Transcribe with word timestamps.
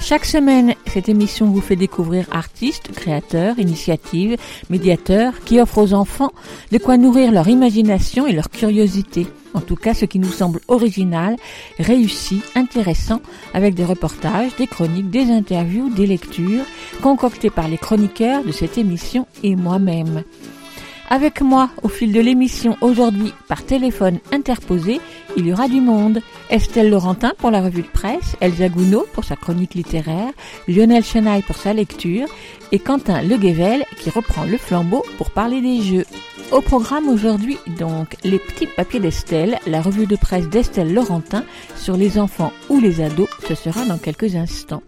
Chaque 0.00 0.24
semaine, 0.24 0.74
cette 0.86 1.08
émission 1.08 1.46
vous 1.46 1.60
fait 1.60 1.76
découvrir 1.76 2.26
artistes, 2.30 2.90
créateurs, 2.92 3.58
initiatives, 3.58 4.36
médiateurs 4.68 5.40
qui 5.44 5.60
offrent 5.60 5.78
aux 5.78 5.92
enfants 5.92 6.32
de 6.72 6.78
quoi 6.78 6.96
nourrir 6.96 7.32
leur 7.32 7.48
imagination 7.48 8.26
et 8.26 8.32
leur 8.32 8.50
curiosité. 8.50 9.26
En 9.54 9.60
tout 9.60 9.76
cas, 9.76 9.94
ce 9.94 10.04
qui 10.04 10.18
nous 10.18 10.30
semble 10.30 10.60
original, 10.68 11.36
réussi, 11.78 12.40
intéressant, 12.54 13.20
avec 13.52 13.74
des 13.74 13.84
reportages, 13.84 14.54
des 14.56 14.66
chroniques, 14.66 15.10
des 15.10 15.30
interviews, 15.30 15.90
des 15.90 16.06
lectures, 16.06 16.64
concoctées 17.02 17.50
par 17.50 17.68
les 17.68 17.78
chroniqueurs 17.78 18.44
de 18.44 18.52
cette 18.52 18.78
émission 18.78 19.26
et 19.42 19.56
moi-même. 19.56 20.22
Avec 21.12 21.40
moi, 21.40 21.70
au 21.82 21.88
fil 21.88 22.12
de 22.12 22.20
l'émission 22.20 22.76
aujourd'hui, 22.80 23.34
par 23.48 23.64
téléphone 23.64 24.20
interposé, 24.30 25.00
il 25.36 25.44
y 25.44 25.52
aura 25.52 25.66
du 25.66 25.80
monde. 25.80 26.22
Estelle 26.50 26.88
Laurentin 26.88 27.32
pour 27.36 27.50
la 27.50 27.60
revue 27.60 27.82
de 27.82 27.88
presse, 27.88 28.36
Elsa 28.40 28.68
Gounod 28.68 29.06
pour 29.12 29.24
sa 29.24 29.34
chronique 29.34 29.74
littéraire, 29.74 30.32
Lionel 30.68 31.02
Chenaille 31.02 31.42
pour 31.42 31.56
sa 31.56 31.72
lecture 31.72 32.28
et 32.70 32.78
Quentin 32.78 33.22
Leguevel 33.22 33.84
qui 33.98 34.10
reprend 34.10 34.44
le 34.44 34.56
flambeau 34.56 35.04
pour 35.18 35.30
parler 35.30 35.60
des 35.60 35.82
jeux. 35.82 36.06
Au 36.52 36.60
programme 36.60 37.08
aujourd'hui, 37.08 37.58
donc, 37.78 38.16
les 38.22 38.38
petits 38.38 38.68
papiers 38.68 39.00
d'Estelle, 39.00 39.58
la 39.66 39.82
revue 39.82 40.06
de 40.06 40.16
presse 40.16 40.48
d'Estelle 40.48 40.94
Laurentin 40.94 41.44
sur 41.74 41.96
les 41.96 42.20
enfants 42.20 42.52
ou 42.68 42.78
les 42.78 43.00
ados, 43.00 43.28
ce 43.48 43.56
sera 43.56 43.84
dans 43.84 43.98
quelques 43.98 44.36
instants. 44.36 44.82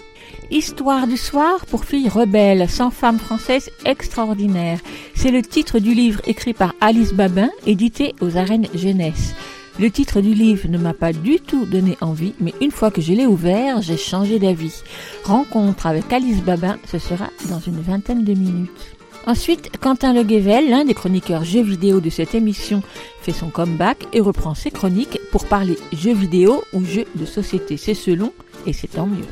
Histoire 0.52 1.06
du 1.06 1.16
soir 1.16 1.64
pour 1.64 1.86
filles 1.86 2.10
rebelles, 2.10 2.68
sans 2.68 2.90
femme 2.90 3.18
française 3.18 3.70
extraordinaire. 3.86 4.80
C'est 5.14 5.30
le 5.30 5.40
titre 5.40 5.78
du 5.78 5.94
livre 5.94 6.20
écrit 6.26 6.52
par 6.52 6.74
Alice 6.82 7.14
Babin, 7.14 7.48
édité 7.66 8.14
aux 8.20 8.36
arènes 8.36 8.66
jeunesse. 8.74 9.34
Le 9.80 9.90
titre 9.90 10.20
du 10.20 10.34
livre 10.34 10.68
ne 10.68 10.76
m'a 10.76 10.92
pas 10.92 11.14
du 11.14 11.40
tout 11.40 11.64
donné 11.64 11.96
envie, 12.02 12.34
mais 12.38 12.52
une 12.60 12.70
fois 12.70 12.90
que 12.90 13.00
je 13.00 13.14
l'ai 13.14 13.24
ouvert, 13.24 13.80
j'ai 13.80 13.96
changé 13.96 14.38
d'avis. 14.38 14.82
Rencontre 15.24 15.86
avec 15.86 16.12
Alice 16.12 16.42
Babin, 16.42 16.76
ce 16.86 16.98
sera 16.98 17.30
dans 17.48 17.60
une 17.60 17.80
vingtaine 17.80 18.22
de 18.22 18.34
minutes. 18.34 18.96
Ensuite, 19.26 19.70
Quentin 19.80 20.12
Leguevel, 20.12 20.68
l'un 20.68 20.84
des 20.84 20.92
chroniqueurs 20.92 21.44
jeux 21.44 21.62
vidéo 21.62 22.00
de 22.00 22.10
cette 22.10 22.34
émission, 22.34 22.82
fait 23.22 23.32
son 23.32 23.48
comeback 23.48 24.06
et 24.12 24.20
reprend 24.20 24.54
ses 24.54 24.70
chroniques 24.70 25.18
pour 25.30 25.46
parler 25.46 25.78
jeux 25.94 26.12
vidéo 26.12 26.62
ou 26.74 26.84
jeux 26.84 27.06
de 27.14 27.24
société. 27.24 27.78
C'est 27.78 27.94
selon, 27.94 28.34
et 28.66 28.74
c'est 28.74 28.88
tant 28.88 29.06
mieux. 29.06 29.24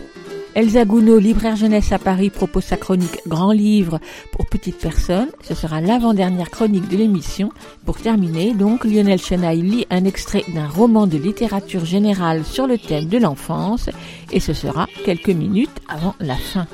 Elsa 0.56 0.84
Gounod, 0.84 1.22
libraire 1.22 1.54
jeunesse 1.54 1.92
à 1.92 1.98
Paris, 1.98 2.28
propose 2.28 2.64
sa 2.64 2.76
chronique 2.76 3.20
Grand 3.28 3.52
livre 3.52 4.00
pour 4.32 4.46
petites 4.46 4.78
personnes. 4.78 5.28
Ce 5.42 5.54
sera 5.54 5.80
l'avant-dernière 5.80 6.50
chronique 6.50 6.88
de 6.88 6.96
l'émission. 6.96 7.50
Pour 7.86 7.98
terminer, 7.98 8.52
donc, 8.52 8.84
Lionel 8.84 9.20
Chenaille 9.20 9.62
lit 9.62 9.86
un 9.90 10.04
extrait 10.04 10.44
d'un 10.52 10.66
roman 10.66 11.06
de 11.06 11.16
littérature 11.18 11.84
générale 11.84 12.44
sur 12.44 12.66
le 12.66 12.78
thème 12.78 13.06
de 13.06 13.18
l'enfance 13.18 13.90
et 14.32 14.40
ce 14.40 14.52
sera 14.52 14.88
quelques 15.04 15.30
minutes 15.30 15.70
avant 15.88 16.16
la 16.18 16.36
fin. 16.36 16.66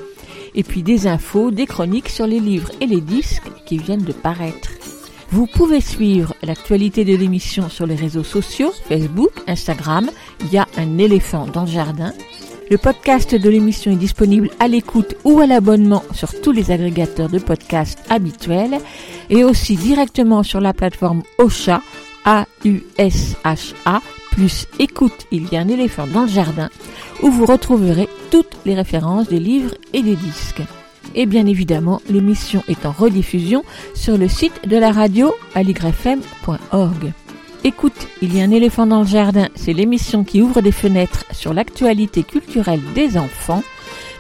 Et 0.55 0.63
puis 0.63 0.83
des 0.83 1.07
infos, 1.07 1.51
des 1.51 1.67
chroniques 1.67 2.09
sur 2.09 2.27
les 2.27 2.41
livres 2.41 2.71
et 2.81 2.87
les 2.87 3.03
disques 3.03 3.51
qui 3.67 3.77
viennent 3.77 4.05
de 4.05 4.13
paraître. 4.13 4.71
Vous 5.31 5.47
pouvez 5.47 5.83
suivre 5.83 6.35
l'actualité 6.43 7.05
de 7.05 7.15
l'émission 7.15 7.69
sur 7.69 7.85
les 7.85 7.97
réseaux 7.97 8.25
sociaux, 8.25 8.73
Facebook, 8.89 9.33
Instagram. 9.47 10.09
Il 10.41 10.53
y 10.53 10.57
a 10.57 10.67
un 10.79 10.97
éléphant 10.97 11.47
dans 11.47 11.63
le 11.63 11.71
jardin. 11.71 12.13
Le 12.69 12.79
podcast 12.79 13.33
de 13.33 13.49
l'émission 13.49 13.93
est 13.93 13.97
disponible 13.97 14.51
à 14.59 14.67
l'écoute 14.67 15.15
ou 15.23 15.39
à 15.39 15.47
l'abonnement 15.47 16.03
sur 16.13 16.41
tous 16.41 16.51
les 16.51 16.73
agrégateurs 16.73 17.29
de 17.29 17.39
podcasts 17.39 18.01
habituels 18.11 18.79
et 19.31 19.45
aussi 19.45 19.77
directement 19.77 20.43
sur 20.43 20.61
la 20.61 20.73
plateforme 20.73 21.23
Ocha, 21.39 21.81
A-U-S-H-A, 22.25 24.01
plus 24.33 24.67
écoute, 24.81 25.27
il 25.31 25.49
y 25.53 25.57
a 25.57 25.61
un 25.61 25.69
éléphant 25.69 26.09
dans 26.09 26.23
le 26.23 26.29
jardin, 26.29 26.69
où 27.23 27.31
vous 27.31 27.47
retrouverez 27.47 28.09
toutes 28.33 28.57
les 28.65 28.75
références 28.75 29.29
des 29.29 29.39
livres 29.39 29.75
et 29.93 30.03
des 30.03 30.17
disques. 30.17 30.63
Et 31.15 31.27
bien 31.27 31.47
évidemment, 31.47 32.03
l'émission 32.11 32.65
est 32.69 32.85
en 32.85 32.91
rediffusion 32.91 33.63
sur 33.95 34.19
le 34.19 34.27
site 34.27 34.69
de 34.69 34.77
la 34.77 34.91
radio 34.91 35.33
aligrefm.org. 35.55 37.13
Écoute, 37.67 38.07
il 38.23 38.33
y 38.33 38.41
a 38.41 38.45
un 38.45 38.53
éléphant 38.53 38.87
dans 38.87 39.01
le 39.01 39.07
jardin, 39.09 39.49
c'est 39.57 39.73
l'émission 39.73 40.23
qui 40.23 40.41
ouvre 40.41 40.61
des 40.61 40.71
fenêtres 40.71 41.25
sur 41.33 41.53
l'actualité 41.53 42.23
culturelle 42.23 42.81
des 42.95 43.19
enfants. 43.19 43.61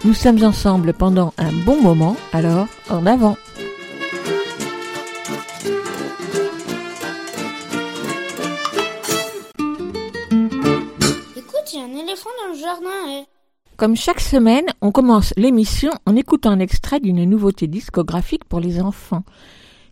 Nous 0.04 0.14
sommes 0.14 0.42
ensemble 0.42 0.92
pendant 0.92 1.32
un 1.38 1.52
bon 1.64 1.80
moment, 1.80 2.16
alors 2.32 2.66
en 2.90 3.06
avant. 3.06 3.36
Écoute, 11.36 11.72
il 11.72 11.78
y 11.78 11.82
a 11.82 11.84
un 11.84 12.02
éléphant 12.02 12.30
dans 12.42 12.52
le 12.52 12.58
jardin. 12.58 12.88
eh. 13.10 13.24
Comme 13.76 13.94
chaque 13.94 14.18
semaine, 14.18 14.66
on 14.80 14.90
commence 14.90 15.32
l'émission 15.36 15.92
en 16.04 16.16
écoutant 16.16 16.50
un 16.50 16.58
extrait 16.58 16.98
d'une 16.98 17.24
nouveauté 17.24 17.68
discographique 17.68 18.44
pour 18.44 18.58
les 18.58 18.80
enfants. 18.80 19.22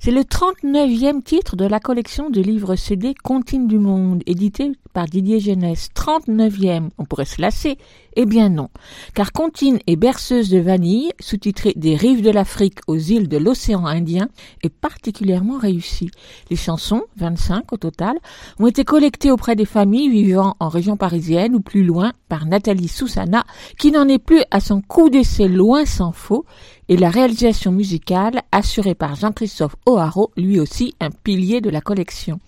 C'est 0.04 0.10
le 0.10 0.20
39e 0.20 1.22
titre 1.22 1.56
de 1.56 1.64
la 1.64 1.80
collection 1.80 2.28
de 2.28 2.42
livres 2.42 2.76
CD 2.76 3.14
Contine 3.14 3.66
du 3.66 3.78
Monde, 3.78 4.22
édité 4.26 4.72
par 4.92 5.06
Didier 5.06 5.40
Jeunesse. 5.40 5.88
39e, 5.96 6.90
on 6.98 7.06
pourrait 7.06 7.24
se 7.24 7.40
lasser. 7.40 7.78
Eh 8.14 8.26
bien 8.26 8.50
non, 8.50 8.68
car 9.14 9.32
Contine 9.32 9.78
est 9.86 9.96
berceuse 9.96 10.50
de 10.50 10.58
vanille, 10.58 11.10
sous-titré 11.20 11.72
Des 11.74 11.96
rives 11.96 12.22
de 12.22 12.30
l'Afrique 12.30 12.78
aux 12.86 12.98
îles 12.98 13.28
de 13.28 13.38
l'océan 13.38 13.86
Indien, 13.86 14.28
est 14.62 14.68
particulièrement 14.68 15.58
réussi. 15.58 16.10
Les 16.50 16.56
chansons, 16.56 17.02
25 17.16 17.72
au 17.72 17.76
total, 17.78 18.18
ont 18.60 18.66
été 18.66 18.84
collectées 18.84 19.32
auprès 19.32 19.56
des 19.56 19.64
familles 19.64 20.10
vivant 20.10 20.54
en 20.60 20.68
région 20.68 20.98
parisienne 20.98 21.54
ou 21.56 21.60
plus 21.60 21.82
loin 21.82 22.12
par 22.28 22.46
Nathalie 22.46 22.88
Soussana, 22.88 23.44
qui 23.78 23.90
n'en 23.90 24.06
est 24.06 24.18
plus 24.18 24.42
à 24.50 24.60
son 24.60 24.80
coup 24.80 25.08
d'essai 25.08 25.48
loin 25.48 25.86
sans 25.86 26.12
faux, 26.12 26.44
et 26.88 26.96
la 26.96 27.10
réalisation 27.10 27.72
musicale 27.72 28.42
assurée 28.52 28.94
par 28.94 29.14
Jean-Christophe 29.14 29.76
O'Haraud, 29.86 30.30
lui 30.36 30.60
aussi 30.60 30.94
un 31.00 31.10
pilier 31.10 31.60
de 31.60 31.70
la 31.70 31.80
collection. 31.80 32.40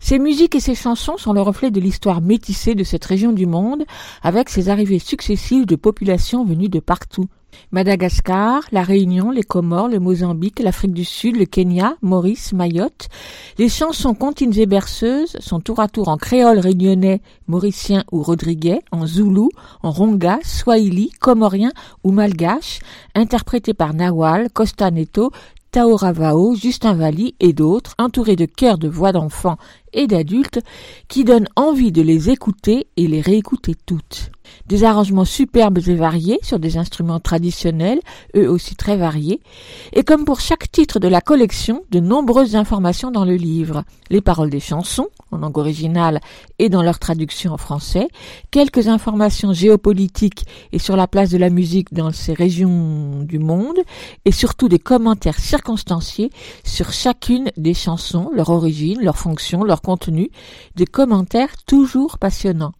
Ces 0.00 0.18
musiques 0.18 0.54
et 0.54 0.60
ces 0.60 0.74
chansons 0.74 1.16
sont 1.16 1.32
le 1.32 1.40
reflet 1.40 1.70
de 1.70 1.80
l'histoire 1.80 2.20
métissée 2.20 2.74
de 2.74 2.84
cette 2.84 3.04
région 3.04 3.32
du 3.32 3.46
monde, 3.46 3.84
avec 4.22 4.48
ses 4.48 4.68
arrivées 4.68 4.98
successives 4.98 5.66
de 5.66 5.76
populations 5.76 6.44
venues 6.44 6.68
de 6.68 6.80
partout. 6.80 7.28
Madagascar, 7.72 8.62
la 8.72 8.82
Réunion, 8.82 9.30
les 9.30 9.42
Comores, 9.42 9.88
le 9.88 9.98
Mozambique, 9.98 10.60
l'Afrique 10.60 10.92
du 10.92 11.04
Sud, 11.04 11.36
le 11.36 11.44
Kenya, 11.44 11.96
Maurice, 12.02 12.52
Mayotte. 12.52 13.08
Les 13.58 13.68
chansons 13.68 14.14
contines 14.14 14.58
et 14.58 14.66
berceuses 14.66 15.36
sont 15.40 15.60
tour 15.60 15.80
à 15.80 15.88
tour 15.88 16.08
en 16.08 16.16
créole 16.16 16.58
réunionnais, 16.58 17.20
mauricien 17.46 18.04
ou 18.12 18.22
rodriguais, 18.22 18.80
en 18.92 19.06
zoulou, 19.06 19.50
en 19.82 19.90
ronga, 19.90 20.38
swahili, 20.42 21.10
comorien 21.20 21.70
ou 22.04 22.12
malgache, 22.12 22.80
interprétées 23.14 23.74
par 23.74 23.94
Nawal, 23.94 24.50
Costa 24.50 24.90
Neto, 24.90 25.30
Taoravao, 25.70 26.54
Justin 26.54 26.94
Valli 26.94 27.34
et 27.40 27.52
d'autres, 27.52 27.94
entourés 27.98 28.36
de 28.36 28.46
chœurs 28.46 28.78
de 28.78 28.88
voix 28.88 29.12
d'enfants 29.12 29.58
et 29.92 30.06
d'adultes 30.06 30.60
qui 31.08 31.24
donnent 31.24 31.48
envie 31.56 31.92
de 31.92 32.02
les 32.02 32.30
écouter 32.30 32.88
et 32.96 33.06
les 33.06 33.20
réécouter 33.20 33.74
toutes. 33.86 34.30
Des 34.66 34.84
arrangements 34.84 35.26
superbes 35.26 35.80
et 35.86 35.94
variés 35.94 36.38
sur 36.42 36.58
des 36.58 36.78
instruments 36.78 37.20
traditionnels, 37.20 38.00
eux 38.34 38.48
aussi 38.50 38.76
très 38.76 38.96
variés, 38.96 39.40
et 39.92 40.04
comme 40.04 40.24
pour 40.24 40.40
chaque 40.40 40.70
titre 40.70 41.00
de 41.00 41.08
la 41.08 41.20
collection, 41.20 41.84
de 41.90 42.00
nombreuses 42.00 42.56
informations 42.56 43.10
dans 43.10 43.24
le 43.24 43.36
livre. 43.36 43.84
Les 44.08 44.22
paroles 44.22 44.50
des 44.50 44.60
chansons, 44.60 45.08
en 45.30 45.38
langue 45.38 45.58
originale 45.58 46.20
et 46.58 46.68
dans 46.68 46.82
leur 46.82 46.98
traduction 46.98 47.52
en 47.52 47.56
français, 47.58 48.08
quelques 48.50 48.88
informations 48.88 49.52
géopolitiques 49.52 50.44
et 50.72 50.78
sur 50.78 50.96
la 50.96 51.06
place 51.06 51.30
de 51.30 51.38
la 51.38 51.50
musique 51.50 51.92
dans 51.92 52.12
ces 52.12 52.34
régions 52.34 53.22
du 53.22 53.38
monde, 53.38 53.78
et 54.24 54.32
surtout 54.32 54.68
des 54.68 54.78
commentaires 54.78 55.38
circonstanciés 55.38 56.30
sur 56.64 56.92
chacune 56.92 57.50
des 57.56 57.74
chansons, 57.74 58.30
leur 58.34 58.50
origine, 58.50 59.02
leur 59.02 59.18
fonction, 59.18 59.64
leur 59.64 59.82
contenu, 59.82 60.30
des 60.76 60.86
commentaires 60.86 61.56
toujours 61.66 62.18
passionnants. 62.18 62.72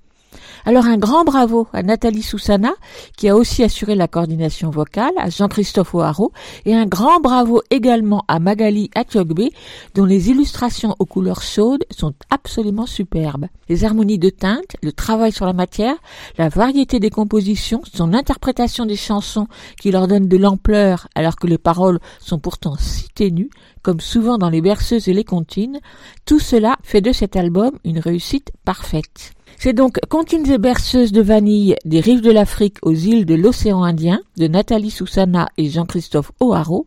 Alors 0.64 0.86
un 0.86 0.98
grand 0.98 1.24
bravo 1.24 1.66
à 1.72 1.82
Nathalie 1.82 2.22
Soussana, 2.22 2.72
qui 3.16 3.28
a 3.28 3.36
aussi 3.36 3.62
assuré 3.62 3.94
la 3.94 4.08
coordination 4.08 4.70
vocale, 4.70 5.12
à 5.16 5.30
Jean-Christophe 5.30 5.94
O'Haraud, 5.94 6.32
et 6.64 6.74
un 6.74 6.86
grand 6.86 7.20
bravo 7.20 7.62
également 7.70 8.24
à 8.28 8.38
Magali 8.38 8.90
Atiogbe, 8.94 9.48
dont 9.94 10.04
les 10.04 10.30
illustrations 10.30 10.94
aux 10.98 11.06
couleurs 11.06 11.42
chaudes 11.42 11.84
sont 11.90 12.12
absolument 12.30 12.86
superbes. 12.86 13.46
Les 13.68 13.84
harmonies 13.84 14.18
de 14.18 14.30
teintes, 14.30 14.76
le 14.82 14.92
travail 14.92 15.32
sur 15.32 15.46
la 15.46 15.52
matière, 15.52 15.96
la 16.36 16.48
variété 16.48 17.00
des 17.00 17.10
compositions, 17.10 17.82
son 17.92 18.14
interprétation 18.14 18.86
des 18.86 18.96
chansons 18.96 19.46
qui 19.80 19.90
leur 19.90 20.08
donne 20.08 20.28
de 20.28 20.36
l'ampleur 20.36 21.08
alors 21.14 21.36
que 21.36 21.46
les 21.46 21.58
paroles 21.58 21.98
sont 22.20 22.38
pourtant 22.38 22.76
si 22.78 23.08
ténues, 23.10 23.50
comme 23.82 24.00
souvent 24.00 24.38
dans 24.38 24.50
les 24.50 24.60
berceuses 24.60 25.08
et 25.08 25.14
les 25.14 25.24
comptines, 25.24 25.80
tout 26.24 26.40
cela 26.40 26.76
fait 26.82 27.00
de 27.00 27.12
cet 27.12 27.36
album 27.36 27.72
une 27.84 27.98
réussite 27.98 28.52
parfaite. 28.64 29.32
C'est 29.56 29.72
donc 29.72 29.98
Comptines 30.08 30.50
et 30.50 30.58
berceuses 30.58 31.10
de 31.10 31.20
vanille 31.20 31.74
des 31.84 32.00
rives 32.00 32.20
de 32.20 32.30
l'Afrique 32.30 32.76
aux 32.82 32.92
îles 32.92 33.26
de 33.26 33.34
l'océan 33.34 33.82
Indien 33.82 34.20
de 34.36 34.46
Nathalie 34.46 34.90
Soussana 34.90 35.48
et 35.56 35.68
Jean-Christophe 35.68 36.30
O'Haraud, 36.38 36.86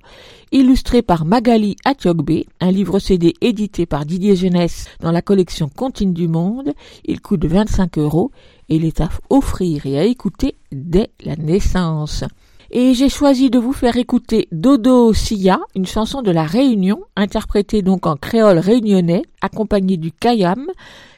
illustré 0.51 1.01
par 1.01 1.25
Magali 1.25 1.75
Atiogbe, 1.83 2.43
un 2.59 2.71
livre 2.71 2.99
CD 2.99 3.33
édité 3.41 3.85
par 3.85 4.05
Didier 4.05 4.35
Jeunesse 4.35 4.85
dans 5.01 5.11
la 5.11 5.21
collection 5.21 5.69
Comptines 5.69 6.13
du 6.13 6.27
Monde. 6.27 6.71
Il 7.05 7.19
coûte 7.21 7.45
25 7.45 7.97
euros 7.97 8.31
et 8.69 8.75
il 8.75 8.85
est 8.85 9.01
à 9.01 9.09
offrir 9.29 9.85
et 9.85 9.99
à 9.99 10.05
écouter 10.05 10.55
dès 10.71 11.11
la 11.23 11.35
naissance. 11.35 12.23
Et 12.73 12.93
j'ai 12.93 13.09
choisi 13.09 13.49
de 13.49 13.59
vous 13.59 13.73
faire 13.73 13.97
écouter 13.97 14.47
Dodo 14.53 15.11
Sia, 15.11 15.59
une 15.75 15.85
chanson 15.85 16.21
de 16.21 16.31
la 16.31 16.45
Réunion, 16.45 17.01
interprétée 17.17 17.81
donc 17.81 18.07
en 18.07 18.15
créole 18.15 18.59
réunionnais, 18.59 19.23
accompagnée 19.41 19.97
du 19.97 20.13
kayam, 20.13 20.67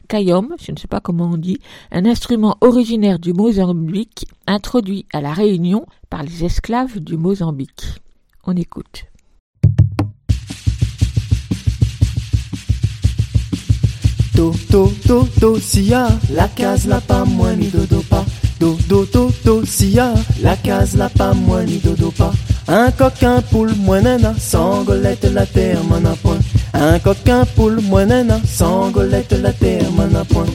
kayom, 0.08 0.50
je 0.62 0.72
ne 0.72 0.78
sais 0.78 0.88
pas 0.88 1.00
comment 1.00 1.32
on 1.34 1.38
dit, 1.38 1.60
un 1.92 2.06
instrument 2.06 2.58
originaire 2.62 3.20
du 3.20 3.34
Mozambique, 3.34 4.26
introduit 4.48 5.06
à 5.14 5.22
la 5.22 5.34
Réunion 5.34 5.86
par 6.10 6.24
les 6.24 6.46
esclaves 6.46 7.00
du 7.00 7.18
Mozambique. 7.18 8.02
On 8.46 8.56
écoute. 8.56 9.06
La 16.34 16.48
case 16.48 16.88
la. 16.88 17.00
Do, 18.64 18.78
do, 18.88 19.06
do, 19.06 19.30
do, 19.44 19.66
sia, 19.66 20.14
la 20.42 20.56
case 20.56 20.96
la 20.96 21.10
pas 21.10 21.34
moins 21.34 21.66
ni 21.66 21.80
dodo 21.80 22.12
pas. 22.12 22.32
Un 22.70 22.92
coquin 22.92 23.42
poule 23.52 23.76
moins 23.76 24.00
nana, 24.00 24.34
sans 24.38 24.86
golette 24.86 25.26
la 25.26 25.46
terre 25.46 25.84
m'en 25.84 26.10
a 26.10 26.16
point. 26.16 26.40
Un 26.74 26.98
coquin 27.00 27.44
poule 27.58 27.82
moins 27.82 28.06
nana, 28.06 28.40
sans 28.46 28.90
golette 28.90 29.34
la 29.34 29.52
terre 29.52 29.92
m'en 29.92 30.18
a 30.18 30.24
point. 30.24 30.46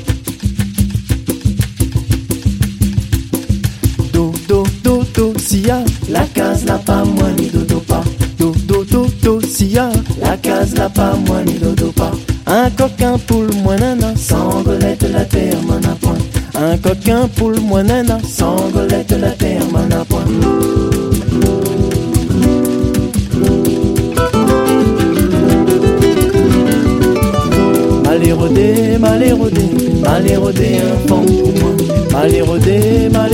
Do, 4.15 4.33
do, 4.49 4.63
do, 4.83 5.05
do, 5.13 5.35
sia, 5.39 5.85
la 6.09 6.25
case 6.25 6.65
la 6.65 6.79
pas 6.79 7.05
moins 7.05 7.33
ni 7.33 7.51
dodo 7.51 7.79
pas. 7.81 8.05
Do, 8.39 8.55
do, 8.67 8.85
do, 8.85 9.07
do, 9.23 9.39
sia, 9.47 9.91
la 10.19 10.39
case 10.39 10.75
la 10.77 10.89
pas 10.89 11.13
moins 11.27 11.45
ni 11.45 11.59
dodo 11.59 11.93
pas. 11.93 12.13
Un 12.47 12.71
coquin 12.71 13.19
poule 13.19 13.53
moins 13.63 13.77
nana, 13.77 14.15
sans 14.17 14.63
golette 14.63 15.07
la 15.13 15.27
terre 15.27 15.61
m'en 15.67 15.77
a 15.77 15.95
point. 16.01 16.17
Un 16.55 16.77
coquin 16.79 17.29
poule 17.37 17.61
moins 17.61 17.83
nana, 17.83 18.19
sans 18.23 18.71
golette 18.71 19.13
la 19.13 19.31
terre 19.31 19.63
m'en 19.71 19.95
a 19.95 20.05
point. 20.05 20.25
Mal 28.05 28.27
érodé, 28.27 28.99
mal 28.99 29.23
érodé, 29.23 29.63
mal 30.03 30.31
érodé, 30.31 30.79
un 30.79 31.09
fond 31.09 31.25
pour 31.25 31.53
moi. 31.61 31.73
Mal 32.13 32.35
érodé, 32.35 33.09
mal 33.13 33.33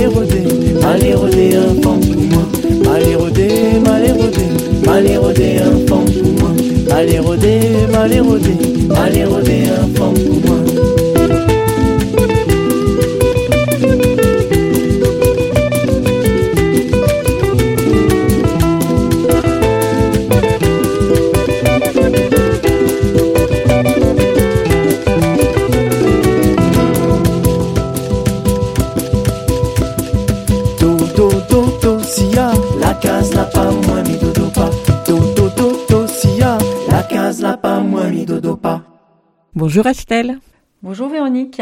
un 1.54 1.82
fond 1.82 1.98
pour 2.00 2.22
moi. 2.22 2.42
Mal 2.84 3.02
érodé, 3.06 3.48
mal 3.84 4.04
érodé, 5.06 5.58
un 5.58 5.86
fond 5.88 6.04
pour 6.04 6.32
moi. 6.40 6.50
Mal 6.88 7.10
érodé, 7.10 7.60
mal 7.90 8.12
érodé, 9.16 9.54
un 9.68 9.98
fond 9.98 10.12
pour 10.12 10.40
moi. 10.46 10.53
Bonjour 39.76 39.90
Estelle. 39.90 40.38
Bonjour 40.84 41.08
Véronique, 41.08 41.60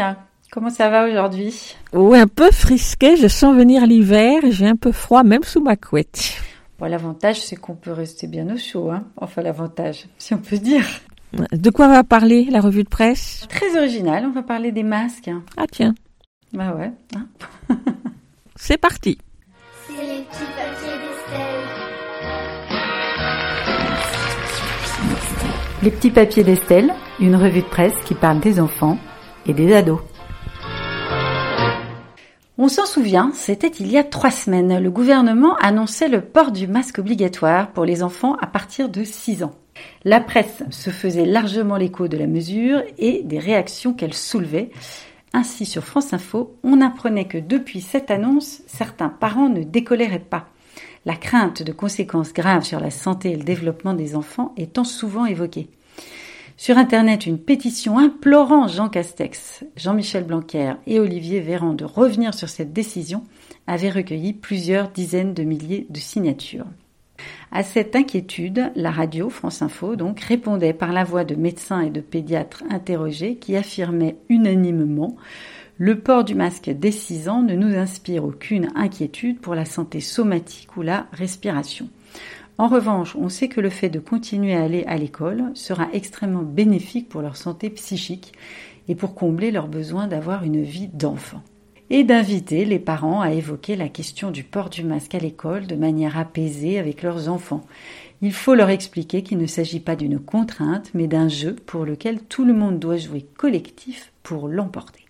comment 0.51 0.69
ça 0.69 0.87
va 0.91 1.07
aujourd'hui? 1.09 1.73
Oh, 1.93 2.13
un 2.13 2.27
peu 2.27 2.51
frisqué, 2.51 3.17
je 3.17 3.27
sens 3.27 3.55
venir 3.55 3.87
l'hiver, 3.87 4.39
j'ai 4.51 4.67
un 4.67 4.75
peu 4.75 4.91
froid 4.91 5.23
même 5.23 5.41
sous 5.41 5.63
ma 5.63 5.75
couette. 5.75 6.35
bon, 6.77 6.85
L'avantage 6.85 7.41
c'est 7.41 7.55
qu'on 7.55 7.73
peut 7.73 7.91
rester 7.91 8.27
bien 8.27 8.53
au 8.53 8.57
chaud, 8.59 8.91
hein 8.91 9.05
enfin 9.17 9.41
l'avantage, 9.41 10.05
si 10.19 10.35
on 10.35 10.37
peut 10.37 10.59
dire. 10.59 10.85
De 11.51 11.71
quoi 11.71 11.87
va 11.87 12.03
parler 12.03 12.45
la 12.51 12.61
revue 12.61 12.83
de 12.83 12.89
presse? 12.89 13.47
Très 13.49 13.75
original, 13.79 14.25
on 14.27 14.31
va 14.31 14.43
parler 14.43 14.71
des 14.71 14.83
masques. 14.83 15.31
Ah 15.57 15.65
tiens, 15.71 15.95
Bah 16.53 16.75
ouais. 16.75 16.91
hein. 17.15 17.25
c'est 18.55 18.77
parti. 18.77 19.17
C'est 19.87 19.93
les 19.93 20.21
petits 20.21 20.51
papiers 20.55 20.92
Les 25.83 25.91
petits 25.91 26.11
papiers 26.11 26.45
d'Estelle, 26.45 26.93
une 27.19 27.35
revue 27.35 27.61
de 27.61 27.67
presse 27.67 27.95
qui 28.05 28.13
parle 28.13 28.39
des 28.39 28.61
enfants 28.61 28.97
et 29.45 29.53
des 29.53 29.75
ados. 29.75 29.99
On 32.57 32.69
s'en 32.69 32.85
souvient, 32.85 33.31
c'était 33.33 33.67
il 33.67 33.91
y 33.91 33.97
a 33.97 34.05
trois 34.05 34.31
semaines. 34.31 34.81
Le 34.81 34.89
gouvernement 34.89 35.57
annonçait 35.57 36.07
le 36.07 36.21
port 36.21 36.53
du 36.53 36.67
masque 36.67 36.99
obligatoire 36.99 37.73
pour 37.73 37.83
les 37.83 38.01
enfants 38.01 38.37
à 38.39 38.47
partir 38.47 38.87
de 38.87 39.03
6 39.03 39.43
ans. 39.43 39.55
La 40.05 40.21
presse 40.21 40.63
se 40.69 40.89
faisait 40.89 41.25
largement 41.25 41.75
l'écho 41.75 42.07
de 42.07 42.15
la 42.15 42.27
mesure 42.27 42.81
et 42.97 43.21
des 43.25 43.39
réactions 43.39 43.93
qu'elle 43.93 44.13
soulevait. 44.13 44.69
Ainsi, 45.33 45.65
sur 45.65 45.83
France 45.83 46.13
Info, 46.13 46.55
on 46.63 46.79
apprenait 46.79 47.27
que 47.27 47.39
depuis 47.39 47.81
cette 47.81 48.09
annonce, 48.09 48.61
certains 48.67 49.09
parents 49.09 49.49
ne 49.49 49.63
décoléraient 49.63 50.19
pas. 50.19 50.47
La 51.05 51.15
crainte 51.15 51.63
de 51.63 51.73
conséquences 51.73 52.33
graves 52.33 52.63
sur 52.63 52.79
la 52.79 52.91
santé 52.91 53.31
et 53.31 53.35
le 53.35 53.43
développement 53.43 53.93
des 53.93 54.15
enfants 54.15 54.53
étant 54.55 54.85
souvent 54.85 55.25
évoquée. 55.25 55.69
Sur 56.55 56.77
Internet, 56.77 57.25
une 57.25 57.39
pétition 57.39 57.97
implorant 57.97 58.67
Jean 58.67 58.87
Castex, 58.87 59.65
Jean-Michel 59.75 60.23
Blanquer 60.23 60.75
et 60.87 60.99
Olivier 60.99 61.41
Véran 61.41 61.73
de 61.73 61.83
revenir 61.83 62.33
sur 62.33 62.47
cette 62.47 62.71
décision 62.71 63.23
avait 63.67 63.89
recueilli 63.89 64.33
plusieurs 64.33 64.89
dizaines 64.89 65.33
de 65.33 65.43
milliers 65.43 65.87
de 65.89 65.99
signatures. 65.99 66.67
À 67.51 67.63
cette 67.63 67.95
inquiétude, 67.95 68.71
la 68.75 68.91
radio 68.91 69.29
France 69.29 69.61
Info 69.61 69.95
donc 69.95 70.19
répondait 70.21 70.73
par 70.73 70.93
la 70.93 71.03
voix 71.03 71.23
de 71.23 71.35
médecins 71.35 71.81
et 71.81 71.89
de 71.89 72.01
pédiatres 72.01 72.63
interrogés 72.69 73.35
qui 73.35 73.55
affirmaient 73.55 74.15
unanimement 74.29 75.15
le 75.85 75.99
port 75.99 76.23
du 76.23 76.33
masque 76.33 76.69
dès 76.69 76.91
6 76.91 77.27
ans 77.27 77.41
ne 77.41 77.55
nous 77.55 77.75
inspire 77.75 78.23
aucune 78.23 78.69
inquiétude 78.73 79.41
pour 79.41 79.53
la 79.53 79.65
santé 79.65 79.99
somatique 79.99 80.77
ou 80.77 80.81
la 80.81 81.07
respiration. 81.11 81.89
En 82.57 82.69
revanche, 82.69 83.17
on 83.17 83.27
sait 83.27 83.49
que 83.49 83.59
le 83.59 83.69
fait 83.69 83.89
de 83.89 83.99
continuer 83.99 84.55
à 84.55 84.63
aller 84.63 84.85
à 84.85 84.95
l'école 84.95 85.51
sera 85.55 85.89
extrêmement 85.91 86.41
bénéfique 86.41 87.09
pour 87.09 87.21
leur 87.21 87.35
santé 87.35 87.69
psychique 87.69 88.31
et 88.87 88.95
pour 88.95 89.13
combler 89.13 89.51
leur 89.51 89.67
besoin 89.67 90.07
d'avoir 90.07 90.45
une 90.45 90.63
vie 90.63 90.87
d'enfant. 90.87 91.43
Et 91.89 92.05
d'inviter 92.05 92.63
les 92.63 92.79
parents 92.79 93.19
à 93.19 93.31
évoquer 93.31 93.75
la 93.75 93.89
question 93.89 94.31
du 94.31 94.45
port 94.45 94.69
du 94.69 94.85
masque 94.85 95.15
à 95.15 95.19
l'école 95.19 95.67
de 95.67 95.75
manière 95.75 96.17
apaisée 96.17 96.79
avec 96.79 97.03
leurs 97.03 97.27
enfants. 97.27 97.65
Il 98.21 98.31
faut 98.31 98.55
leur 98.55 98.69
expliquer 98.69 99.21
qu'il 99.21 99.37
ne 99.37 99.47
s'agit 99.47 99.81
pas 99.81 99.97
d'une 99.97 100.19
contrainte, 100.19 100.91
mais 100.93 101.07
d'un 101.07 101.27
jeu 101.27 101.57
pour 101.65 101.83
lequel 101.83 102.21
tout 102.21 102.45
le 102.45 102.53
monde 102.53 102.79
doit 102.79 102.95
jouer 102.95 103.25
collectif 103.35 104.13
pour 104.23 104.47
l'emporter. 104.47 105.02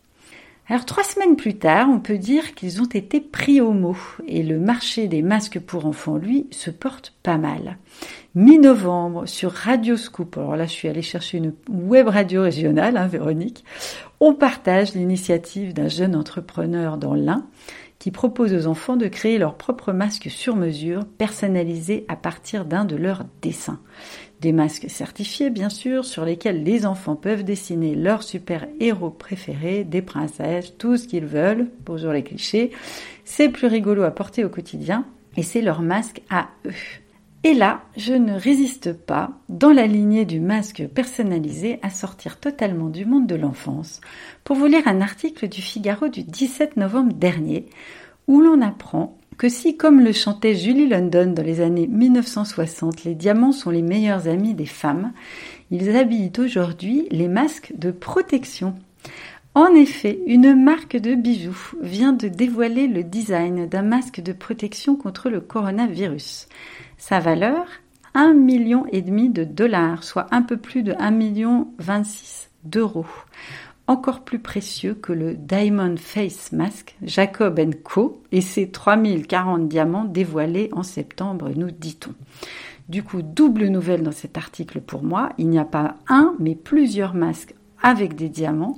Alors 0.70 0.86
trois 0.86 1.04
semaines 1.04 1.36
plus 1.36 1.58
tard, 1.58 1.90
on 1.90 2.00
peut 2.00 2.18
dire 2.18 2.56
qu'ils 2.56 2.82
ont 2.82 2.88
été 2.88 3.20
pris 3.20 3.60
au 3.60 3.74
mot 3.74 3.98
et 4.28 4.44
le 4.44 4.60
marché 4.60 5.10
des 5.10 5.22
masques 5.22 5.60
pour 5.60 5.86
enfants, 5.86 6.16
lui, 6.16 6.48
se 6.52 6.72
porte 6.72 7.14
pas 7.22 7.38
mal. 7.38 7.78
Mi-novembre, 8.34 9.28
sur 9.28 9.52
Radio 9.52 9.98
Scoop, 9.98 10.38
alors 10.38 10.56
là 10.56 10.66
je 10.66 10.72
suis 10.72 10.88
allée 10.88 11.02
chercher 11.02 11.40
une 11.40 11.54
web 11.70 12.08
radio 12.08 12.44
régionale, 12.44 12.96
hein, 12.96 13.08
Véronique, 13.08 13.66
on 14.22 14.34
partage 14.34 14.94
l'initiative 14.94 15.74
d'un 15.74 15.90
jeune 15.90 16.16
entrepreneur 16.16 16.98
dans 16.98 17.14
l'Ain 17.14 17.46
qui 18.00 18.12
propose 18.12 18.54
aux 18.54 18.68
enfants 18.68 18.98
de 18.98 19.08
créer 19.08 19.38
leur 19.38 19.56
propre 19.56 19.94
masque 19.94 20.30
sur 20.30 20.56
mesure, 20.56 21.06
personnalisé 21.18 22.06
à 22.08 22.16
partir 22.16 22.66
d'un 22.66 22.86
de 22.86 22.96
leurs 22.96 23.26
dessins. 23.42 23.80
Des 24.42 24.52
masques 24.52 24.90
certifiés, 24.90 25.50
bien 25.50 25.70
sûr, 25.70 26.04
sur 26.04 26.26
lesquels 26.26 26.64
les 26.64 26.86
enfants 26.86 27.16
peuvent 27.16 27.44
dessiner 27.44 27.96
leurs 27.96 28.24
super-héros 28.24 29.12
préférés, 29.12 29.84
des 29.84 30.02
princesses, 30.02 30.78
tout 30.78 30.98
ce 30.98 31.08
qu'ils 31.08 31.26
veulent, 31.26 31.68
bonjour 31.86 32.12
les 32.12 32.24
clichés. 32.24 32.72
C'est 33.24 33.50
plus 33.50 33.68
rigolo 33.68 34.04
à 34.04 34.12
porter 34.12 34.44
au 34.44 34.50
quotidien, 34.50 35.06
et 35.38 35.44
c'est 35.44 35.62
leur 35.62 35.82
masque 35.82 36.22
à 36.30 36.50
eux. 36.66 37.03
Et 37.46 37.54
là, 37.54 37.82
je 37.98 38.14
ne 38.14 38.34
résiste 38.34 38.94
pas, 38.94 39.32
dans 39.50 39.74
la 39.74 39.86
lignée 39.86 40.24
du 40.24 40.40
masque 40.40 40.88
personnalisé, 40.88 41.78
à 41.82 41.90
sortir 41.90 42.40
totalement 42.40 42.88
du 42.88 43.06
monde 43.06 43.28
de 43.28 43.36
l'enfance 43.36 44.00
pour 44.46 44.56
vous 44.56 44.68
lire 44.68 44.88
un 44.88 45.02
article 45.02 45.50
du 45.50 45.62
Figaro 45.62 46.08
du 46.08 46.24
17 46.24 46.78
novembre 46.78 47.14
dernier 47.14 47.66
où 48.28 48.40
l'on 48.40 48.62
apprend 48.62 49.18
que 49.38 49.50
si, 49.50 49.76
comme 49.76 50.00
le 50.00 50.14
chantait 50.14 50.56
Julie 50.56 50.88
London 50.88 51.34
dans 51.34 51.44
les 51.44 51.60
années 51.60 51.88
1960, 51.88 53.04
les 53.04 53.16
diamants 53.16 53.52
sont 53.52 53.72
les 53.72 53.82
meilleurs 53.82 54.30
amis 54.30 54.54
des 54.54 54.66
femmes, 54.66 55.12
ils 55.70 55.98
habillent 55.98 56.32
aujourd'hui 56.38 57.08
les 57.12 57.28
masques 57.28 57.74
de 57.78 57.92
protection. 57.92 58.76
En 59.56 59.76
effet, 59.76 60.20
une 60.28 60.56
marque 60.56 60.96
de 60.96 61.14
bijoux 61.14 61.76
vient 61.82 62.14
de 62.14 62.28
dévoiler 62.28 62.88
le 62.88 63.04
design 63.04 63.68
d'un 63.68 63.82
masque 63.82 64.22
de 64.22 64.34
protection 64.34 64.96
contre 64.96 65.30
le 65.30 65.42
coronavirus. 65.42 66.48
Sa 67.06 67.20
valeur 67.20 67.66
1,5 68.16 68.34
million 68.34 68.86
de 68.86 69.44
dollars, 69.44 70.06
soit 70.06 70.28
un 70.32 70.42
peu 70.42 70.56
plus 70.56 70.84
de 70.84 70.96
1 70.98 71.12
million 71.12 71.68
26 71.78 72.50
d'euros. 72.64 73.06
Encore 73.88 74.22
plus 74.22 74.40
précieux 74.40 74.94
que 74.94 75.12
le 75.12 75.34
Diamond 75.34 75.98
Face 75.98 76.54
Mask 76.54 76.96
Jacob 77.02 77.60
Co 77.84 78.22
et 78.32 78.40
ses 78.40 78.70
3040 78.70 79.68
diamants 79.68 80.06
dévoilés 80.06 80.70
en 80.72 80.84
septembre, 80.84 81.52
nous 81.54 81.72
dit-on. 81.72 82.14
Du 82.88 83.04
coup, 83.04 83.22
double 83.22 83.68
nouvelle 83.68 84.04
dans 84.04 84.14
cet 84.14 84.38
article 84.38 84.80
pour 84.80 85.04
moi. 85.04 85.34
Il 85.38 85.50
n'y 85.50 85.60
a 85.60 85.66
pas 85.66 85.98
un, 86.08 86.34
mais 86.40 86.56
plusieurs 86.56 87.16
masques 87.16 87.54
avec 87.82 88.16
des 88.16 88.30
diamants. 88.30 88.78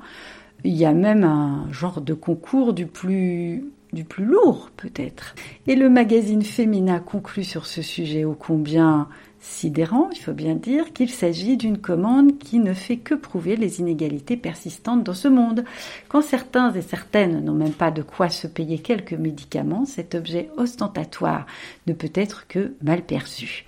Il 0.64 0.74
y 0.74 0.86
a 0.86 0.94
même 0.94 1.24
un 1.24 1.72
genre 1.72 2.02
de 2.02 2.16
concours 2.16 2.74
du 2.74 2.88
plus 2.88 3.66
du 3.96 4.04
plus 4.04 4.26
lourd 4.26 4.70
peut-être. 4.78 5.34
Et 5.66 5.76
le 5.76 5.90
magazine 5.90 6.44
Femina 6.44 7.00
conclut 7.00 7.44
sur 7.44 7.66
ce 7.66 7.82
sujet 7.82 8.26
ô 8.26 8.36
combien 8.38 9.08
sidérant, 9.46 10.10
il 10.12 10.20
faut 10.20 10.34
bien 10.34 10.56
dire, 10.56 10.92
qu'il 10.92 11.10
s'agit 11.10 11.56
d'une 11.56 11.78
commande 11.78 12.38
qui 12.40 12.60
ne 12.60 12.74
fait 12.74 12.98
que 12.98 13.14
prouver 13.14 13.56
les 13.56 13.80
inégalités 13.80 14.38
persistantes 14.38 15.04
dans 15.04 15.14
ce 15.14 15.28
monde. 15.28 15.64
Quand 16.10 16.22
certains 16.22 16.74
et 16.74 16.82
certaines 16.82 17.44
n'ont 17.44 17.54
même 17.54 17.74
pas 17.74 17.92
de 17.92 18.02
quoi 18.02 18.30
se 18.30 18.48
payer 18.48 18.80
quelques 18.80 19.14
médicaments, 19.14 19.86
cet 19.86 20.16
objet 20.16 20.50
ostentatoire 20.58 21.46
ne 21.88 21.94
peut 21.94 22.12
être 22.16 22.48
que 22.48 22.74
mal 22.82 23.04
perçu. 23.04 23.66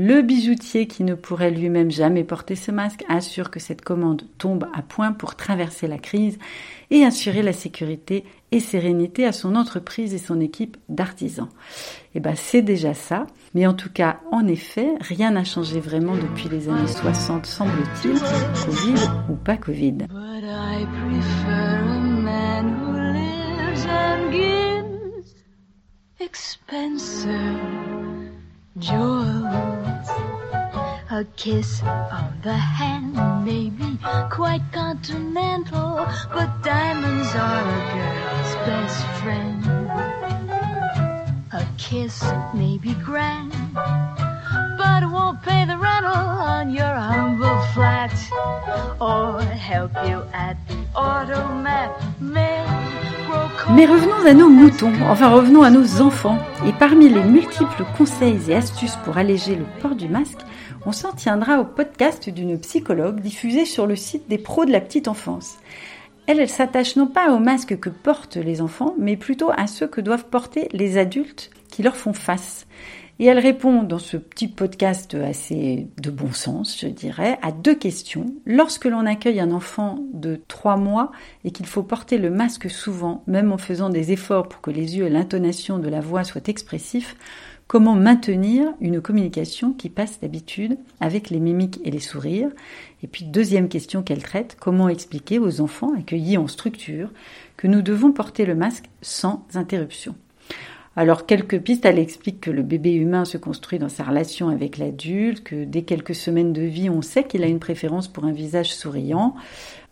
Le 0.00 0.22
bijoutier 0.22 0.86
qui 0.86 1.02
ne 1.02 1.16
pourrait 1.16 1.50
lui-même 1.50 1.90
jamais 1.90 2.22
porter 2.22 2.54
ce 2.54 2.70
masque 2.70 3.04
assure 3.08 3.50
que 3.50 3.58
cette 3.58 3.82
commande 3.82 4.22
tombe 4.38 4.68
à 4.72 4.80
point 4.80 5.10
pour 5.10 5.34
traverser 5.34 5.88
la 5.88 5.98
crise 5.98 6.38
et 6.90 7.04
assurer 7.04 7.42
la 7.42 7.52
sécurité 7.52 8.22
et 8.52 8.60
sérénité 8.60 9.26
à 9.26 9.32
son 9.32 9.56
entreprise 9.56 10.14
et 10.14 10.18
son 10.18 10.40
équipe 10.40 10.76
d'artisans. 10.88 11.48
Eh 12.14 12.20
ben 12.20 12.36
c'est 12.36 12.62
déjà 12.62 12.94
ça, 12.94 13.26
mais 13.54 13.66
en 13.66 13.74
tout 13.74 13.90
cas, 13.90 14.20
en 14.30 14.46
effet, 14.46 14.88
rien 15.00 15.32
n'a 15.32 15.42
changé 15.42 15.80
vraiment 15.80 16.14
depuis 16.14 16.48
les 16.48 16.68
années 16.68 16.86
60, 16.86 17.44
semble-t-il, 17.44 18.20
Covid 18.66 19.02
ou 19.28 19.34
pas 19.34 19.56
Covid. 19.56 20.06
A 31.18 31.24
kiss 31.34 31.82
of 31.82 32.30
the 32.44 32.52
hand 32.52 33.16
may 33.44 33.70
be 33.70 33.98
quite 34.30 34.62
continental, 34.70 36.06
but 36.32 36.62
diamonds 36.62 37.34
are 37.34 37.66
a 37.66 37.80
girl's 37.92 38.54
best 38.68 39.04
friend. 39.20 39.64
A 41.50 41.66
kiss 41.76 42.22
may 42.54 42.78
be 42.78 42.94
grand, 43.02 43.52
but 43.74 45.02
it 45.02 45.10
won't 45.10 45.42
pay 45.42 45.64
the 45.66 45.76
rental 45.76 46.14
on 46.14 46.70
your 46.70 46.94
humble 46.94 47.62
flat 47.74 48.14
or 49.00 49.42
help 49.42 49.90
you 50.06 50.22
at 50.32 50.56
the 50.68 50.78
automat. 50.94 51.90
Mais 53.74 53.86
revenons 53.86 54.24
à 54.26 54.32
nos 54.32 54.48
moutons, 54.48 54.92
enfin 55.10 55.28
revenons 55.28 55.62
à 55.62 55.70
nos 55.70 56.00
enfants. 56.00 56.38
Et 56.66 56.72
parmi 56.72 57.08
les 57.08 57.22
multiples 57.22 57.84
conseils 57.96 58.40
et 58.48 58.54
astuces 58.54 58.96
pour 59.04 59.18
alléger 59.18 59.56
le 59.56 59.64
port 59.80 59.94
du 59.94 60.08
masque, 60.08 60.40
on 60.88 60.92
s'en 60.92 61.12
tiendra 61.12 61.60
au 61.60 61.66
podcast 61.66 62.30
d'une 62.30 62.58
psychologue 62.58 63.20
diffusé 63.20 63.66
sur 63.66 63.86
le 63.86 63.94
site 63.94 64.26
des 64.30 64.38
pros 64.38 64.64
de 64.64 64.72
la 64.72 64.80
petite 64.80 65.06
enfance. 65.06 65.58
Elle, 66.26 66.40
elle 66.40 66.48
s'attache 66.48 66.96
non 66.96 67.06
pas 67.06 67.30
aux 67.34 67.38
masques 67.38 67.78
que 67.78 67.90
portent 67.90 68.38
les 68.38 68.62
enfants, 68.62 68.94
mais 68.98 69.18
plutôt 69.18 69.50
à 69.54 69.66
ceux 69.66 69.86
que 69.86 70.00
doivent 70.00 70.24
porter 70.24 70.66
les 70.72 70.96
adultes 70.96 71.50
qui 71.70 71.82
leur 71.82 71.94
font 71.94 72.14
face. 72.14 72.66
Et 73.18 73.26
elle 73.26 73.38
répond 73.38 73.82
dans 73.82 73.98
ce 73.98 74.16
petit 74.16 74.48
podcast 74.48 75.14
assez 75.14 75.88
de 76.00 76.10
bon 76.10 76.32
sens, 76.32 76.80
je 76.80 76.86
dirais, 76.86 77.38
à 77.42 77.52
deux 77.52 77.74
questions. 77.74 78.24
Lorsque 78.46 78.86
l'on 78.86 79.04
accueille 79.04 79.40
un 79.40 79.50
enfant 79.50 79.98
de 80.14 80.40
trois 80.48 80.78
mois 80.78 81.12
et 81.44 81.50
qu'il 81.50 81.66
faut 81.66 81.82
porter 81.82 82.16
le 82.16 82.30
masque 82.30 82.70
souvent, 82.70 83.24
même 83.26 83.52
en 83.52 83.58
faisant 83.58 83.90
des 83.90 84.10
efforts 84.12 84.48
pour 84.48 84.62
que 84.62 84.70
les 84.70 84.96
yeux 84.96 85.04
et 85.04 85.10
l'intonation 85.10 85.78
de 85.78 85.88
la 85.90 86.00
voix 86.00 86.24
soient 86.24 86.40
expressifs, 86.46 87.14
comment 87.68 87.94
maintenir 87.94 88.72
une 88.80 89.00
communication 89.02 89.74
qui 89.74 89.90
passe 89.90 90.20
d'habitude 90.20 90.78
avec 91.00 91.28
les 91.28 91.38
mimiques 91.38 91.80
et 91.84 91.90
les 91.90 92.00
sourires. 92.00 92.50
Et 93.02 93.06
puis 93.06 93.24
deuxième 93.26 93.68
question 93.68 94.02
qu'elle 94.02 94.22
traite, 94.22 94.56
comment 94.58 94.88
expliquer 94.88 95.38
aux 95.38 95.60
enfants 95.60 95.92
accueillis 95.96 96.38
en 96.38 96.48
structure 96.48 97.10
que 97.58 97.68
nous 97.68 97.82
devons 97.82 98.10
porter 98.10 98.46
le 98.46 98.54
masque 98.54 98.86
sans 99.02 99.44
interruption? 99.54 100.16
Alors, 100.96 101.26
quelques 101.26 101.60
pistes, 101.60 101.84
elle 101.84 101.98
explique 102.00 102.40
que 102.40 102.50
le 102.50 102.62
bébé 102.62 102.92
humain 102.92 103.24
se 103.24 103.36
construit 103.36 103.78
dans 103.78 103.88
sa 103.88 104.02
relation 104.02 104.48
avec 104.48 104.78
l'adulte, 104.78 105.44
que 105.44 105.62
dès 105.62 105.82
quelques 105.82 106.16
semaines 106.16 106.52
de 106.52 106.62
vie, 106.62 106.90
on 106.90 107.02
sait 107.02 107.22
qu'il 107.22 107.44
a 107.44 107.46
une 107.46 107.60
préférence 107.60 108.08
pour 108.08 108.24
un 108.24 108.32
visage 108.32 108.74
souriant. 108.74 109.36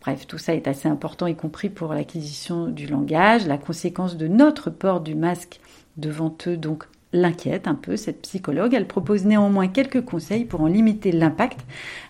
Bref, 0.01 0.27
tout 0.27 0.37
ça 0.37 0.53
est 0.53 0.67
assez 0.67 0.89
important, 0.89 1.25
y 1.25 1.35
compris 1.35 1.69
pour 1.69 1.93
l'acquisition 1.93 2.67
du 2.67 2.87
langage, 2.87 3.47
la 3.47 3.57
conséquence 3.57 4.17
de 4.17 4.27
notre 4.27 4.69
port 4.69 4.99
du 4.99 5.15
masque 5.15 5.61
devant 5.95 6.35
eux, 6.45 6.57
donc 6.57 6.87
l'inquiète 7.13 7.67
un 7.67 7.75
peu, 7.75 7.95
cette 7.95 8.21
psychologue. 8.21 8.73
Elle 8.73 8.87
propose 8.87 9.25
néanmoins 9.25 9.67
quelques 9.67 10.03
conseils 10.03 10.45
pour 10.45 10.61
en 10.61 10.67
limiter 10.67 11.11
l'impact. 11.11 11.59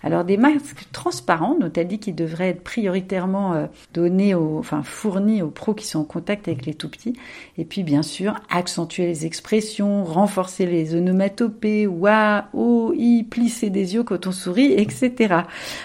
Alors 0.04 0.24
des 0.24 0.38
masques 0.38 0.88
transparents, 0.92 1.56
dont 1.60 1.72
elle 1.75 1.88
dit 1.88 2.00
qu'ils 2.00 2.16
devraient 2.16 2.50
être 2.50 2.63
prioritairement 2.63 3.54
euh, 3.54 3.66
donnés, 3.94 4.34
aux, 4.34 4.58
enfin 4.58 4.82
fournis 4.84 5.42
aux 5.42 5.50
pros 5.50 5.74
qui 5.74 5.86
sont 5.86 6.00
en 6.00 6.04
contact 6.04 6.48
avec 6.48 6.66
les 6.66 6.74
tout 6.74 6.89
petits. 6.89 7.13
Et 7.58 7.66
puis 7.66 7.84
bien 7.84 8.01
sûr, 8.01 8.36
accentuer 8.50 9.06
les 9.06 9.25
expressions, 9.25 10.04
renforcer 10.04 10.66
les 10.66 10.96
onomatopées, 10.96 11.86
wa, 11.86 12.46
oh, 12.54 12.94
i, 12.96 13.24
plisser 13.24 13.70
des 13.70 13.94
yeux 13.94 14.04
quand 14.04 14.25
on 14.25 14.32
sourit, 14.32 14.74
etc. 14.74 15.36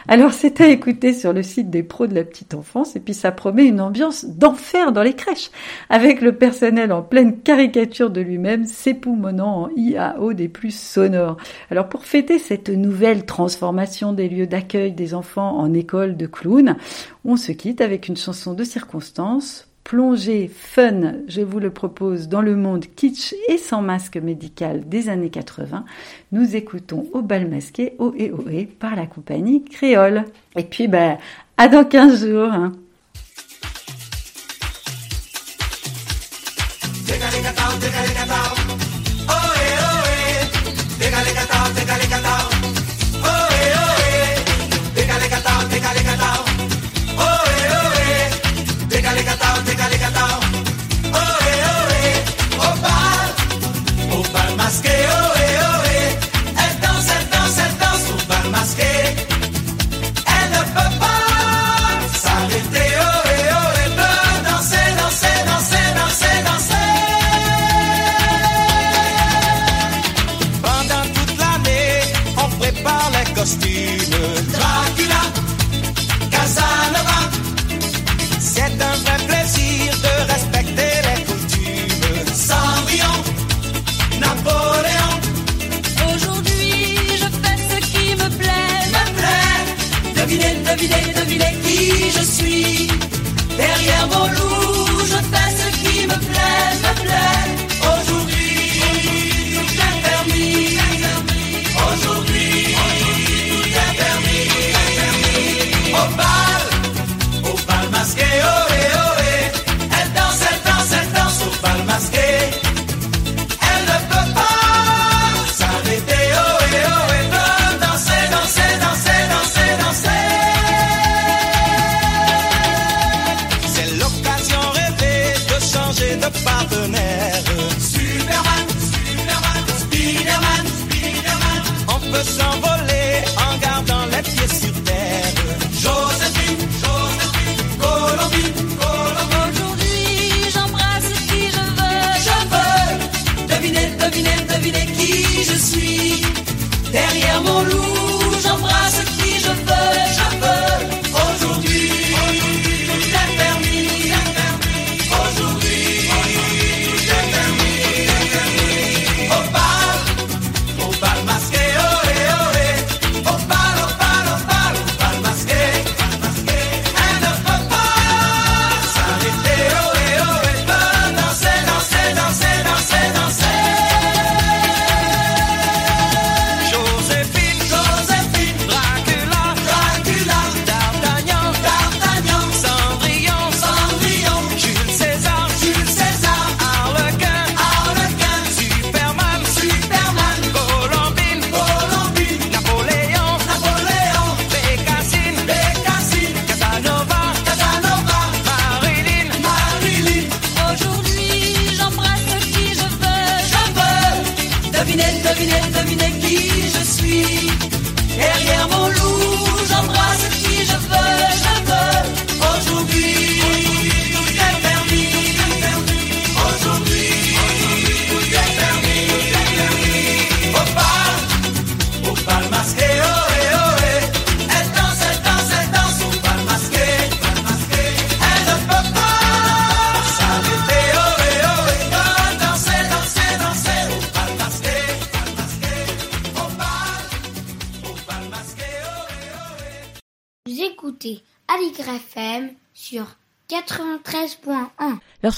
Alors 0.09 0.33
c'est 0.33 0.61
à 0.61 0.69
écouter 0.69 1.13
sur 1.13 1.33
le 1.33 1.43
site 1.43 1.71
des 1.71 1.83
pros 1.83 2.07
de 2.07 2.15
la 2.15 2.25
petite 2.25 2.55
enfance. 2.55 2.97
Et 2.97 3.01
puis 3.01 3.15
ça 3.15 3.31
promet 3.31 3.67
une 3.67 3.81
ambiance 3.81 4.25
d'enfer 4.25 4.93
dans 4.93 5.03
les 5.03 5.15
crèches, 5.15 5.51
avec 5.91 6.23
le 6.23 6.37
personnel 6.37 6.93
en 6.93 7.03
pleine 7.03 7.41
caricature 7.41 8.11
de 8.11 8.21
lui-même. 8.21 8.65
C'est 8.65 8.95
monant 9.15 9.65
en 9.65 9.69
IAO 9.77 10.33
des 10.33 10.49
plus 10.49 10.75
sonores. 10.75 11.37
Alors 11.71 11.89
pour 11.89 12.05
fêter 12.05 12.39
cette 12.39 12.69
nouvelle 12.69 13.27
transformation 13.27 14.13
des 14.13 14.29
lieux 14.29 14.47
d'accueil 14.47 14.93
des 14.93 15.15
enfants 15.15 15.59
en 15.59 15.73
école 15.75 16.17
de 16.17 16.27
clowns, 16.27 16.77
on 17.25 17.37
se 17.37 17.53
quitte 17.53 17.81
avec 17.81 18.09
une 18.09 18.17
chanson 18.17 18.55
de 18.55 18.65
circonstance 18.65 19.69
plongée 19.85 20.49
fun, 20.49 21.15
je 21.29 21.41
vous 21.41 21.59
le 21.59 21.71
propose, 21.71 22.29
dans 22.29 22.43
le 22.43 22.57
monde 22.57 22.87
kitsch 22.97 23.35
et 23.49 23.59
sans 23.59 23.83
masque 23.83 24.17
médical 24.17 24.89
des 24.89 25.09
années 25.09 25.31
80, 25.31 25.85
nous 26.31 26.57
écoutons 26.57 27.07
Au 27.13 27.23
bal 27.23 27.49
masqué, 27.49 27.95
O 27.99 28.15
et 28.17 28.31
Ohé, 28.31 28.67
par 28.67 28.97
la 28.97 29.07
compagnie 29.07 29.65
Créole. 29.65 30.25
Et 30.57 30.65
puis, 30.65 30.89
ben, 30.89 31.19
à 31.57 31.69
dans 31.69 31.85
15 31.85 32.27
jours. 32.27 32.53
Hein. 32.53 32.73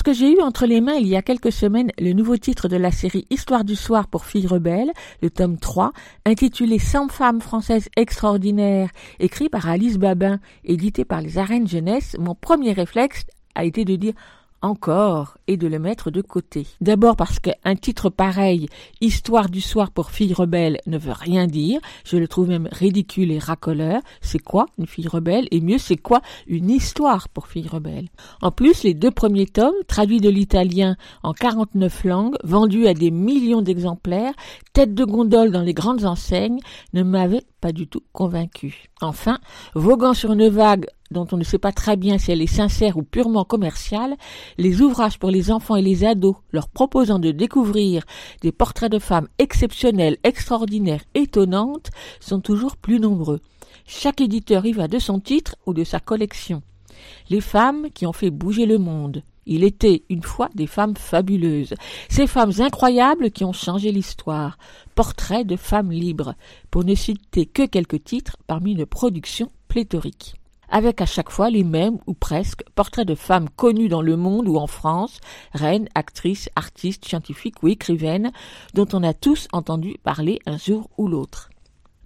Lorsque 0.07 0.21
j'ai 0.21 0.35
eu 0.35 0.41
entre 0.43 0.67
les 0.67 0.83
mains 0.83 0.95
il 0.95 1.07
y 1.07 1.17
a 1.17 1.23
quelques 1.23 1.53
semaines 1.53 1.91
le 1.99 2.13
nouveau 2.13 2.37
titre 2.37 2.69
de 2.69 2.77
la 2.77 2.91
série 2.91 3.27
Histoire 3.31 3.65
du 3.65 3.75
soir 3.75 4.09
pour 4.09 4.27
filles 4.27 4.47
rebelles, 4.47 4.93
le 5.23 5.31
tome 5.31 5.57
3, 5.57 5.93
intitulé 6.27 6.79
100 6.79 7.09
femmes 7.09 7.41
françaises 7.41 7.89
extraordinaires, 7.97 8.91
écrit 9.19 9.49
par 9.49 9.67
Alice 9.69 9.97
Babin, 9.97 10.41
édité 10.65 11.07
par 11.07 11.23
les 11.23 11.39
Arènes 11.39 11.69
Jeunesse, 11.69 12.17
mon 12.19 12.35
premier 12.35 12.73
réflexe 12.73 13.25
a 13.55 13.65
été 13.65 13.85
de 13.87 13.97
dire 13.97 14.15
encore 14.65 15.39
et 15.47 15.57
de 15.57 15.67
le 15.67 15.79
mettre 15.79 16.11
de 16.11 16.23
côté. 16.23 16.67
D'abord 16.81 17.17
parce 17.17 17.39
qu'un 17.39 17.77
titre 17.77 18.11
pareil, 18.11 18.69
Histoire 19.01 19.49
du 19.49 19.61
soir 19.61 19.91
pour 19.91 20.11
filles 20.11 20.33
rebelles, 20.33 20.79
ne 20.87 20.99
veut 20.99 21.13
rien 21.13 21.47
dire. 21.47 21.81
Je 22.05 22.17
le 22.17 22.29
trouve 22.29 22.49
même 22.49 22.69
ridicule 22.73 23.31
et 23.31 23.39
racoleur. 23.39 24.01
C'est 24.21 24.39
quoi 24.39 24.67
une 24.79 24.87
fille 24.87 25.09
rebelle 25.09 25.47
Et 25.51 25.61
mieux, 25.61 25.79
c'est 25.79 25.97
quoi 25.97 26.23
une 26.47 26.71
histoire 26.71 27.29
pour 27.29 27.49
filles 27.49 27.69
rebelles? 27.69 28.09
En 28.41 28.51
plus, 28.51 28.83
les 28.83 28.95
deux 28.95 29.11
premiers 29.11 29.47
tomes, 29.47 29.75
traduits 29.89 30.21
de 30.21 30.31
l'italien 30.31 30.97
en 31.23 31.33
49 31.33 32.05
langues, 32.05 32.37
vendus 32.45 32.87
à 32.87 32.95
des 32.95 33.11
millions 33.11 33.63
d'exemplaires, 33.63 34.35
tête 34.73 34.95
de 34.95 35.05
gondole 35.05 35.51
dans 35.51 35.63
les 35.63 35.75
grandes 35.75 36.05
enseignes, 36.05 36.61
ne 36.93 37.03
m'avaient 37.03 37.45
pas 37.65 37.73
du 37.73 37.87
tout 37.87 38.03
convaincu. 38.13 38.91
Enfin, 39.01 39.39
voguant 39.75 40.13
sur 40.13 40.35
une 40.35 40.51
vague 40.51 40.85
dont 41.11 41.27
on 41.33 41.39
ne 41.39 41.45
sait 41.45 41.57
pas 41.57 41.73
très 41.73 41.97
bien 41.97 42.19
si 42.19 42.31
elle 42.31 42.43
est 42.43 42.47
sincère 42.47 42.99
ou 42.99 43.03
purement 43.03 43.47
commerciale, 43.47 44.17
les 44.59 44.83
ouvrages 44.83 45.19
pour 45.19 45.31
les 45.31 45.51
enfants 45.51 45.77
et 45.77 45.81
les 45.81 46.05
ados 46.05 46.37
leur 46.53 46.69
proposant 46.69 47.19
de 47.19 47.31
découvrir 47.31 48.05
des 48.43 48.53
portraits 48.53 48.93
de 48.93 48.99
femmes 48.99 49.29
exceptionnelles, 49.39 50.19
extraordinaires, 50.25 51.05
étonnantes, 51.15 51.89
sont 52.21 52.41
toujours 52.41 52.77
plus 52.77 53.01
nombreux. 53.01 53.41
Chaque 53.87 54.21
éditeur 54.21 54.67
y 54.67 54.73
va 54.73 54.87
de 54.87 54.99
son 54.99 55.19
titre 55.19 55.57
ou 55.65 55.73
de 55.73 55.85
sa 55.85 56.01
collection. 56.01 56.61
Les 57.31 57.41
femmes 57.41 57.87
qui 57.95 58.05
ont 58.05 58.13
fait 58.13 58.29
bouger 58.29 58.67
le 58.67 58.77
monde. 58.77 59.23
Il 59.47 59.65
était 59.65 60.05
une 60.09 60.23
fois 60.23 60.49
des 60.55 60.67
femmes 60.67 60.97
fabuleuses, 60.97 61.75
ces 62.09 62.27
femmes 62.27 62.53
incroyables 62.59 63.31
qui 63.31 63.45
ont 63.45 63.53
changé 63.53 63.93
l'histoire. 63.93 64.59
Portraits 64.95 65.47
de 65.47 65.57
femmes 65.57 65.93
libres, 65.93 66.35
pour 66.71 66.85
ne 66.85 66.95
citer 66.95 67.47
que 67.47 67.67
quelques 67.67 68.05
titres 68.05 68.37
parmi 68.47 68.73
une 68.73 68.87
production 68.87 69.51
pléthorique 69.69 70.35
avec 70.75 71.01
à 71.01 71.07
chaque 71.07 71.31
fois 71.31 71.51
les 71.51 71.63
mêmes, 71.63 71.99
ou 72.09 72.15
presque, 72.15 72.65
portraits 72.75 73.07
de 73.07 73.15
femmes 73.15 73.49
connues 73.49 73.89
dans 73.89 74.03
le 74.03 74.17
monde 74.17 74.49
ou 74.49 74.57
en 74.57 74.67
France, 74.67 75.21
reines, 75.53 75.89
actrices, 75.95 76.51
artistes, 76.57 77.05
scientifiques 77.05 77.63
ou 77.63 77.69
écrivaines, 77.69 78.33
dont 78.75 78.89
on 78.93 79.05
a 79.05 79.15
tous 79.15 79.47
entendu 79.53 79.95
parler 80.03 80.41
un 80.47 80.59
jour 80.59 80.91
ou 80.99 81.07
l'autre. 81.07 81.51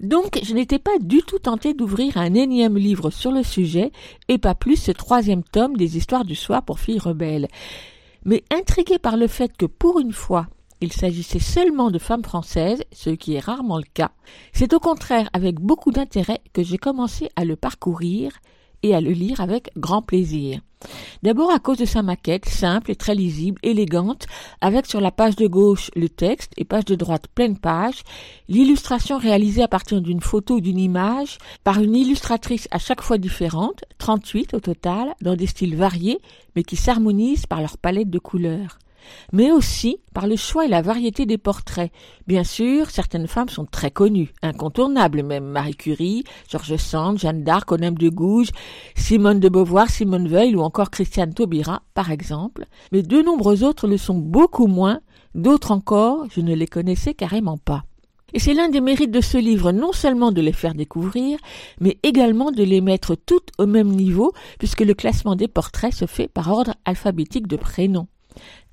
Donc, 0.01 0.39
je 0.43 0.55
n'étais 0.55 0.79
pas 0.79 0.99
du 1.01 1.23
tout 1.23 1.39
tentée 1.39 1.75
d'ouvrir 1.75 2.17
un 2.17 2.35
énième 2.35 2.77
livre 2.77 3.11
sur 3.11 3.33
le 3.33 3.43
sujet, 3.43 3.91
et 4.29 4.39
pas 4.39 4.55
plus 4.55 4.77
ce 4.77 4.93
troisième 4.93 5.43
tome 5.43 5.77
des 5.77 5.97
histoires 5.97 6.25
du 6.25 6.35
soir 6.35 6.63
pour 6.63 6.79
filles 6.79 7.01
rebelles. 7.01 7.49
Mais 8.25 8.45
intriguée 8.51 8.99
par 8.99 9.17
le 9.17 9.27
fait 9.27 9.57
que 9.57 9.67
pour 9.67 9.99
une 9.99 10.13
fois, 10.13 10.47
il 10.81 10.93
s'agissait 10.93 11.41
seulement 11.41 11.91
de 11.91 11.99
femmes 11.99 12.25
françaises, 12.25 12.85
ce 12.93 13.11
qui 13.11 13.35
est 13.35 13.41
rarement 13.41 13.79
le 13.79 13.85
cas, 13.95 14.13
c'est 14.53 14.73
au 14.73 14.79
contraire 14.79 15.29
avec 15.33 15.59
beaucoup 15.59 15.91
d'intérêt 15.91 16.41
que 16.53 16.63
j'ai 16.63 16.79
commencé 16.79 17.31
à 17.35 17.45
le 17.45 17.57
parcourir 17.57 18.33
et 18.83 18.95
à 18.95 19.01
le 19.01 19.11
lire 19.11 19.41
avec 19.41 19.71
grand 19.77 20.03
plaisir. 20.03 20.61
D'abord 21.23 21.51
à 21.51 21.59
cause 21.59 21.79
de 21.79 21.85
sa 21.85 22.03
maquette, 22.03 22.47
simple 22.47 22.93
et 22.93 22.97
très 22.97 23.15
lisible, 23.15 23.59
élégante, 23.63 24.27
avec 24.61 24.87
sur 24.87 25.01
la 25.01 25.11
page 25.11 25.35
de 25.35 25.49
gauche 25.49 25.91
le 25.97 26.09
texte 26.09 26.53
et 26.57 26.65
page 26.65 26.85
de 26.85 26.95
droite 26.95 27.27
pleine 27.35 27.59
page, 27.59 28.03
l'illustration 28.49 29.19
réalisée 29.19 29.63
à 29.63 29.69
partir 29.69 30.01
d'une 30.01 30.21
photo 30.21 30.57
ou 30.57 30.61
d'une 30.61 30.79
image 30.79 31.39
par 31.65 31.81
une 31.83 31.97
illustratrice 31.97 32.69
à 32.71 32.79
chaque 32.79 33.03
fois 33.03 33.19
différente, 33.19 33.85
38 33.99 34.55
au 34.55 34.61
total, 34.61 35.15
dans 35.21 35.35
des 35.35 35.49
styles 35.49 35.77
variés, 35.77 36.21
mais 36.55 36.63
qui 36.63 36.77
s'harmonisent 36.77 37.47
par 37.47 37.61
leur 37.61 37.79
palette 37.79 38.11
de 38.11 38.19
couleurs 38.19 38.79
mais 39.33 39.51
aussi 39.51 39.99
par 40.15 40.27
le 40.27 40.37
choix 40.37 40.65
et 40.65 40.69
la 40.69 40.83
variété 40.83 41.27
des 41.27 41.39
portraits. 41.39 41.93
Bien 42.27 42.45
sûr, 42.45 42.91
certaines 42.91 43.27
femmes 43.27 43.49
sont 43.49 43.67
très 43.67 43.91
connues, 43.91 44.33
incontournables 44.43 45.23
même, 45.23 45.45
Marie 45.45 45.77
Curie, 45.77 46.25
George 46.49 46.77
Sand, 46.77 47.19
Jeanne 47.19 47.45
d'Arc, 47.45 47.71
Onème 47.73 47.99
de 47.99 48.09
Gouges, 48.09 48.51
Simone 48.97 49.41
de 49.41 49.49
Beauvoir, 49.49 49.89
Simone 49.89 50.29
Veil 50.29 50.57
ou 50.57 50.61
encore 50.61 50.91
Christiane 50.91 51.35
Taubira, 51.35 51.83
par 51.95 52.11
exemple, 52.11 52.65
mais 52.93 53.03
de 53.03 53.23
nombreux 53.23 53.65
autres 53.65 53.87
le 53.87 53.97
sont 53.97 54.19
beaucoup 54.19 54.67
moins, 54.67 55.01
d'autres 55.35 55.71
encore, 55.71 56.27
je 56.31 56.41
ne 56.41 56.55
les 56.55 56.67
connaissais 56.67 57.15
carrément 57.15 57.59
pas. 57.59 57.85
Et 58.35 58.39
c'est 58.39 58.53
l'un 58.53 58.69
des 58.69 58.83
mérites 58.83 59.11
de 59.11 59.23
ce 59.23 59.39
livre, 59.39 59.73
non 59.73 59.93
seulement 59.93 60.33
de 60.33 60.43
les 60.43 60.53
faire 60.53 60.75
découvrir, 60.75 61.39
mais 61.81 61.99
également 62.03 62.51
de 62.51 62.63
les 62.63 62.83
mettre 62.83 63.15
toutes 63.15 63.51
au 63.57 63.67
même 63.67 63.89
niveau, 63.89 64.33
puisque 64.59 64.83
le 64.83 64.93
classement 64.93 65.35
des 65.35 65.49
portraits 65.49 65.95
se 65.95 66.05
fait 66.05 66.29
par 66.29 66.51
ordre 66.53 66.75
alphabétique 66.85 67.47
de 67.47 67.57
prénoms. 67.57 68.07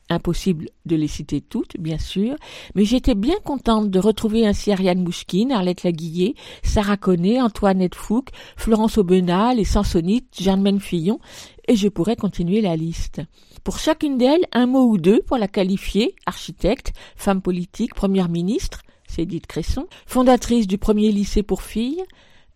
Impossible 0.09 0.69
de 0.85 0.95
les 0.95 1.07
citer 1.07 1.41
toutes, 1.41 1.77
bien 1.79 1.97
sûr, 1.97 2.35
mais 2.75 2.85
j'étais 2.85 3.15
bien 3.15 3.37
contente 3.43 3.89
de 3.89 3.99
retrouver 3.99 4.45
ainsi 4.45 4.71
Ariane 4.71 5.01
Mouchkine, 5.01 5.51
Arlette 5.51 5.83
Laguillet, 5.83 6.35
Sarah 6.61 6.97
Connet, 6.97 7.41
Antoinette 7.41 7.95
Fouque, 7.95 8.29
Florence 8.55 8.99
Aubenas, 8.99 9.55
les 9.55 9.63
Sansonites, 9.63 10.39
Germaine 10.39 10.79
Fillon, 10.79 11.19
et 11.67 11.75
je 11.75 11.87
pourrais 11.87 12.15
continuer 12.15 12.61
la 12.61 12.75
liste. 12.75 13.21
Pour 13.63 13.79
chacune 13.79 14.19
d'elles, 14.19 14.45
un 14.53 14.67
mot 14.67 14.87
ou 14.87 14.99
deux 14.99 15.23
pour 15.23 15.37
la 15.37 15.47
qualifier, 15.47 16.13
architecte, 16.27 16.93
femme 17.15 17.41
politique, 17.41 17.95
première 17.95 18.29
ministre, 18.29 18.83
c'est 19.07 19.25
Cresson, 19.47 19.87
fondatrice 20.05 20.67
du 20.67 20.77
premier 20.77 21.11
lycée 21.11 21.41
pour 21.41 21.63
filles, 21.63 22.03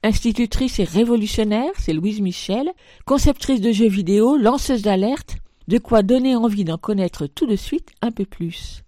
institutrice 0.04 0.80
et 0.80 0.84
révolutionnaire, 0.84 1.72
c'est 1.80 1.94
Louise 1.94 2.22
Michel, 2.22 2.70
conceptrice 3.06 3.62
de 3.62 3.72
jeux 3.72 3.90
vidéo, 3.90 4.38
lanceuse 4.38 4.84
d'alerte, 4.84 5.38
de 5.70 5.78
quoi 5.78 6.02
donner 6.02 6.36
envie 6.36 6.64
d'en 6.64 6.80
connaître 6.80 7.28
tout 7.28 7.46
de 7.46 7.56
suite 7.56 7.90
un 8.02 8.10
peu 8.10 8.26
plus. 8.26 8.82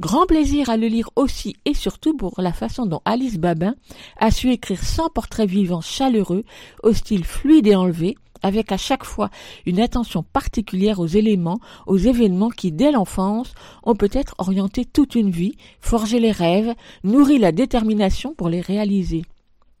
Grand 0.00 0.26
plaisir 0.26 0.68
à 0.68 0.76
le 0.76 0.88
lire 0.88 1.08
aussi 1.14 1.54
et 1.64 1.74
surtout 1.74 2.16
pour 2.16 2.34
la 2.42 2.52
façon 2.52 2.86
dont 2.86 3.02
Alice 3.04 3.38
Babin 3.38 3.76
a 4.18 4.32
su 4.32 4.50
écrire 4.50 4.82
sans 4.82 5.08
portrait 5.08 5.46
vivant 5.46 5.80
chaleureux, 5.80 6.42
au 6.82 6.92
style 6.92 7.24
fluide 7.24 7.68
et 7.68 7.76
enlevé, 7.76 8.16
avec 8.42 8.72
à 8.72 8.76
chaque 8.76 9.04
fois 9.04 9.30
une 9.64 9.78
attention 9.78 10.24
particulière 10.24 10.98
aux 10.98 11.06
éléments, 11.06 11.60
aux 11.86 11.98
événements 11.98 12.50
qui, 12.50 12.72
dès 12.72 12.90
l'enfance, 12.90 13.54
ont 13.84 13.94
peut-être 13.94 14.34
orienté 14.38 14.84
toute 14.84 15.14
une 15.14 15.30
vie, 15.30 15.56
forgé 15.80 16.18
les 16.18 16.32
rêves, 16.32 16.74
nourri 17.04 17.38
la 17.38 17.52
détermination 17.52 18.34
pour 18.34 18.48
les 18.48 18.60
réaliser. 18.60 19.22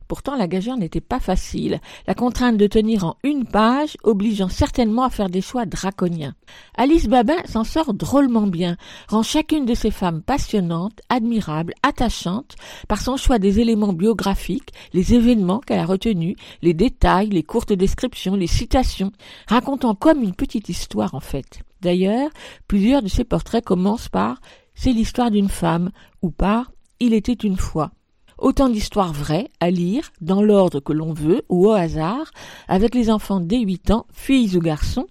Pourtant, 0.08 0.36
la 0.36 0.48
gageure 0.48 0.76
n'était 0.76 1.00
pas 1.00 1.20
facile, 1.20 1.80
la 2.06 2.14
contrainte 2.14 2.56
de 2.56 2.66
tenir 2.66 3.04
en 3.04 3.16
une 3.24 3.44
page 3.44 3.96
obligeant 4.02 4.48
certainement 4.48 5.04
à 5.04 5.10
faire 5.10 5.30
des 5.30 5.40
choix 5.40 5.66
draconiens. 5.66 6.34
Alice 6.76 7.08
Babin 7.08 7.42
s'en 7.46 7.64
sort 7.64 7.94
drôlement 7.94 8.46
bien, 8.46 8.76
rend 9.08 9.22
chacune 9.22 9.64
de 9.64 9.74
ces 9.74 9.90
femmes 9.90 10.22
passionnantes, 10.22 11.00
admirables, 11.08 11.74
attachantes, 11.82 12.54
par 12.88 13.00
son 13.00 13.16
choix 13.16 13.38
des 13.38 13.60
éléments 13.60 13.92
biographiques, 13.92 14.72
les 14.92 15.14
événements 15.14 15.60
qu'elle 15.60 15.80
a 15.80 15.86
retenus, 15.86 16.36
les 16.62 16.74
détails, 16.74 17.30
les 17.30 17.42
courtes 17.42 17.72
descriptions, 17.72 18.36
les 18.36 18.46
citations, 18.46 19.12
racontant 19.48 19.94
comme 19.94 20.22
une 20.22 20.34
petite 20.34 20.68
histoire 20.68 21.14
en 21.14 21.20
fait. 21.20 21.60
D'ailleurs, 21.80 22.30
plusieurs 22.66 23.02
de 23.02 23.08
ces 23.08 23.24
portraits 23.24 23.64
commencent 23.64 24.08
par 24.08 24.40
C'est 24.74 24.92
l'histoire 24.92 25.30
d'une 25.30 25.48
femme 25.48 25.90
ou 26.22 26.30
par 26.30 26.72
Il 26.98 27.12
était 27.12 27.32
une 27.32 27.56
fois. 27.58 27.92
Autant 28.38 28.68
d'histoires 28.68 29.12
vraies 29.12 29.48
à 29.60 29.70
lire, 29.70 30.10
dans 30.20 30.42
l'ordre 30.42 30.80
que 30.80 30.92
l'on 30.92 31.12
veut 31.12 31.42
ou 31.48 31.68
au 31.68 31.72
hasard, 31.72 32.30
avec 32.68 32.94
les 32.94 33.10
enfants 33.10 33.40
dès 33.40 33.60
8 33.60 33.90
ans, 33.90 34.06
filles 34.12 34.56
ou 34.56 34.60
garçons, 34.60 35.06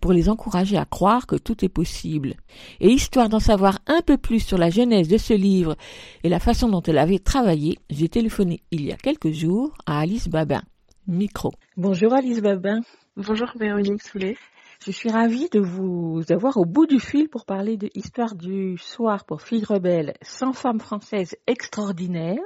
pour 0.00 0.12
les 0.12 0.28
encourager 0.28 0.76
à 0.76 0.84
croire 0.84 1.26
que 1.26 1.36
tout 1.36 1.64
est 1.64 1.68
possible. 1.68 2.34
Et 2.80 2.90
histoire 2.90 3.28
d'en 3.28 3.40
savoir 3.40 3.78
un 3.86 4.00
peu 4.02 4.16
plus 4.16 4.40
sur 4.40 4.58
la 4.58 4.70
genèse 4.70 5.08
de 5.08 5.18
ce 5.18 5.34
livre 5.34 5.76
et 6.22 6.28
la 6.28 6.40
façon 6.40 6.68
dont 6.68 6.82
elle 6.82 6.98
avait 6.98 7.18
travaillé, 7.18 7.78
j'ai 7.90 8.08
téléphoné 8.08 8.62
il 8.70 8.84
y 8.84 8.92
a 8.92 8.96
quelques 8.96 9.32
jours 9.32 9.72
à 9.86 10.00
Alice 10.00 10.28
Babin. 10.28 10.62
Micro. 11.06 11.52
Bonjour 11.76 12.12
Alice 12.12 12.40
Babin. 12.40 12.82
Bonjour 13.16 13.50
Véronique 13.58 14.02
Soulet. 14.02 14.36
Je 14.84 14.92
suis 14.92 15.10
ravie 15.10 15.48
de 15.48 15.58
vous 15.58 16.22
avoir 16.30 16.56
au 16.56 16.64
bout 16.64 16.86
du 16.86 17.00
fil 17.00 17.28
pour 17.28 17.46
parler 17.46 17.76
de 17.76 17.90
Histoire 17.94 18.36
du 18.36 18.78
soir 18.78 19.24
pour 19.24 19.42
filles 19.42 19.64
rebelles, 19.64 20.14
100 20.22 20.52
femmes 20.52 20.80
françaises 20.80 21.34
extraordinaires. 21.48 22.38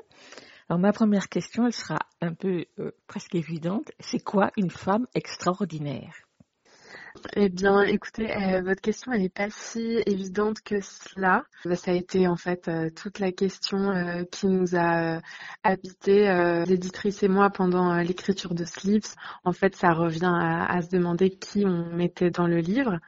Alors 0.68 0.80
ma 0.80 0.92
première 0.92 1.28
question, 1.28 1.66
elle 1.66 1.72
sera 1.72 1.98
un 2.20 2.34
peu 2.34 2.66
euh, 2.78 2.92
presque 3.06 3.34
évidente. 3.34 3.90
C'est 4.00 4.22
quoi 4.22 4.50
une 4.56 4.70
femme 4.70 5.06
extraordinaire? 5.14 6.14
Eh 7.36 7.48
bien, 7.48 7.82
écoutez, 7.82 8.30
euh, 8.34 8.62
votre 8.62 8.80
question, 8.80 9.12
elle 9.12 9.22
n'est 9.22 9.28
pas 9.28 9.48
si 9.50 10.02
évidente 10.06 10.60
que 10.62 10.80
cela. 10.80 11.44
Bah, 11.64 11.76
ça 11.76 11.90
a 11.90 11.94
été 11.94 12.26
en 12.26 12.36
fait 12.36 12.68
euh, 12.68 12.90
toute 12.90 13.18
la 13.18 13.32
question 13.32 13.90
euh, 13.90 14.24
qui 14.30 14.46
nous 14.46 14.74
a 14.76 15.20
habité, 15.62 16.62
l'éditrice 16.66 17.22
et 17.22 17.28
moi, 17.28 17.50
pendant 17.50 17.94
l'écriture 17.96 18.54
de 18.54 18.64
Sleeps. 18.64 19.14
En 19.44 19.52
fait, 19.52 19.76
ça 19.76 19.92
revient 19.92 20.32
à, 20.32 20.80
se 20.82 20.88
demander 20.88 21.30
qui 21.30 21.64
on 21.66 21.86
mettait 21.94 22.30
dans 22.30 22.46
le 22.46 22.58
livre. 22.58 22.98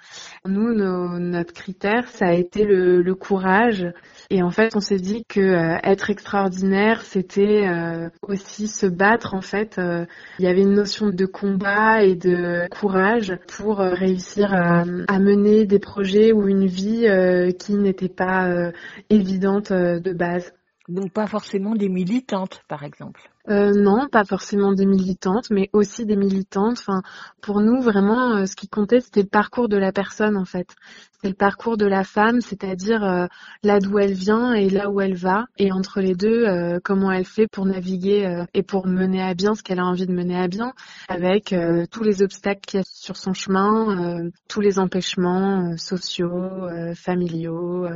Nous, 0.44 0.72
notre 0.74 1.52
critère, 1.52 2.08
ça 2.08 2.26
a 2.26 2.32
été 2.32 2.64
le, 2.64 3.02
le, 3.02 3.14
courage. 3.14 3.86
Et 4.30 4.42
en 4.42 4.50
fait, 4.50 4.76
on 4.76 4.80
s'est 4.80 4.98
dit 4.98 5.24
que 5.28 5.76
être 5.84 6.10
extraordinaire, 6.10 7.02
c'était 7.02 7.68
aussi 8.22 8.68
se 8.68 8.86
battre. 8.86 9.34
En 9.34 9.40
fait, 9.40 9.80
il 10.38 10.44
y 10.44 10.48
avait 10.48 10.62
une 10.62 10.74
notion 10.74 11.08
de 11.10 11.26
combat 11.26 12.04
et 12.04 12.14
de 12.14 12.68
courage 12.70 13.36
pour 13.48 13.80
réussir 13.94 14.52
à, 14.52 14.84
mener 15.18 15.66
des 15.66 15.78
projets 15.78 16.32
ou 16.32 16.48
une 16.48 16.66
vie 16.66 17.06
euh, 17.06 17.50
qui 17.52 17.74
n'était 17.74 18.08
pas 18.08 18.48
euh, 18.48 18.72
évidente 19.10 19.70
euh, 19.70 20.00
de 20.00 20.12
base. 20.12 20.52
Donc 20.88 21.12
pas 21.12 21.26
forcément 21.26 21.74
des 21.74 21.88
militantes, 21.88 22.62
par 22.68 22.82
exemple. 22.84 23.30
Euh, 23.50 23.72
non, 23.74 24.08
pas 24.08 24.24
forcément 24.24 24.72
des 24.72 24.86
militantes, 24.86 25.50
mais 25.50 25.68
aussi 25.74 26.06
des 26.06 26.16
militantes. 26.16 26.78
Enfin, 26.78 27.02
pour 27.42 27.60
nous, 27.60 27.82
vraiment, 27.82 28.36
euh, 28.36 28.46
ce 28.46 28.56
qui 28.56 28.68
comptait, 28.68 29.00
c'était 29.00 29.20
le 29.20 29.28
parcours 29.28 29.68
de 29.68 29.76
la 29.76 29.92
personne, 29.92 30.38
en 30.38 30.46
fait. 30.46 30.74
C'est 31.20 31.28
le 31.28 31.34
parcours 31.34 31.76
de 31.76 31.84
la 31.84 32.04
femme, 32.04 32.40
c'est-à-dire 32.40 33.04
euh, 33.04 33.26
là 33.62 33.80
d'où 33.80 33.98
elle 33.98 34.14
vient 34.14 34.54
et 34.54 34.70
là 34.70 34.88
où 34.88 35.02
elle 35.02 35.14
va, 35.14 35.44
et 35.58 35.72
entre 35.72 36.00
les 36.00 36.14
deux, 36.14 36.46
comment 36.84 37.10
elle 37.10 37.24
fait 37.24 37.46
pour 37.46 37.64
naviguer 37.64 38.44
et 38.52 38.62
pour 38.62 38.86
mener 38.86 39.22
à 39.22 39.32
bien 39.32 39.54
ce 39.54 39.62
qu'elle 39.62 39.78
a 39.78 39.86
envie 39.86 40.06
de 40.06 40.12
mener 40.12 40.38
à 40.38 40.48
bien, 40.48 40.74
avec 41.08 41.54
tous 41.90 42.02
les 42.02 42.22
obstacles 42.22 42.60
qu'il 42.66 42.80
y 42.80 42.82
a 42.82 42.84
sur 42.86 43.16
son 43.16 43.32
chemin, 43.32 44.28
tous 44.48 44.60
les 44.60 44.78
empêchements 44.78 45.78
sociaux, 45.78 46.68
familiaux, 46.94 47.86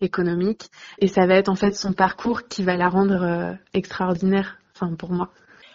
économiques. 0.00 0.70
Et 1.00 1.08
ça 1.08 1.26
va 1.26 1.34
être 1.34 1.50
en 1.50 1.56
fait 1.56 1.72
son 1.72 1.92
parcours 1.92 2.48
qui 2.48 2.62
va 2.62 2.78
la 2.78 2.88
rendre 2.88 3.58
extraordinaire 3.74 4.56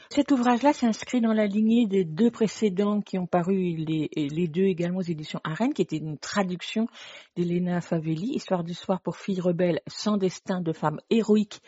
Cet 0.09 0.31
ouvrage-là 0.31 0.71
s'inscrit 0.71 1.19
dans 1.19 1.33
la 1.33 1.47
lignée 1.47 1.87
des 1.87 2.05
deux 2.05 2.29
précédents 2.29 3.01
qui 3.01 3.17
ont 3.17 3.25
paru, 3.25 3.75
les, 3.75 4.09
les 4.15 4.47
deux 4.47 4.63
également 4.63 4.99
aux 4.99 5.01
éditions 5.01 5.41
Arène, 5.43 5.73
qui 5.73 5.81
était 5.81 5.97
une 5.97 6.17
traduction 6.17 6.87
d'Elena 7.35 7.81
Favelli, 7.81 8.35
Histoire 8.35 8.63
du 8.63 8.73
soir 8.73 9.01
pour 9.01 9.17
filles 9.17 9.41
rebelles 9.41 9.81
sans 9.87 10.17
destin 10.17 10.61
de 10.61 10.73
femmes 10.73 10.99
héroïques 11.09 11.61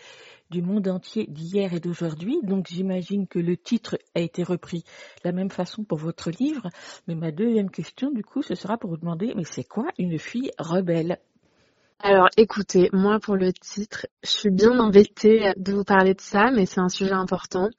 du 0.49 0.61
monde 0.61 0.87
entier 0.87 1.25
d'hier 1.27 1.73
et 1.73 1.79
d'aujourd'hui. 1.79 2.39
Donc 2.43 2.67
j'imagine 2.69 3.27
que 3.27 3.39
le 3.39 3.57
titre 3.57 3.97
a 4.15 4.21
été 4.21 4.43
repris 4.43 4.79
de 4.79 5.29
la 5.29 5.31
même 5.31 5.51
façon 5.51 5.83
pour 5.83 5.97
votre 5.97 6.29
livre. 6.31 6.69
Mais 7.07 7.15
ma 7.15 7.31
deuxième 7.31 7.69
question, 7.69 8.11
du 8.11 8.23
coup, 8.23 8.43
ce 8.43 8.55
sera 8.55 8.77
pour 8.77 8.91
vous 8.91 8.97
demander, 8.97 9.33
mais 9.35 9.43
c'est 9.43 9.67
quoi 9.67 9.87
une 9.97 10.17
fille 10.19 10.51
rebelle? 10.57 11.19
Alors 11.99 12.29
écoutez, 12.37 12.89
moi 12.93 13.19
pour 13.19 13.35
le 13.35 13.51
titre, 13.51 14.05
je 14.23 14.29
suis 14.29 14.51
bien 14.51 14.79
embêtée 14.79 15.51
de 15.57 15.73
vous 15.73 15.83
parler 15.83 16.13
de 16.13 16.21
ça, 16.21 16.51
mais 16.51 16.67
c'est 16.67 16.79
un 16.79 16.89
sujet 16.89 17.11
important. 17.11 17.69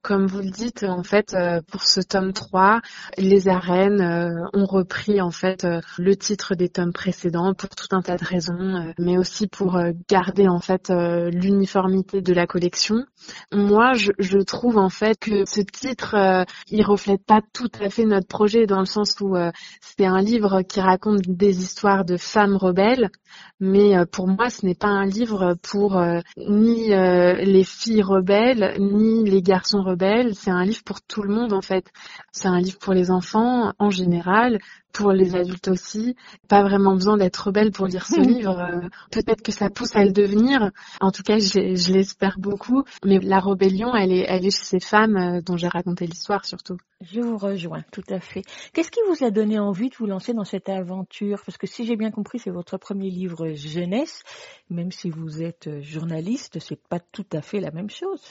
Comme 0.00 0.26
vous 0.26 0.38
le 0.38 0.48
dites, 0.48 0.82
en 0.82 1.02
fait, 1.02 1.34
euh, 1.34 1.60
pour 1.70 1.82
ce 1.82 2.00
tome 2.00 2.32
3, 2.32 2.80
les 3.18 3.48
arènes 3.48 4.00
euh, 4.00 4.48
ont 4.54 4.64
repris 4.64 5.20
en 5.20 5.30
fait 5.30 5.64
euh, 5.64 5.80
le 5.98 6.16
titre 6.16 6.54
des 6.54 6.70
tomes 6.70 6.94
précédents 6.94 7.52
pour 7.52 7.68
tout 7.68 7.94
un 7.94 8.00
tas 8.00 8.16
de 8.16 8.24
raisons, 8.24 8.94
mais 8.98 9.18
aussi 9.18 9.46
pour 9.46 9.78
garder 10.08 10.48
en 10.48 10.60
fait 10.60 10.88
l'uniformité 10.88 12.22
de 12.22 12.32
la 12.32 12.46
collection. 12.46 13.04
Moi, 13.52 13.92
je, 13.92 14.12
je, 14.18 14.38
trouve 14.38 14.78
en 14.78 14.88
fait 14.88 15.18
que 15.18 15.44
ce 15.44 15.60
titre, 15.60 16.16
il 16.70 16.82
reflète 16.82 17.24
pas 17.24 17.40
tout 17.52 17.70
à 17.80 17.90
fait 17.90 18.04
notre 18.04 18.26
projet 18.26 18.66
dans 18.66 18.80
le 18.80 18.86
sens 18.86 19.16
où 19.20 19.36
c'est 19.80 20.06
un 20.06 20.20
livre 20.20 20.62
qui 20.62 20.80
raconte 20.80 21.22
des 21.26 21.62
histoires 21.62 22.04
de 22.04 22.16
femmes 22.16 22.56
rebelles 22.56 23.10
mais 23.66 23.96
euh, 23.96 24.06
pour 24.06 24.28
moi, 24.28 24.48
ce 24.48 24.64
n'est 24.64 24.74
pas 24.74 24.88
un 24.88 25.04
livre 25.04 25.56
pour 25.62 25.98
euh, 25.98 26.20
ni 26.36 26.92
euh, 26.92 27.34
les 27.34 27.64
filles 27.64 28.02
rebelles, 28.02 28.76
ni 28.78 29.28
les 29.28 29.42
garçons 29.42 29.82
rebelles. 29.82 30.34
C'est 30.34 30.50
un 30.50 30.64
livre 30.64 30.82
pour 30.84 31.00
tout 31.02 31.22
le 31.22 31.34
monde, 31.34 31.52
en 31.52 31.62
fait. 31.62 31.90
C'est 32.32 32.48
un 32.48 32.60
livre 32.60 32.78
pour 32.78 32.92
les 32.92 33.10
enfants, 33.10 33.72
en 33.78 33.90
général, 33.90 34.58
pour 34.92 35.12
les 35.12 35.34
adultes 35.34 35.68
aussi. 35.68 36.16
Pas 36.48 36.62
vraiment 36.62 36.94
besoin 36.94 37.16
d'être 37.16 37.46
rebelle 37.46 37.70
pour 37.70 37.86
lire 37.86 38.06
ce 38.06 38.20
livre. 38.20 38.58
Euh, 38.58 38.88
peut-être 39.10 39.42
que 39.42 39.52
ça 39.52 39.68
pousse 39.70 39.94
à 39.94 40.04
le 40.04 40.12
devenir. 40.12 40.70
En 41.00 41.10
tout 41.10 41.22
cas, 41.22 41.38
je, 41.38 41.92
l'espère 41.92 42.38
beaucoup. 42.38 42.84
Mais 43.04 43.18
la 43.18 43.40
rébellion, 43.40 43.94
elle 43.94 44.12
est, 44.12 44.24
elle 44.28 44.46
est 44.46 44.56
chez 44.56 44.64
ces 44.64 44.80
femmes 44.80 45.16
euh, 45.16 45.40
dont 45.42 45.56
j'ai 45.56 45.68
raconté 45.68 46.06
l'histoire 46.06 46.44
surtout. 46.44 46.76
Je 47.02 47.20
vous 47.20 47.36
rejoins, 47.36 47.82
tout 47.92 48.04
à 48.08 48.20
fait. 48.20 48.42
Qu'est-ce 48.72 48.90
qui 48.90 49.00
vous 49.08 49.24
a 49.24 49.30
donné 49.30 49.58
envie 49.58 49.90
de 49.90 49.96
vous 49.96 50.06
lancer 50.06 50.32
dans 50.32 50.44
cette 50.44 50.68
aventure? 50.68 51.42
Parce 51.44 51.58
que 51.58 51.66
si 51.66 51.84
j'ai 51.84 51.96
bien 51.96 52.10
compris, 52.10 52.38
c'est 52.38 52.50
votre 52.50 52.78
premier 52.78 53.10
livre 53.10 53.52
jeunesse. 53.52 54.22
Même 54.70 54.92
si 54.92 55.10
vous 55.10 55.42
êtes 55.42 55.82
journaliste, 55.82 56.58
c'est 56.60 56.80
pas 56.88 57.00
tout 57.00 57.26
à 57.32 57.42
fait 57.42 57.60
la 57.60 57.70
même 57.70 57.90
chose. 57.90 58.22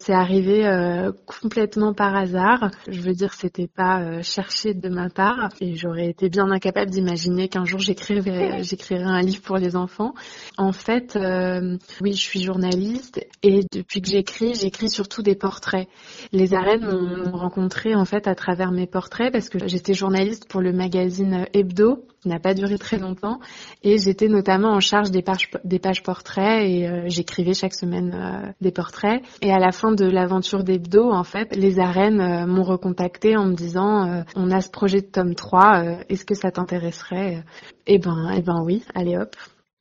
C'est 0.00 0.12
arrivé 0.12 0.66
euh, 0.66 1.12
complètement 1.26 1.92
par 1.92 2.14
hasard. 2.14 2.70
Je 2.88 3.00
veux 3.00 3.12
dire, 3.12 3.34
c'était 3.34 3.66
pas 3.66 4.00
euh, 4.00 4.22
cherché 4.22 4.74
de 4.74 4.88
ma 4.88 5.10
part 5.10 5.50
et 5.60 5.74
j'aurais 5.74 6.08
été 6.08 6.28
bien 6.28 6.50
incapable 6.50 6.90
d'imaginer 6.90 7.48
qu'un 7.48 7.64
jour 7.64 7.80
j'écrirais 7.80 8.62
j'écrirais 8.62 9.04
un 9.04 9.20
livre 9.20 9.42
pour 9.42 9.56
les 9.56 9.76
enfants. 9.76 10.14
En 10.56 10.72
fait, 10.72 11.16
euh, 11.16 11.76
oui, 12.00 12.12
je 12.12 12.22
suis 12.22 12.40
journaliste 12.40 13.20
et 13.42 13.64
depuis 13.70 14.00
que 14.00 14.08
j'écris, 14.08 14.54
j'écris 14.54 14.88
surtout 14.88 15.22
des 15.22 15.34
portraits. 15.34 15.88
Les 16.32 16.54
arènes 16.54 16.86
m'ont 16.86 17.36
rencontré 17.36 17.94
en 17.94 18.04
fait 18.04 18.26
à 18.26 18.34
travers 18.34 18.70
mes 18.70 18.86
portraits 18.86 19.32
parce 19.32 19.48
que 19.48 19.66
j'étais 19.66 19.94
journaliste 19.94 20.48
pour 20.48 20.60
le 20.60 20.72
magazine 20.72 21.46
Hebdo 21.52 22.06
qui 22.20 22.28
n'a 22.28 22.40
pas 22.40 22.54
duré 22.54 22.78
très 22.78 22.98
longtemps 22.98 23.38
et 23.84 23.98
j'étais 23.98 24.26
notamment 24.26 24.70
en 24.70 24.80
charge 24.80 25.12
des 25.12 25.22
pages 25.22 25.50
des 25.64 25.78
pages 25.78 26.02
portraits 26.02 26.64
et 26.68 27.08
j'écrivais 27.08 27.54
chaque 27.54 27.74
semaine 27.74 28.54
des 28.60 28.72
portraits 28.72 29.22
et 29.40 29.47
à 29.52 29.58
la 29.58 29.72
fin 29.72 29.92
de 29.92 30.04
l'aventure 30.04 30.64
d'Hebdo, 30.64 31.10
en 31.10 31.24
fait, 31.24 31.54
les 31.56 31.78
arènes 31.78 32.20
euh, 32.20 32.46
m'ont 32.46 32.62
recontacté 32.62 33.36
en 33.36 33.46
me 33.46 33.54
disant 33.54 34.06
euh, 34.06 34.22
on 34.36 34.50
a 34.50 34.60
ce 34.60 34.70
projet 34.70 35.00
de 35.00 35.06
tome 35.06 35.34
3, 35.34 35.82
euh, 35.84 35.96
est-ce 36.08 36.24
que 36.24 36.34
ça 36.34 36.50
t'intéresserait 36.50 37.44
Eh 37.86 37.98
ben, 37.98 38.32
eh 38.36 38.42
ben 38.42 38.62
oui, 38.64 38.84
allez 38.94 39.16
hop. 39.16 39.34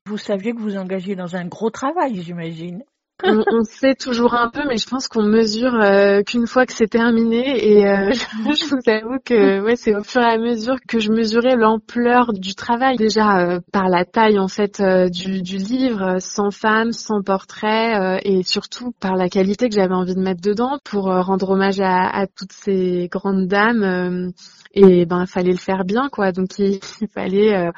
Vous 0.08 0.18
saviez 0.18 0.54
que 0.54 0.60
vous 0.60 0.78
engagez 0.78 1.16
dans 1.16 1.36
un 1.36 1.46
gros 1.46 1.70
travail, 1.70 2.22
j'imagine 2.22 2.84
on, 3.24 3.44
on, 3.52 3.64
sait 3.64 3.96
toujours 3.96 4.36
un 4.36 4.50
peu, 4.50 4.62
mais 4.68 4.78
je 4.78 4.88
pense 4.88 5.08
qu'on 5.08 5.24
mesure 5.24 5.74
euh, 5.76 6.22
qu'une 6.22 6.48
fois 6.48 6.66
que 6.66 6.74
c'est 6.74 6.88
terminé. 6.88 7.68
Et 7.68 7.88
euh, 7.88 8.12
je, 8.12 8.66
vous 8.70 8.82
avoue 8.88 9.20
que 9.24 9.62
ouais, 9.62 9.76
c'est 9.76 9.96
au 9.96 10.04
fur 10.04 10.22
et 10.22 10.26
à 10.26 10.38
mesure 10.38 10.76
que 10.88 11.00
je 11.00 11.12
mesurais 11.12 11.56
l'ampleur 11.56 12.34
du 12.34 12.54
travail. 12.56 12.98
Déjà 12.98 13.40
euh, 13.40 13.60
par 13.72 13.90
la 13.90 14.06
taille 14.06 14.40
en 14.40 14.48
fait 14.48 14.82
du, 15.12 15.42
du, 15.42 15.58
livre, 15.58 16.18
sans 16.20 16.52
femme, 16.52 16.92
sans 16.92 17.22
portrait, 17.24 18.20
et 18.24 18.44
surtout 18.44 18.94
par 19.00 19.16
la 19.16 19.30
qualité 19.30 19.70
que 19.70 19.76
j'avais 19.76 19.96
envie 19.96 20.16
de 20.16 20.22
mettre 20.22 20.42
dedans 20.42 20.80
pour 20.84 21.06
rendre 21.06 21.50
hommage 21.50 21.80
à, 21.80 22.08
à, 22.08 22.28
toutes 22.28 22.54
ces 22.54 23.10
grandes 23.12 23.48
dames. 23.48 24.32
et 24.74 25.06
ben, 25.06 25.26
fallait 25.26 25.52
le 25.52 25.58
faire 25.58 25.86
bien, 25.86 26.10
quoi. 26.10 26.32
Donc 26.32 26.60
il, 26.60 26.80
il 27.02 27.08
fallait 27.08 27.72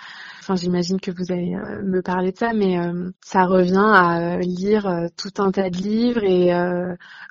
Enfin, 0.49 0.55
j'imagine 0.55 0.99
que 0.99 1.11
vous 1.11 1.31
allez 1.31 1.53
euh, 1.53 1.83
me 1.83 2.01
parler 2.01 2.31
de 2.31 2.37
ça, 2.37 2.53
mais 2.53 2.79
euh, 2.79 3.11
ça 3.21 3.45
revient 3.45 3.77
à 3.77 4.37
euh, 4.37 4.39
lire 4.39 4.91
tout 5.15 5.28
un 5.37 5.51
tas 5.51 5.69
de 5.69 5.77
livres 5.77 6.23
et 6.23 6.51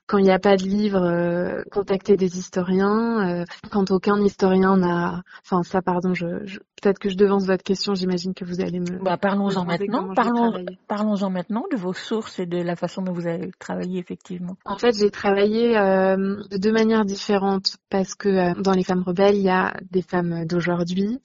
quand 0.07 0.19
il 0.19 0.25
n'y 0.25 0.31
a 0.31 0.39
pas 0.39 0.57
de 0.57 0.63
livre, 0.63 1.63
contacter 1.71 2.17
des 2.17 2.39
historiens. 2.39 3.45
quand 3.71 3.91
aucun 3.91 4.21
historien 4.23 4.77
n'a, 4.77 5.23
enfin 5.45 5.63
ça, 5.63 5.83
pardon, 5.83 6.15
je, 6.15 6.59
peut-être 6.81 6.99
que 6.99 7.09
je 7.09 7.17
devance 7.17 7.47
votre 7.47 7.63
question. 7.63 7.95
J'imagine 7.95 8.35
que 8.35 8.45
vous 8.45 8.61
allez 8.61 8.81
me. 8.81 9.03
Bah, 9.03 9.17
parlons-en 9.17 9.65
maintenant. 9.65 10.13
Parlons, 10.15 10.65
parlons-en 10.87 11.31
maintenant 11.31 11.65
de 11.71 11.77
vos 11.77 11.93
sources 11.93 12.39
et 12.39 12.47
de 12.47 12.59
la 12.59 12.77
façon 12.77 13.03
dont 13.03 13.13
vous 13.13 13.27
avez 13.27 13.51
travaillé 13.59 13.99
effectivement. 13.99 14.57
En 14.65 14.79
fait, 14.79 14.97
j'ai 14.99 15.11
travaillé 15.11 15.75
de 15.75 16.57
deux 16.57 16.73
manières 16.73 17.05
différentes 17.05 17.77
parce 17.91 18.15
que 18.15 18.61
dans 18.63 18.73
les 18.73 18.85
femmes 18.85 19.03
rebelles, 19.03 19.37
il 19.37 19.43
y 19.43 19.51
a 19.51 19.75
des 19.91 20.03
femmes 20.03 20.45
d'aujourd'hui 20.47 21.19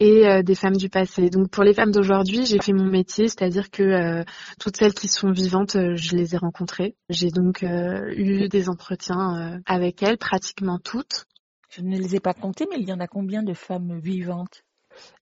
et 0.00 0.42
des 0.42 0.54
femmes 0.54 0.76
du 0.76 0.88
passé. 0.88 1.30
Donc 1.30 1.50
pour 1.50 1.64
les 1.64 1.74
femmes 1.74 1.90
d'aujourd'hui, 1.90 2.46
j'ai 2.46 2.58
fait 2.60 2.72
mon 2.72 2.84
métier, 2.86 3.28
c'est-à-dire 3.28 3.70
que 3.70 3.82
euh, 3.82 4.24
toutes 4.58 4.76
celles 4.76 4.94
qui 4.94 5.08
sont 5.08 5.30
vivantes, 5.30 5.76
euh, 5.76 5.94
je 5.96 6.16
les 6.16 6.34
ai 6.34 6.38
rencontrées. 6.38 6.96
J'ai 7.08 7.30
donc 7.30 7.62
euh, 7.62 8.12
eu 8.16 8.48
des 8.48 8.68
entretiens 8.68 9.60
avec 9.66 10.02
elles, 10.02 10.18
pratiquement 10.18 10.78
toutes. 10.78 11.26
Je 11.70 11.82
ne 11.82 11.96
les 11.98 12.16
ai 12.16 12.20
pas 12.20 12.34
comptées, 12.34 12.66
mais 12.70 12.78
il 12.80 12.88
y 12.88 12.92
en 12.92 13.00
a 13.00 13.06
combien 13.06 13.42
de 13.42 13.52
femmes 13.52 13.98
vivantes? 14.00 14.64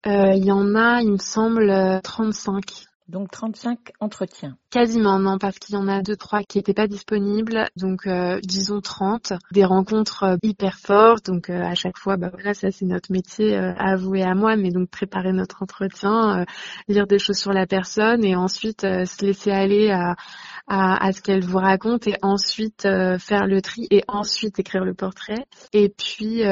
Il 0.05 0.45
y 0.45 0.53
en 0.53 0.75
a, 0.75 1.03
il 1.03 1.13
me 1.13 1.19
semble, 1.19 2.01
35. 2.03 2.87
Donc 3.09 3.31
35 3.31 3.93
entretiens. 4.01 4.57
Quasiment, 4.71 5.21
non, 5.21 5.39
parce 5.39 5.61
qu'il 5.61 5.77
y 5.77 5.79
en 5.79 5.87
a 5.87 6.03
deux, 6.03 6.17
trois 6.17 6.43
qui 6.43 6.59
n'étaient 6.59 6.75
pas 6.75 6.89
disponibles. 6.89 7.69
Donc 7.77 8.07
euh, 8.07 8.41
disons 8.43 8.81
30. 8.81 9.33
Des 9.53 9.65
rencontres 9.65 10.25
euh, 10.25 10.37
hyper 10.43 10.79
fortes. 10.79 11.27
Donc 11.27 11.49
euh, 11.49 11.63
à 11.63 11.77
chaque 11.77 11.99
fois, 11.99 12.17
bah 12.17 12.31
voilà, 12.33 12.53
ça 12.53 12.73
c'est 12.73 12.85
notre 12.85 13.13
métier, 13.13 13.57
avoué 13.57 14.23
à 14.23 14.35
moi, 14.35 14.57
mais 14.57 14.71
donc 14.71 14.91
préparer 14.91 15.33
notre 15.33 15.63
entretien, 15.63 16.45
lire 16.89 17.07
des 17.07 17.19
choses 17.19 17.39
sur 17.39 17.53
la 17.53 17.67
personne 17.67 18.25
et 18.25 18.35
ensuite 18.35 18.83
se 18.83 19.25
laisser 19.25 19.51
aller 19.51 19.91
à, 19.91 20.17
à, 20.67 21.07
à 21.07 21.13
ce 21.13 21.21
qu'elle 21.23 21.45
vous 21.45 21.59
raconte 21.59 22.07
et 22.09 22.17
ensuite 22.23 22.83
faire 22.83 23.47
le 23.47 23.61
tri 23.63 23.87
et 23.91 24.03
ensuite 24.09 24.59
écrire 24.59 24.85
le 24.85 24.95
portrait. 24.95 25.47
Et 25.73 25.89
puis 25.89 26.43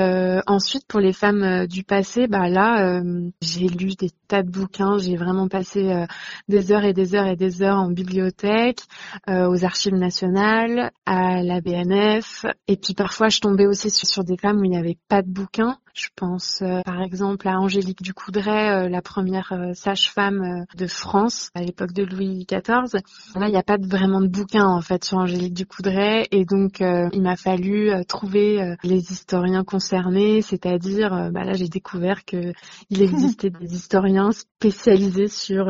ensuite 0.46 0.86
pour 0.86 1.00
les 1.00 1.12
femmes 1.12 1.66
du 1.66 1.82
passé, 1.84 2.26
bah 2.26 2.48
là 2.48 3.02
j'ai 3.40 3.68
lu 3.68 3.94
des 3.98 4.10
tas 4.28 4.42
de 4.42 4.50
bouquins, 4.50 4.98
j'ai 4.98 5.16
vraiment 5.16 5.48
passé 5.48 6.06
des 6.48 6.72
heures 6.72 6.84
et 6.84 6.92
des 6.92 7.14
heures 7.14 7.26
et 7.26 7.36
des 7.36 7.62
heures 7.62 7.78
en 7.78 7.90
bibliothèque, 7.90 8.80
euh, 9.28 9.48
aux 9.48 9.64
archives 9.64 9.94
nationales, 9.94 10.90
à 11.06 11.42
la 11.42 11.60
BNF. 11.60 12.46
Et 12.68 12.76
puis 12.76 12.94
parfois, 12.94 13.28
je 13.28 13.40
tombais 13.40 13.66
aussi 13.66 13.90
sur, 13.90 14.24
des 14.24 14.36
femmes 14.36 14.60
où 14.60 14.64
il 14.64 14.70
n'y 14.70 14.78
avait 14.78 14.98
pas 15.08 15.22
de 15.22 15.28
bouquins. 15.28 15.78
Je 15.94 16.08
pense 16.16 16.60
euh, 16.62 16.80
par 16.84 17.00
exemple 17.00 17.48
à 17.48 17.58
Angélique 17.58 18.02
Ducoudray, 18.02 18.68
euh, 18.68 18.88
la 18.88 19.00
première 19.00 19.52
sage-femme 19.74 20.64
de 20.76 20.86
France 20.86 21.50
à 21.54 21.62
l'époque 21.62 21.92
de 21.92 22.04
Louis 22.04 22.46
XIV. 22.50 23.00
Là, 23.36 23.48
il 23.48 23.52
n'y 23.52 23.56
a 23.56 23.62
pas 23.62 23.78
vraiment 23.78 24.20
de 24.20 24.28
bouquin 24.28 24.66
en 24.66 24.80
fait 24.80 25.04
sur 25.04 25.18
Angélique 25.18 25.54
Ducoudray 25.54 26.26
et 26.30 26.44
donc 26.44 26.80
il 26.80 27.22
m'a 27.22 27.36
fallu 27.36 27.90
trouver 28.06 28.76
les 28.82 29.12
historiens 29.12 29.64
concernés, 29.64 30.42
c'est-à-dire 30.42 31.30
bah 31.32 31.44
là 31.44 31.52
j'ai 31.52 31.68
découvert 31.68 32.24
que 32.24 32.52
il 32.90 33.02
existait 33.14 33.50
des 33.50 33.74
historiens 33.74 34.30
spécialisés 34.32 35.28
sur 35.28 35.66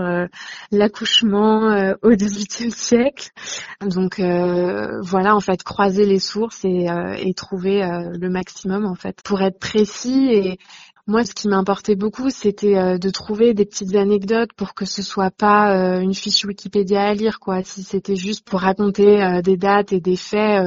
l'accouchement 0.71 1.45
euh, 1.45 1.95
au 2.03 2.11
XVIIIe 2.11 2.71
siècle. 2.71 3.31
Donc 3.81 4.19
euh, 4.21 5.01
voilà, 5.03 5.35
en 5.35 5.41
fait, 5.41 5.63
croiser 5.63 6.07
les 6.07 6.19
sources 6.19 6.65
et, 6.65 6.89
euh, 6.89 7.15
et 7.19 7.35
trouver 7.35 7.83
le 8.13 8.29
maximum 8.29 8.87
en 8.87 8.95
fait 8.95 9.21
pour 9.23 9.43
être 9.43 9.59
précis 9.59 10.14
et 10.15 10.59
moi, 11.07 11.25
ce 11.25 11.35
qui 11.35 11.49
m'importait 11.49 11.97
beaucoup, 11.97 12.31
c'était 12.31 12.99
de 12.99 13.11
trouver 13.11 13.53
des 13.53 13.67
petites 13.67 13.95
anecdotes 13.95 14.53
pour 14.55 14.75
que 14.75 14.87
ce 14.87 15.03
soit 15.03 15.31
pas 15.31 16.01
une 16.01 16.15
fiche 16.15 16.45
Wikipédia 16.45 17.03
à 17.03 17.13
lire, 17.13 17.41
quoi. 17.41 17.63
Si 17.63 17.83
c'était 17.83 18.17
juste 18.17 18.47
pour 18.47 18.61
raconter 18.61 19.41
des 19.45 19.57
dates 19.59 19.93
et 19.93 20.01
des 20.01 20.17
faits, 20.17 20.65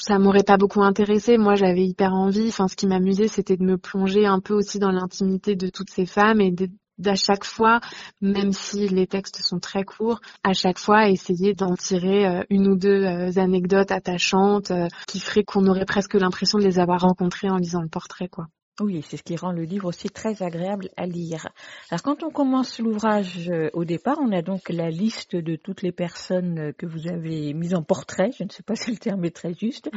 ça 0.00 0.18
m'aurait 0.18 0.42
pas 0.42 0.56
beaucoup 0.56 0.82
intéressé. 0.82 1.38
Moi, 1.38 1.54
j'avais 1.54 1.86
hyper 1.86 2.14
envie. 2.14 2.48
Enfin, 2.48 2.66
ce 2.66 2.74
qui 2.74 2.88
m'amusait, 2.88 3.28
c'était 3.28 3.56
de 3.56 3.62
me 3.62 3.78
plonger 3.78 4.26
un 4.26 4.40
peu 4.40 4.54
aussi 4.54 4.80
dans 4.80 4.90
l'intimité 4.90 5.54
de 5.54 5.68
toutes 5.68 5.90
ces 5.90 6.06
femmes 6.06 6.40
et 6.40 6.50
d'à 6.98 7.14
chaque 7.14 7.44
fois, 7.44 7.80
même 8.20 8.52
si 8.52 8.88
les 8.88 9.06
textes 9.06 9.40
sont 9.42 9.58
très 9.58 9.84
courts, 9.84 10.20
à 10.42 10.52
chaque 10.52 10.78
fois 10.78 11.08
essayer 11.08 11.54
d'en 11.54 11.74
tirer 11.74 12.26
euh, 12.26 12.42
une 12.50 12.68
ou 12.68 12.76
deux 12.76 13.04
euh, 13.04 13.30
anecdotes 13.36 13.90
attachantes 13.90 14.70
euh, 14.70 14.88
qui 15.06 15.20
feraient 15.20 15.44
qu'on 15.44 15.66
aurait 15.66 15.86
presque 15.86 16.14
l'impression 16.14 16.58
de 16.58 16.64
les 16.64 16.78
avoir 16.78 17.00
rencontrées 17.00 17.50
en 17.50 17.56
lisant 17.56 17.82
le 17.82 17.88
portrait, 17.88 18.28
quoi. 18.28 18.46
Oui, 18.80 19.04
c'est 19.08 19.16
ce 19.16 19.22
qui 19.22 19.36
rend 19.36 19.52
le 19.52 19.62
livre 19.62 19.86
aussi 19.86 20.10
très 20.10 20.42
agréable 20.42 20.88
à 20.96 21.06
lire. 21.06 21.46
Alors 21.92 22.02
quand 22.02 22.24
on 22.24 22.30
commence 22.30 22.80
l'ouvrage 22.80 23.48
au 23.72 23.84
départ, 23.84 24.18
on 24.20 24.32
a 24.32 24.42
donc 24.42 24.68
la 24.68 24.90
liste 24.90 25.36
de 25.36 25.54
toutes 25.54 25.82
les 25.82 25.92
personnes 25.92 26.72
que 26.76 26.84
vous 26.84 27.06
avez 27.06 27.54
mises 27.54 27.76
en 27.76 27.84
portrait, 27.84 28.32
je 28.36 28.42
ne 28.42 28.48
sais 28.48 28.64
pas 28.64 28.74
si 28.74 28.90
le 28.90 28.96
terme 28.96 29.24
est 29.26 29.30
très 29.36 29.54
juste, 29.54 29.92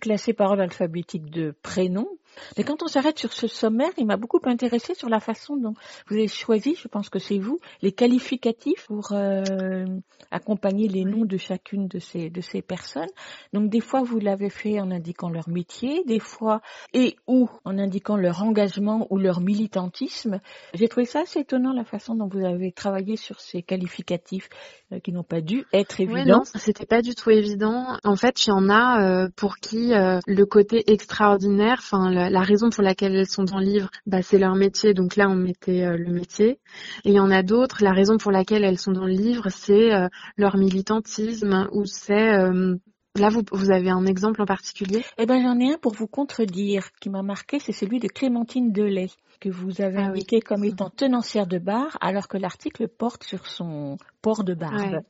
classées 0.00 0.32
par 0.32 0.52
ordre 0.52 0.62
alphabétique 0.62 1.28
de 1.28 1.54
prénom, 1.62 2.08
mais 2.56 2.64
quand 2.64 2.82
on 2.82 2.86
s'arrête 2.86 3.18
sur 3.18 3.32
ce 3.32 3.46
sommaire, 3.46 3.90
il 3.96 4.06
m'a 4.06 4.16
beaucoup 4.16 4.40
intéressé 4.44 4.94
sur 4.94 5.08
la 5.08 5.20
façon 5.20 5.56
dont 5.56 5.74
vous 6.06 6.16
avez 6.16 6.28
choisi, 6.28 6.76
je 6.80 6.88
pense 6.88 7.08
que 7.08 7.18
c'est 7.18 7.38
vous, 7.38 7.58
les 7.82 7.92
qualificatifs 7.92 8.86
pour 8.86 9.12
euh, 9.12 9.84
accompagner 10.30 10.88
les 10.88 11.04
noms 11.04 11.24
de 11.24 11.36
chacune 11.36 11.88
de 11.88 11.98
ces, 11.98 12.30
de 12.30 12.40
ces 12.40 12.62
personnes. 12.62 13.08
Donc 13.52 13.70
des 13.70 13.80
fois, 13.80 14.02
vous 14.02 14.18
l'avez 14.18 14.50
fait 14.50 14.80
en 14.80 14.90
indiquant 14.90 15.30
leur 15.30 15.48
métier, 15.48 16.04
des 16.04 16.20
fois 16.20 16.60
et 16.92 17.16
ou 17.26 17.48
en 17.64 17.78
indiquant 17.78 18.16
leur 18.16 18.42
engagement 18.42 19.06
ou 19.10 19.18
leur 19.18 19.40
militantisme. 19.40 20.40
J'ai 20.74 20.88
trouvé 20.88 21.06
ça 21.06 21.20
assez 21.20 21.40
étonnant 21.40 21.72
la 21.72 21.84
façon 21.84 22.14
dont 22.14 22.28
vous 22.28 22.44
avez 22.44 22.72
travaillé 22.72 23.16
sur 23.16 23.40
ces 23.40 23.62
qualificatifs 23.62 24.48
euh, 24.92 25.00
qui 25.00 25.12
n'ont 25.12 25.24
pas 25.24 25.40
dû 25.40 25.64
être 25.72 26.00
évidents. 26.00 26.14
Ouais, 26.14 26.24
non, 26.24 26.42
c'était 26.44 26.86
pas 26.86 27.02
du 27.02 27.14
tout 27.14 27.30
évident. 27.30 27.98
En 28.04 28.16
fait, 28.16 28.46
il 28.46 28.50
y 28.50 28.52
en 28.52 28.68
a 28.68 29.24
euh, 29.24 29.28
pour 29.36 29.56
qui 29.56 29.92
le 29.94 30.44
côté 30.44 30.90
extraordinaire, 30.92 31.76
enfin 31.78 32.10
la 32.30 32.40
raison 32.40 32.70
pour 32.70 32.82
laquelle 32.82 33.14
elles 33.14 33.28
sont 33.28 33.44
dans 33.44 33.58
le 33.58 33.64
livre, 33.64 33.90
bah, 34.06 34.22
c'est 34.22 34.38
leur 34.38 34.54
métier. 34.54 34.94
Donc 34.94 35.16
là, 35.16 35.28
on 35.28 35.34
mettait 35.34 35.84
euh, 35.84 35.96
le 35.96 36.12
métier. 36.12 36.58
Et 37.04 37.10
il 37.10 37.14
y 37.14 37.20
en 37.20 37.30
a 37.30 37.42
d'autres, 37.42 37.82
la 37.82 37.92
raison 37.92 38.16
pour 38.16 38.32
laquelle 38.32 38.64
elles 38.64 38.78
sont 38.78 38.92
dans 38.92 39.06
le 39.06 39.12
livre, 39.12 39.48
c'est 39.50 39.94
euh, 39.94 40.08
leur 40.36 40.56
militantisme 40.56 41.68
ou 41.72 41.84
c'est 41.84 42.34
euh, 42.34 42.76
Là, 43.16 43.28
vous, 43.28 43.42
vous, 43.52 43.70
avez 43.70 43.90
un 43.90 44.06
exemple 44.06 44.42
en 44.42 44.44
particulier? 44.44 45.04
Eh 45.18 45.26
ben, 45.26 45.40
j'en 45.40 45.60
ai 45.60 45.74
un 45.74 45.78
pour 45.78 45.92
vous 45.92 46.08
contredire, 46.08 46.90
qui 47.00 47.10
m'a 47.10 47.22
marqué, 47.22 47.60
c'est 47.60 47.70
celui 47.70 48.00
de 48.00 48.08
Clémentine 48.08 48.72
Delay, 48.72 49.06
que 49.40 49.48
vous 49.48 49.80
avez 49.80 49.98
ah 49.98 50.06
indiqué 50.06 50.40
comme 50.40 50.64
étant 50.64 50.90
tenancière 50.90 51.46
de 51.46 51.58
bar, 51.58 51.96
alors 52.00 52.26
que 52.26 52.38
l'article 52.38 52.88
porte 52.88 53.22
sur 53.22 53.46
son 53.46 53.98
port 54.20 54.42
de 54.42 54.54
barbe. 54.54 55.04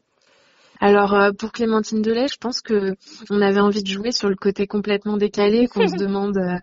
Alors 0.81 1.15
euh, 1.15 1.31
pour 1.33 1.53
Clémentine 1.53 2.03
Delay, 2.03 2.27
je 2.29 2.37
pense 2.37 2.61
que 2.61 2.95
on 3.31 3.41
avait 3.41 3.61
envie 3.61 3.83
de 3.83 3.89
jouer 3.89 4.13
sur 4.13 4.29
le 4.29 4.35
côté 4.37 4.67
complètement 4.67 5.17
décalé, 5.17 5.67
qu'on 5.69 5.87
se 5.89 5.95
demande. 5.99 6.37
euh, 6.37 6.59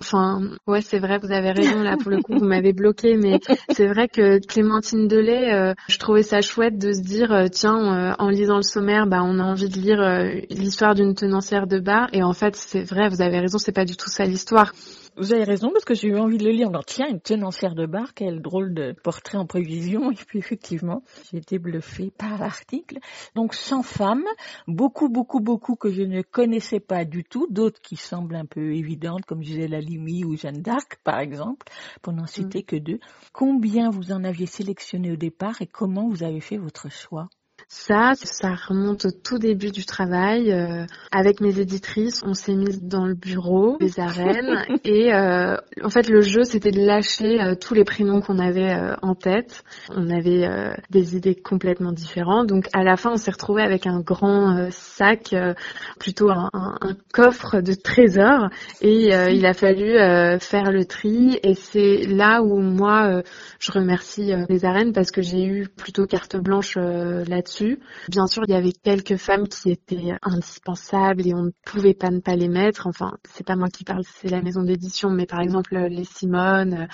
Enfin, 0.00 0.40
ouais, 0.66 0.82
c'est 0.82 0.98
vrai, 0.98 1.18
vous 1.18 1.30
avez 1.32 1.52
raison 1.52 1.82
là. 1.82 1.96
Pour 1.96 2.10
le 2.10 2.20
coup, 2.20 2.36
vous 2.36 2.44
m'avez 2.44 2.72
bloqué, 2.72 3.16
mais 3.16 3.40
c'est 3.70 3.86
vrai 3.86 4.08
que 4.08 4.38
Clémentine 4.44 5.06
Delay, 5.08 5.52
euh, 5.52 5.74
je 5.88 5.98
trouvais 5.98 6.22
ça 6.22 6.40
chouette 6.42 6.76
de 6.78 6.92
se 6.92 7.00
dire, 7.02 7.32
tiens, 7.52 8.10
euh, 8.10 8.14
en 8.18 8.28
lisant 8.28 8.56
le 8.56 8.62
sommaire, 8.62 9.06
bah, 9.06 9.22
on 9.22 9.38
a 9.38 9.44
envie 9.44 9.68
de 9.68 9.78
lire 9.78 10.00
euh, 10.00 10.28
l'histoire 10.50 10.94
d'une 10.94 11.14
tenancière 11.14 11.66
de 11.66 11.78
bar, 11.78 12.08
et 12.12 12.22
en 12.22 12.32
fait, 12.32 12.56
c'est 12.56 12.82
vrai, 12.82 13.08
vous 13.08 13.22
avez 13.22 13.38
raison, 13.38 13.58
c'est 13.58 13.72
pas 13.72 13.84
du 13.84 13.96
tout 13.96 14.10
ça 14.10 14.24
l'histoire. 14.24 14.72
Vous 15.18 15.32
avez 15.32 15.44
raison 15.44 15.70
parce 15.70 15.86
que 15.86 15.94
j'ai 15.94 16.08
eu 16.08 16.18
envie 16.18 16.36
de 16.36 16.44
le 16.44 16.50
lire. 16.50 16.68
Alors 16.68 16.84
tiens, 16.84 17.08
une 17.08 17.20
tenancière 17.20 17.74
de 17.74 17.86
bar, 17.86 18.12
quel 18.12 18.42
drôle 18.42 18.74
de 18.74 18.92
portrait 18.92 19.38
en 19.38 19.46
prévision. 19.46 20.10
Et 20.12 20.14
puis 20.14 20.38
effectivement, 20.38 21.02
j'ai 21.30 21.38
été 21.38 21.58
bluffée 21.58 22.10
par 22.10 22.38
l'article. 22.38 22.98
Donc 23.34 23.54
100 23.54 23.82
femmes, 23.82 24.26
beaucoup, 24.68 25.08
beaucoup, 25.08 25.40
beaucoup 25.40 25.74
que 25.74 25.90
je 25.90 26.02
ne 26.02 26.20
connaissais 26.20 26.80
pas 26.80 27.06
du 27.06 27.24
tout, 27.24 27.46
d'autres 27.48 27.80
qui 27.80 27.96
semblent 27.96 28.36
un 28.36 28.44
peu 28.44 28.74
évidentes, 28.74 29.24
comme 29.24 29.42
Gisèle 29.42 29.74
Halimi 29.74 30.22
ou 30.24 30.36
Jeanne 30.36 30.60
d'Arc 30.60 30.98
par 31.02 31.20
exemple, 31.20 31.66
pour 32.02 32.12
n'en 32.12 32.26
citer 32.26 32.62
que 32.62 32.76
deux. 32.76 33.00
Combien 33.32 33.88
vous 33.88 34.12
en 34.12 34.22
aviez 34.22 34.46
sélectionné 34.46 35.12
au 35.12 35.16
départ 35.16 35.62
et 35.62 35.66
comment 35.66 36.08
vous 36.08 36.24
avez 36.24 36.40
fait 36.40 36.58
votre 36.58 36.90
choix? 36.90 37.30
Ça, 37.68 38.12
ça 38.14 38.54
remonte 38.54 39.06
au 39.06 39.10
tout 39.10 39.38
début 39.38 39.72
du 39.72 39.84
travail. 39.84 40.52
euh, 40.52 40.86
avec 41.10 41.40
mes 41.40 41.58
éditrices, 41.58 42.22
on 42.24 42.32
s'est 42.32 42.54
mis 42.54 42.78
dans 42.80 43.04
le 43.06 43.14
bureau 43.14 43.76
des 43.80 43.98
arènes 43.98 44.64
et 44.84 45.12
euh, 45.12 45.56
en 45.82 45.90
fait 45.90 46.08
le 46.08 46.20
jeu 46.20 46.44
c'était 46.44 46.70
de 46.70 46.80
lâcher 46.84 47.40
euh, 47.42 47.54
tous 47.56 47.74
les 47.74 47.82
prénoms 47.84 48.20
qu'on 48.20 48.38
avait 48.38 48.72
euh, 48.72 48.94
en 49.02 49.14
tête. 49.16 49.64
On 49.90 50.08
avait 50.10 50.46
euh, 50.46 50.74
des 50.90 51.16
idées 51.16 51.34
complètement 51.34 51.90
différentes. 51.90 52.46
Donc 52.46 52.68
à 52.72 52.84
la 52.84 52.96
fin, 52.96 53.10
on 53.12 53.16
s'est 53.16 53.32
retrouvé 53.32 53.62
avec 53.62 53.86
un 53.88 54.00
grand 54.00 54.68
sac, 54.70 55.32
euh, 55.32 55.54
plutôt 55.98 56.30
un, 56.30 56.50
un- 56.52 56.76
un 56.80 56.96
coffre 57.12 57.60
de 57.60 57.74
trésors 57.74 58.48
et 58.80 59.08
il 59.32 59.44
a 59.46 59.54
fallu 59.54 59.96
faire 60.40 60.70
le 60.70 60.84
tri 60.84 61.38
et 61.42 61.54
c'est 61.54 62.06
là 62.06 62.42
où 62.42 62.60
moi 62.60 63.22
je 63.58 63.72
remercie 63.72 64.32
les 64.48 64.64
arènes 64.64 64.92
parce 64.92 65.10
que 65.10 65.22
j'ai 65.22 65.44
eu 65.44 65.66
plutôt 65.68 66.06
carte 66.06 66.36
blanche 66.36 66.74
euh, 66.76 67.24
Bien 68.08 68.26
sûr, 68.26 68.42
il 68.46 68.52
y 68.52 68.56
avait 68.56 68.72
quelques 68.72 69.16
femmes 69.16 69.48
qui 69.48 69.70
étaient 69.70 70.14
indispensables 70.22 71.26
et 71.26 71.34
on 71.34 71.44
ne 71.44 71.50
pouvait 71.64 71.94
pas 71.94 72.10
ne 72.10 72.20
pas 72.20 72.36
les 72.36 72.48
mettre. 72.48 72.86
Enfin, 72.86 73.16
c'est 73.32 73.46
pas 73.46 73.56
moi 73.56 73.68
qui 73.68 73.84
parle, 73.84 74.02
c'est 74.20 74.28
la 74.28 74.42
maison 74.42 74.62
d'édition, 74.62 75.10
mais 75.10 75.26
par 75.26 75.40
exemple 75.40 75.74
euh, 75.76 75.88
les 75.88 76.04
Simone, 76.04 76.74
euh, 76.74 76.86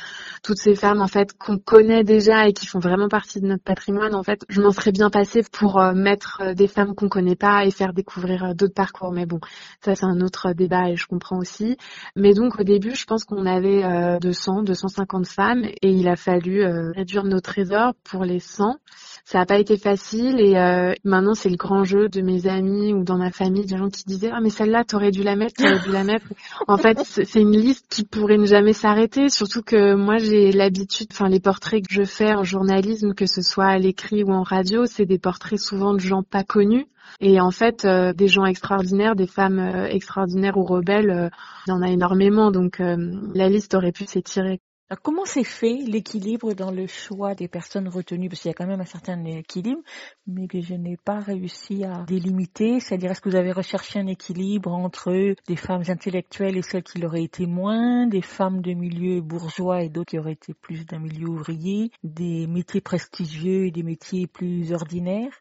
toutes 0.42 0.58
ces 0.58 0.74
femmes 0.74 1.00
en 1.00 1.06
fait 1.06 1.36
qu'on 1.36 1.58
connaît 1.58 2.04
déjà 2.04 2.48
et 2.48 2.52
qui 2.52 2.66
font 2.66 2.78
vraiment 2.78 3.08
partie 3.08 3.40
de 3.40 3.46
notre 3.46 3.62
patrimoine. 3.62 4.14
En 4.14 4.22
fait, 4.22 4.44
je 4.48 4.60
m'en 4.60 4.70
serais 4.70 4.92
bien 4.92 5.10
passée 5.10 5.42
pour 5.50 5.80
euh, 5.80 5.92
mettre 5.94 6.54
des 6.54 6.68
femmes 6.68 6.94
qu'on 6.94 7.08
connaît 7.08 7.36
pas 7.36 7.64
et 7.64 7.70
faire 7.70 7.92
découvrir 7.92 8.54
d'autres 8.54 8.74
parcours. 8.74 9.12
Mais 9.12 9.26
bon, 9.26 9.40
ça 9.84 9.94
c'est 9.94 10.06
un 10.06 10.20
autre 10.20 10.52
débat 10.52 10.90
et 10.90 10.96
je 10.96 11.06
comprends 11.06 11.38
aussi. 11.38 11.76
Mais 12.16 12.34
donc 12.34 12.60
au 12.60 12.64
début, 12.64 12.94
je 12.94 13.04
pense 13.04 13.24
qu'on 13.24 13.46
avait 13.46 13.84
euh, 13.84 14.18
200, 14.20 14.62
250 14.62 15.26
femmes 15.26 15.64
et 15.64 15.90
il 15.90 16.08
a 16.08 16.16
fallu 16.16 16.64
réduire 16.92 17.24
nos 17.24 17.40
trésors 17.40 17.94
pour 18.04 18.24
les 18.24 18.40
100. 18.40 18.76
Ça 19.24 19.38
n'a 19.38 19.46
pas 19.46 19.58
été 19.58 19.76
facile 19.76 20.40
et 20.40 20.56
euh, 20.56 20.94
maintenant 21.04 21.34
c'est 21.34 21.48
le 21.48 21.56
grand 21.56 21.84
jeu 21.84 22.08
de 22.08 22.20
mes 22.20 22.46
amis 22.46 22.92
ou 22.92 23.04
dans 23.04 23.18
ma 23.18 23.30
famille, 23.30 23.64
des 23.64 23.76
gens 23.76 23.88
qui 23.88 24.04
disaient 24.04 24.30
ah 24.32 24.40
mais 24.40 24.50
celle-là 24.50 24.84
t'aurais 24.84 25.10
dû 25.10 25.22
la 25.22 25.36
mettre, 25.36 25.54
t'aurais 25.62 25.78
dû 25.78 25.92
la 25.92 26.04
mettre. 26.04 26.26
En 26.68 26.76
fait 26.76 27.00
c'est 27.04 27.24
c'est 27.24 27.40
une 27.40 27.56
liste 27.56 27.86
qui 27.88 28.04
pourrait 28.04 28.38
ne 28.38 28.46
jamais 28.46 28.72
s'arrêter, 28.72 29.28
surtout 29.28 29.62
que 29.62 29.94
moi 29.94 30.18
j'ai 30.18 30.52
l'habitude, 30.52 31.08
enfin 31.12 31.28
les 31.28 31.40
portraits 31.40 31.86
que 31.86 31.94
je 31.94 32.02
fais 32.02 32.34
en 32.34 32.44
journalisme, 32.44 33.14
que 33.14 33.26
ce 33.26 33.42
soit 33.42 33.66
à 33.66 33.78
l'écrit 33.78 34.24
ou 34.24 34.32
en 34.32 34.42
radio, 34.42 34.86
c'est 34.86 35.06
des 35.06 35.18
portraits 35.18 35.58
souvent 35.58 35.94
de 35.94 36.00
gens 36.00 36.22
pas 36.22 36.44
connus. 36.44 36.86
Et 37.20 37.40
en 37.40 37.50
fait, 37.50 37.84
euh, 37.84 38.12
des 38.12 38.28
gens 38.28 38.44
extraordinaires, 38.44 39.16
des 39.16 39.26
femmes 39.26 39.58
euh, 39.58 39.86
extraordinaires 39.86 40.56
ou 40.56 40.64
rebelles, 40.64 41.10
euh, 41.10 41.28
il 41.66 41.70
y 41.70 41.72
en 41.72 41.82
a 41.82 41.88
énormément. 41.88 42.50
Donc 42.50 42.80
euh, 42.80 42.96
la 43.34 43.48
liste 43.48 43.74
aurait 43.74 43.92
pu 43.92 44.06
s'étirer. 44.06 44.60
Alors, 44.92 45.00
comment 45.00 45.24
s'est 45.24 45.42
fait 45.42 45.78
l'équilibre 45.86 46.52
dans 46.52 46.70
le 46.70 46.86
choix 46.86 47.34
des 47.34 47.48
personnes 47.48 47.88
retenues? 47.88 48.28
Parce 48.28 48.42
qu'il 48.42 48.50
y 48.50 48.52
a 48.52 48.54
quand 48.54 48.66
même 48.66 48.82
un 48.82 48.84
certain 48.84 49.24
équilibre, 49.24 49.80
mais 50.26 50.46
que 50.46 50.60
je 50.60 50.74
n'ai 50.74 50.98
pas 50.98 51.18
réussi 51.18 51.82
à 51.82 52.04
délimiter. 52.04 52.78
C'est-à-dire, 52.78 53.10
est-ce 53.10 53.22
que 53.22 53.30
vous 53.30 53.36
avez 53.36 53.52
recherché 53.52 54.00
un 54.00 54.06
équilibre 54.06 54.70
entre 54.70 55.34
des 55.48 55.56
femmes 55.56 55.84
intellectuelles 55.88 56.58
et 56.58 56.62
celles 56.62 56.82
qui 56.82 56.98
l'auraient 56.98 57.22
été 57.24 57.46
moins, 57.46 58.06
des 58.06 58.20
femmes 58.20 58.60
de 58.60 58.74
milieu 58.74 59.22
bourgeois 59.22 59.82
et 59.82 59.88
d'autres 59.88 60.10
qui 60.10 60.18
auraient 60.18 60.32
été 60.32 60.52
plus 60.52 60.84
d'un 60.84 60.98
milieu 60.98 61.28
ouvrier, 61.28 61.90
des 62.02 62.46
métiers 62.46 62.82
prestigieux 62.82 63.64
et 63.64 63.70
des 63.70 63.84
métiers 63.84 64.26
plus 64.26 64.74
ordinaires? 64.74 65.32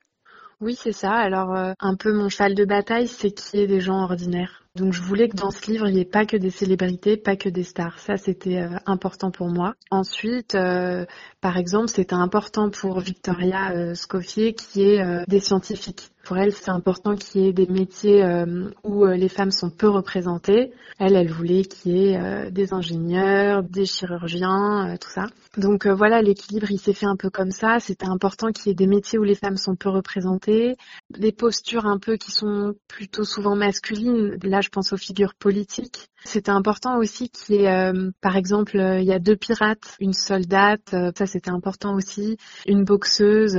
Oui, 0.61 0.75
c'est 0.75 0.93
ça. 0.93 1.11
Alors, 1.11 1.53
euh, 1.53 1.73
un 1.81 1.95
peu 1.97 2.13
mon 2.13 2.29
cheval 2.29 2.55
de 2.55 2.63
bataille, 2.63 3.09
c'est 3.09 3.31
qu'il 3.31 3.59
y 3.59 3.63
ait 3.63 3.67
des 3.67 3.81
gens 3.81 4.01
ordinaires. 4.01 4.60
Donc, 4.75 4.93
je 4.93 5.01
voulais 5.01 5.27
que 5.27 5.35
dans 5.35 5.51
ce 5.51 5.69
livre, 5.69 5.89
il 5.89 5.95
n'y 5.95 5.99
ait 5.99 6.05
pas 6.05 6.25
que 6.25 6.37
des 6.37 6.49
célébrités, 6.49 7.17
pas 7.17 7.35
que 7.35 7.49
des 7.49 7.63
stars. 7.63 7.99
Ça, 7.99 8.15
c'était 8.15 8.59
euh, 8.59 8.69
important 8.85 9.29
pour 9.29 9.49
moi. 9.49 9.75
Ensuite, 9.89 10.55
euh, 10.55 11.05
par 11.41 11.57
exemple, 11.57 11.89
c'était 11.89 12.13
important 12.13 12.69
pour 12.69 13.01
Victoria 13.01 13.71
euh, 13.71 13.95
Scoffier 13.95 14.53
qui 14.53 14.83
est 14.83 15.27
des 15.27 15.39
scientifiques. 15.41 16.11
Pour 16.23 16.37
elle, 16.37 16.53
c'est 16.53 16.69
important 16.69 17.15
qu'il 17.15 17.41
y 17.41 17.47
ait 17.47 17.53
des 17.53 17.65
métiers 17.65 18.23
euh, 18.23 18.69
où 18.83 19.05
euh, 19.05 19.15
les 19.15 19.29
femmes 19.29 19.51
sont 19.51 19.69
peu 19.69 19.89
représentées. 19.89 20.71
Elle, 20.99 21.15
elle 21.15 21.31
voulait 21.31 21.63
qu'il 21.63 21.97
y 21.97 22.09
ait 22.09 22.21
euh, 22.21 22.51
des 22.51 22.73
ingénieurs, 22.73 23.63
des 23.63 23.85
chirurgiens, 23.85 24.95
tout 25.01 25.09
ça. 25.09 25.27
Donc 25.57 25.87
voilà, 25.87 26.21
l'équilibre, 26.21 26.69
il 26.69 26.79
s'est 26.79 26.93
fait 26.93 27.07
un 27.07 27.15
peu 27.15 27.29
comme 27.29 27.51
ça. 27.51 27.79
C'était 27.79 28.05
important 28.05 28.51
qu'il 28.51 28.67
y 28.67 28.71
ait 28.71 28.75
des 28.75 28.87
métiers 28.87 29.17
où 29.17 29.23
les 29.23 29.35
femmes 29.35 29.57
sont 29.57 29.75
peu 29.75 29.89
représentées, 29.89 30.77
des 31.09 31.31
postures 31.31 31.85
un 31.85 31.97
peu 31.97 32.17
qui 32.17 32.31
sont 32.31 32.75
plutôt 32.87 33.23
souvent 33.23 33.55
masculines. 33.55 34.37
Là, 34.43 34.61
je 34.61 34.69
pense 34.69 34.93
aux 34.93 34.97
figures 34.97 35.33
politiques. 35.33 36.07
C'était 36.23 36.51
important 36.51 36.99
aussi 36.99 37.29
qu'il 37.29 37.55
y 37.55 37.65
ait, 37.65 37.91
par 38.21 38.37
exemple, 38.37 38.77
il 38.77 39.05
y 39.05 39.11
a 39.11 39.17
deux 39.17 39.35
pirates, 39.35 39.95
une 39.99 40.13
soldate, 40.13 40.95
ça 41.17 41.25
c'était 41.25 41.49
important 41.49 41.95
aussi, 41.95 42.37
une 42.67 42.83
boxeuse. 42.83 43.57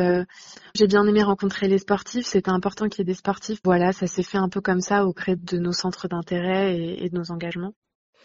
J'ai 0.77 0.87
bien 0.87 1.05
aimé 1.07 1.25
rencontrer 1.25 1.67
les 1.67 1.79
sportifs, 1.79 2.27
c'était 2.27 2.52
important 2.53 2.89
qu'il 2.89 3.01
y 3.01 3.03
ait 3.03 3.13
des 3.13 3.15
sportifs. 3.15 3.61
Voilà, 3.65 3.93
ça 3.93 4.07
s'est 4.07 4.23
fait 4.23 4.39
un 4.39 4.49
peu 4.49 4.61
comme 4.61 4.81
ça 4.81 5.07
auprès 5.07 5.37
de 5.37 5.59
nos 5.59 5.73
centres 5.73 6.09
d'intérêt 6.09 6.77
et, 6.77 7.05
et 7.05 7.11
de 7.11 7.19
nos 7.19 7.31
engagements. 7.31 7.75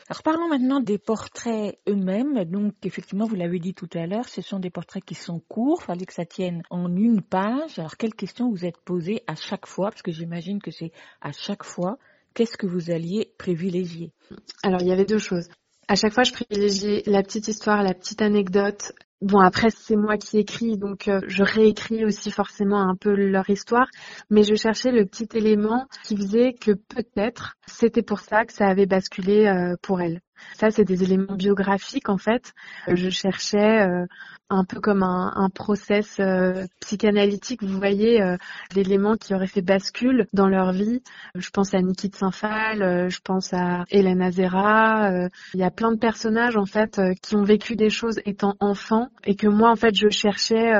Alors 0.10 0.24
parlons 0.24 0.48
maintenant 0.48 0.80
des 0.80 0.98
portraits 0.98 1.80
eux-mêmes. 1.90 2.46
Donc 2.46 2.74
effectivement, 2.84 3.26
vous 3.26 3.36
l'avez 3.36 3.60
dit 3.60 3.74
tout 3.74 3.90
à 3.94 4.06
l'heure, 4.06 4.30
ce 4.30 4.42
sont 4.42 4.60
des 4.60 4.70
portraits 4.70 5.04
qui 5.04 5.16
sont 5.16 5.42
courts, 5.50 5.84
fallait 5.84 6.06
que 6.06 6.14
ça 6.14 6.26
tienne 6.26 6.62
en 6.70 6.96
une 6.96 7.22
page. 7.22 7.78
Alors 7.78 7.98
quelles 7.98 8.14
questions 8.14 8.50
vous 8.50 8.66
êtes 8.66 8.80
posées 8.86 9.24
à 9.28 9.36
chaque 9.36 9.66
fois? 9.66 9.90
Parce 9.90 10.04
que 10.04 10.12
j'imagine 10.12 10.62
que 10.62 10.72
c'est 10.72 10.92
à 11.20 11.32
chaque 11.34 11.64
fois, 11.64 11.98
qu'est-ce 12.34 12.56
que 12.56 12.68
vous 12.68 12.92
alliez 12.92 13.34
privilégier? 13.38 14.14
Alors, 14.62 14.82
il 14.82 14.88
y 14.88 14.92
avait 14.92 15.06
deux 15.06 15.18
choses. 15.18 15.48
À 15.88 15.96
chaque 15.96 16.14
fois, 16.14 16.24
je 16.24 16.34
privilégiais 16.34 17.02
la 17.08 17.24
petite 17.24 17.48
histoire, 17.48 17.82
la 17.82 17.94
petite 17.94 18.22
anecdote. 18.22 18.92
Bon, 19.22 19.40
après, 19.40 19.70
c'est 19.72 19.96
moi 19.96 20.18
qui 20.18 20.38
écris, 20.38 20.78
donc 20.78 21.08
euh, 21.08 21.22
je 21.28 21.44
réécris 21.44 22.06
aussi 22.06 22.30
forcément 22.30 22.82
un 22.88 22.96
peu 22.96 23.16
leur 23.16 23.50
histoire, 23.50 23.88
mais 24.30 24.44
je 24.44 24.54
cherchais 24.54 24.92
le 24.92 25.06
petit 25.06 25.28
élément 25.34 25.88
qui 26.04 26.16
faisait 26.16 26.54
que 26.54 26.72
peut-être 26.74 27.56
c'était 27.66 28.04
pour 28.04 28.20
ça 28.20 28.46
que 28.46 28.54
ça 28.54 28.68
avait 28.68 28.86
basculé 28.86 29.48
euh, 29.48 29.76
pour 29.82 30.02
elle. 30.02 30.22
Ça, 30.56 30.72
c'est 30.72 30.86
des 30.86 31.04
éléments 31.04 31.36
biographiques 31.36 32.10
en 32.10 32.18
fait. 32.18 32.54
Je 32.88 33.10
cherchais 33.10 33.82
euh, 33.82 34.06
un 34.50 34.64
peu 34.64 34.80
comme 34.80 35.04
un, 35.04 35.34
un 35.36 35.50
process 35.50 36.18
euh, 36.20 36.66
psychanalytique, 36.80 37.64
vous 37.64 37.78
voyez, 37.78 38.22
euh, 38.22 38.38
d'éléments 38.74 39.18
qui 39.18 39.34
auraient 39.34 39.48
fait 39.48 39.62
bascule 39.62 40.28
dans 40.34 40.48
leur 40.48 40.72
vie. 40.72 41.02
Je 41.36 41.50
pense 41.50 41.74
à 41.74 41.82
Niki 41.82 42.10
de 42.10 42.16
Saint-Phal, 42.16 42.82
euh, 42.82 43.10
je 43.10 43.20
pense 43.24 43.54
à 43.54 43.84
Hélène 43.90 44.22
Azera. 44.22 45.12
euh, 45.12 45.30
Il 45.54 45.60
y 45.60 45.64
a 45.64 45.72
plein 45.72 45.92
de 45.92 45.98
personnages 46.00 46.56
en 46.56 46.66
fait 46.66 46.98
euh, 47.00 47.14
qui 47.22 47.36
ont 47.36 47.44
vécu 47.44 47.76
des 47.76 47.90
choses 47.90 48.20
étant 48.26 48.56
enfants 48.60 49.10
et 49.26 49.36
que 49.36 49.48
moi 49.48 49.70
en 49.70 49.76
fait 49.76 49.96
je 49.96 50.10
cherchais 50.10 50.72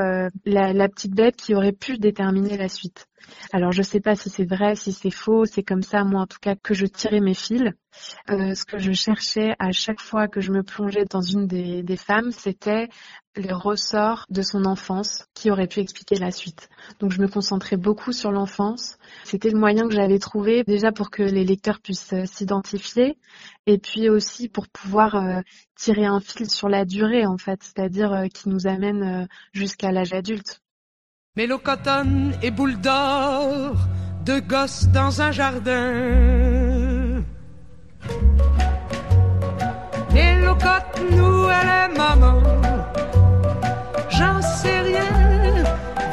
la, 0.46 0.72
la 0.72 0.88
petite 0.88 1.14
bête 1.14 1.36
qui 1.36 1.54
aurait 1.54 1.72
pu 1.72 1.98
déterminer 1.98 2.56
la 2.56 2.68
suite. 2.68 3.06
Alors 3.52 3.72
je 3.72 3.82
sais 3.82 4.00
pas 4.00 4.14
si 4.14 4.30
c'est 4.30 4.44
vrai, 4.44 4.74
si 4.76 4.92
c'est 4.92 5.10
faux, 5.10 5.44
c'est 5.44 5.62
comme 5.62 5.82
ça 5.82 6.04
moi 6.04 6.22
en 6.22 6.26
tout 6.26 6.38
cas 6.40 6.54
que 6.54 6.74
je 6.74 6.86
tirais 6.86 7.20
mes 7.20 7.34
fils. 7.34 7.72
Euh, 8.30 8.54
ce 8.54 8.64
que 8.64 8.78
je 8.78 8.92
cherchais 8.92 9.54
à 9.58 9.72
chaque 9.72 10.00
fois 10.00 10.28
que 10.28 10.40
je 10.40 10.52
me 10.52 10.62
plongeais 10.62 11.04
dans 11.04 11.20
une 11.20 11.46
des, 11.46 11.96
femmes, 11.96 12.30
c'était 12.30 12.88
les 13.36 13.52
ressorts 13.52 14.26
de 14.28 14.42
son 14.42 14.64
enfance 14.66 15.26
qui 15.34 15.50
auraient 15.50 15.66
pu 15.66 15.80
expliquer 15.80 16.16
la 16.16 16.30
suite. 16.30 16.68
Donc 17.00 17.12
je 17.12 17.20
me 17.20 17.28
concentrais 17.28 17.76
beaucoup 17.76 18.12
sur 18.12 18.30
l'enfance. 18.30 18.98
C'était 19.24 19.50
le 19.50 19.58
moyen 19.58 19.88
que 19.88 19.94
j'avais 19.94 20.18
trouvé 20.18 20.64
déjà 20.64 20.92
pour 20.92 21.10
que 21.10 21.22
les 21.22 21.44
lecteurs 21.44 21.80
puissent 21.80 22.12
euh, 22.12 22.26
s'identifier 22.26 23.18
et 23.66 23.78
puis 23.78 24.08
aussi 24.08 24.48
pour 24.48 24.68
pouvoir 24.68 25.16
euh, 25.16 25.40
tirer 25.76 26.06
un 26.06 26.20
fil 26.20 26.50
sur 26.50 26.68
la 26.68 26.84
durée 26.84 27.26
en 27.26 27.38
fait, 27.38 27.62
c'est-à-dire 27.62 28.24
qui 28.32 28.48
nous 28.48 28.66
amène 28.66 29.28
jusqu'à 29.52 29.92
l'âge 29.92 30.12
adulte. 30.12 30.60
Mélocotone 31.38 32.32
et 32.42 32.50
boule 32.50 32.80
d'or, 32.80 33.76
deux 34.24 34.40
gosses 34.40 34.88
dans 34.88 35.22
un 35.22 35.30
jardin. 35.30 37.22
Mélocote, 40.12 41.00
nous, 41.12 41.48
elle 41.48 41.68
est 41.84 41.96
maman. 41.96 42.40
J'en 44.10 44.42
sais 44.42 44.80
rien, 44.80 45.12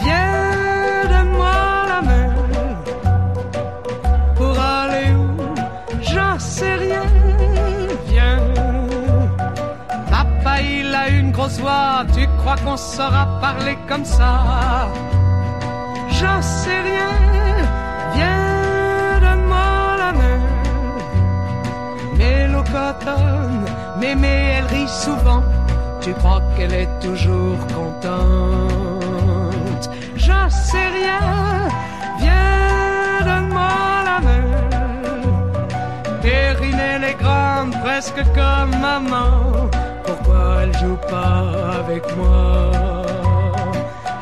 viens 0.03 1.05
de 1.13 1.29
moi 1.35 1.86
la 1.89 2.01
main. 2.03 2.36
Pour 4.36 4.59
aller 4.59 5.11
où, 5.15 5.38
j'en 6.03 6.38
sais 6.38 6.76
rien, 6.76 7.01
viens. 8.09 8.43
Papa, 10.11 10.61
il 10.61 10.93
a 10.93 11.09
une 11.09 11.32
grosse 11.32 11.59
voix, 11.59 12.05
tu 12.15 12.28
crois 12.38 12.57
qu'on 12.57 12.78
saura 12.78 13.39
parler 13.41 13.76
comme 13.88 14.05
ça? 14.05 14.88
J'en 16.20 16.41
sais 16.41 16.82
rien, 16.89 17.13
viens 18.16 19.20
donne-moi 19.22 19.97
la 20.03 20.11
main. 20.20 20.41
Cotonne, 22.72 23.66
mémé 24.01 24.36
elle 24.57 24.66
rit 24.66 24.88
souvent, 24.88 25.43
tu 26.01 26.13
crois 26.13 26.41
qu'elle 26.57 26.74
est 26.74 26.89
toujours 26.99 27.59
contente 27.74 29.05
J'en 30.16 30.49
sais 30.49 30.89
rien, 30.99 31.26
viens 32.20 33.22
donne-moi 33.24 34.03
la 34.05 34.20
main. 34.28 34.66
Est 37.07 37.20
grande, 37.20 37.74
presque 37.84 38.24
comme 38.34 38.72
maman. 38.80 39.70
Pourquoi 40.05 40.63
elle 40.63 40.74
joue 40.78 40.97
pas 41.09 41.43
avec 41.80 42.03
moi? 42.16 42.72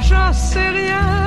J'en 0.02 0.34
sais 0.34 0.70
rien, 0.70 1.23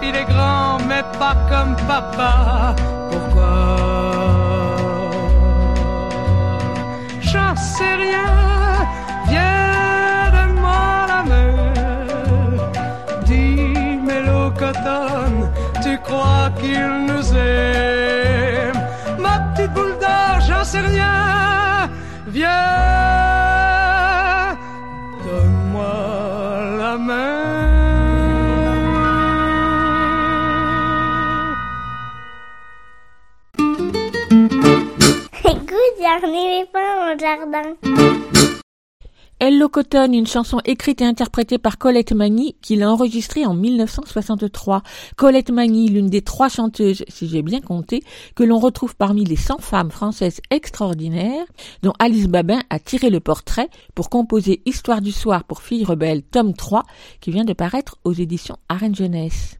Il 0.00 0.16
est 0.16 0.24
grand, 0.24 0.78
mais 0.88 1.02
pas 1.18 1.36
comme 1.50 1.76
papa. 1.86 2.74
Pourquoi? 3.10 3.76
J'en 7.20 7.54
sais 7.56 7.94
rien, 8.06 8.30
viens 9.28 10.30
donne-moi 10.32 11.06
la 11.12 11.22
main. 11.30 11.52
Dis, 13.26 13.98
Mélo 14.06 14.50
Cotonne, 14.58 15.50
tu 15.82 15.98
crois 15.98 16.48
qu'il 16.58 16.88
nous 17.08 17.26
aime? 17.36 18.80
Ma 19.18 19.40
petite 19.40 19.72
boule 19.74 19.96
d'or, 20.00 20.40
j'en 20.48 20.64
sais 20.64 20.80
rien. 20.80 21.90
Viens, 22.28 22.97
Écoute, 36.18 36.30
il 36.32 36.34
y 36.34 36.38
a 36.38 36.50
un 36.50 36.56
éléphant 36.56 36.78
dans 37.00 37.12
le 37.12 37.18
jardin. 37.18 37.76
Hello 39.40 39.68
Cotton, 39.68 40.12
une 40.12 40.26
chanson 40.26 40.58
écrite 40.64 41.00
et 41.00 41.04
interprétée 41.04 41.58
par 41.58 41.78
Colette 41.78 42.12
Magny, 42.12 42.56
qu'il 42.60 42.82
a 42.82 42.90
enregistrée 42.90 43.46
en 43.46 43.54
1963. 43.54 44.82
Colette 45.16 45.50
Magny, 45.50 45.88
l'une 45.88 46.08
des 46.08 46.22
trois 46.22 46.48
chanteuses, 46.48 47.04
si 47.06 47.28
j'ai 47.28 47.42
bien 47.42 47.60
compté, 47.60 48.02
que 48.34 48.42
l'on 48.42 48.58
retrouve 48.58 48.96
parmi 48.96 49.24
les 49.24 49.36
100 49.36 49.58
femmes 49.58 49.92
françaises 49.92 50.40
extraordinaires, 50.50 51.46
dont 51.82 51.92
Alice 52.00 52.26
Babin 52.26 52.60
a 52.68 52.80
tiré 52.80 53.10
le 53.10 53.20
portrait 53.20 53.68
pour 53.94 54.10
composer 54.10 54.60
Histoire 54.66 55.02
du 55.02 55.12
soir 55.12 55.44
pour 55.44 55.62
filles 55.62 55.84
rebelles, 55.84 56.22
tome 56.22 56.54
3, 56.54 56.82
qui 57.20 57.30
vient 57.30 57.44
de 57.44 57.52
paraître 57.52 57.98
aux 58.02 58.12
éditions 58.12 58.56
Arène 58.68 58.96
Jeunesse. 58.96 59.58